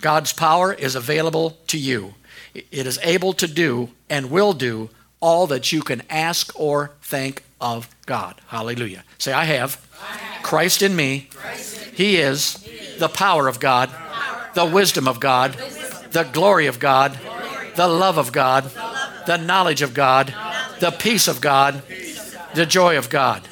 God's 0.00 0.32
power 0.32 0.72
is 0.72 0.94
available 0.94 1.58
to 1.68 1.78
you. 1.78 2.14
It 2.54 2.86
is 2.86 2.98
able 3.02 3.34
to 3.34 3.46
do 3.46 3.90
and 4.08 4.30
will 4.30 4.54
do 4.54 4.88
all 5.20 5.46
that 5.48 5.70
you 5.70 5.82
can 5.82 6.02
ask 6.08 6.58
or 6.58 6.92
think 7.02 7.42
of 7.60 7.88
God. 8.06 8.40
Hallelujah. 8.48 9.04
Say, 9.18 9.32
I 9.32 9.44
have, 9.44 9.86
I 10.02 10.16
have. 10.16 10.42
Christ 10.42 10.80
in 10.80 10.96
me. 10.96 11.28
Christ 11.34 11.88
in 11.88 11.94
he, 11.94 12.16
is 12.16 12.56
he 12.62 12.98
the 12.98 13.08
power 13.08 13.48
of 13.48 13.60
God, 13.60 13.90
power 13.90 14.50
the 14.54 14.64
wisdom 14.64 15.06
of 15.06 15.20
God, 15.20 15.56
wisdom. 15.56 16.10
the 16.12 16.22
glory 16.22 16.68
of 16.68 16.78
God, 16.78 17.18
glory. 17.20 17.70
the 17.76 17.88
love 17.88 18.16
of 18.16 18.32
God, 18.32 18.64
the, 18.64 18.78
love. 18.78 19.26
the 19.26 19.36
knowledge 19.36 19.82
of 19.82 19.92
God, 19.92 20.30
knowledge. 20.30 20.80
the 20.80 20.90
peace 20.92 21.28
of 21.28 21.42
God, 21.42 21.82
peace. 21.86 22.34
the 22.54 22.64
joy 22.64 22.96
of 22.96 23.10
God. 23.10 23.46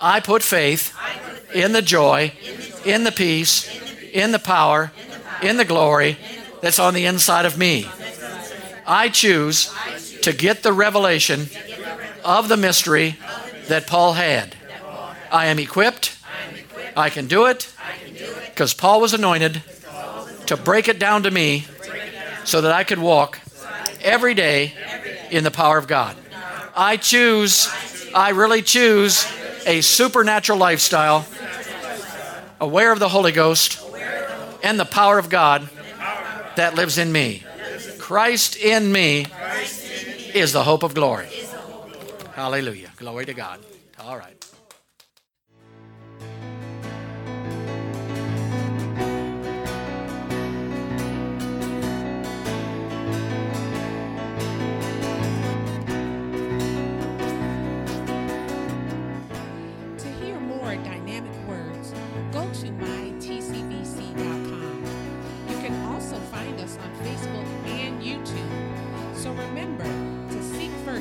I 0.00 0.20
put 0.20 0.44
faith 0.44 0.94
in 1.54 1.72
the 1.72 1.82
joy, 1.82 2.32
in 2.88 3.04
the 3.04 3.12
peace, 3.12 3.68
in 4.12 4.32
the 4.32 4.38
power, 4.38 4.90
in 5.42 5.56
the 5.56 5.64
glory 5.64 6.16
that's 6.62 6.78
on 6.78 6.94
the 6.94 7.04
inside 7.04 7.44
of 7.44 7.58
me. 7.58 7.86
I 8.86 9.10
choose 9.10 9.72
to 10.22 10.32
get 10.32 10.62
the 10.62 10.72
revelation 10.72 11.48
of 12.24 12.48
the 12.48 12.56
mystery 12.56 13.16
that 13.68 13.86
Paul 13.86 14.14
had. 14.14 14.56
I 15.30 15.46
am 15.46 15.58
equipped. 15.58 16.16
I 16.96 17.10
can 17.10 17.26
do 17.26 17.46
it 17.46 17.72
because 18.46 18.74
Paul 18.74 19.00
was 19.00 19.12
anointed 19.12 19.62
to 20.46 20.56
break 20.56 20.88
it 20.88 20.98
down 20.98 21.24
to 21.24 21.30
me 21.30 21.66
so 22.44 22.62
that 22.62 22.72
I 22.72 22.84
could 22.84 22.98
walk 22.98 23.38
every 24.00 24.34
day 24.34 24.72
in 25.30 25.44
the 25.44 25.50
power 25.50 25.76
of 25.76 25.86
God. 25.86 26.16
I 26.74 26.96
choose, 26.96 27.68
I 28.14 28.30
really 28.30 28.62
choose 28.62 29.30
a 29.66 29.82
supernatural 29.82 30.58
lifestyle, 30.58 31.26
aware 32.60 32.92
of 32.92 32.98
the 32.98 33.08
Holy 33.08 33.32
Ghost 33.32 33.80
and 34.62 34.78
the 34.78 34.84
power 34.84 35.18
of 35.18 35.28
God 35.28 35.68
that 36.56 36.74
lives 36.74 36.98
in 36.98 37.12
me. 37.12 37.44
Christ 37.98 38.56
in 38.56 38.90
me 38.90 39.26
is 40.34 40.52
the 40.52 40.64
hope 40.64 40.82
of 40.82 40.94
glory. 40.94 41.28
Hallelujah. 42.34 42.90
Glory 42.96 43.26
to 43.26 43.34
God. 43.34 43.60
All 44.00 44.16
right. 44.16 44.37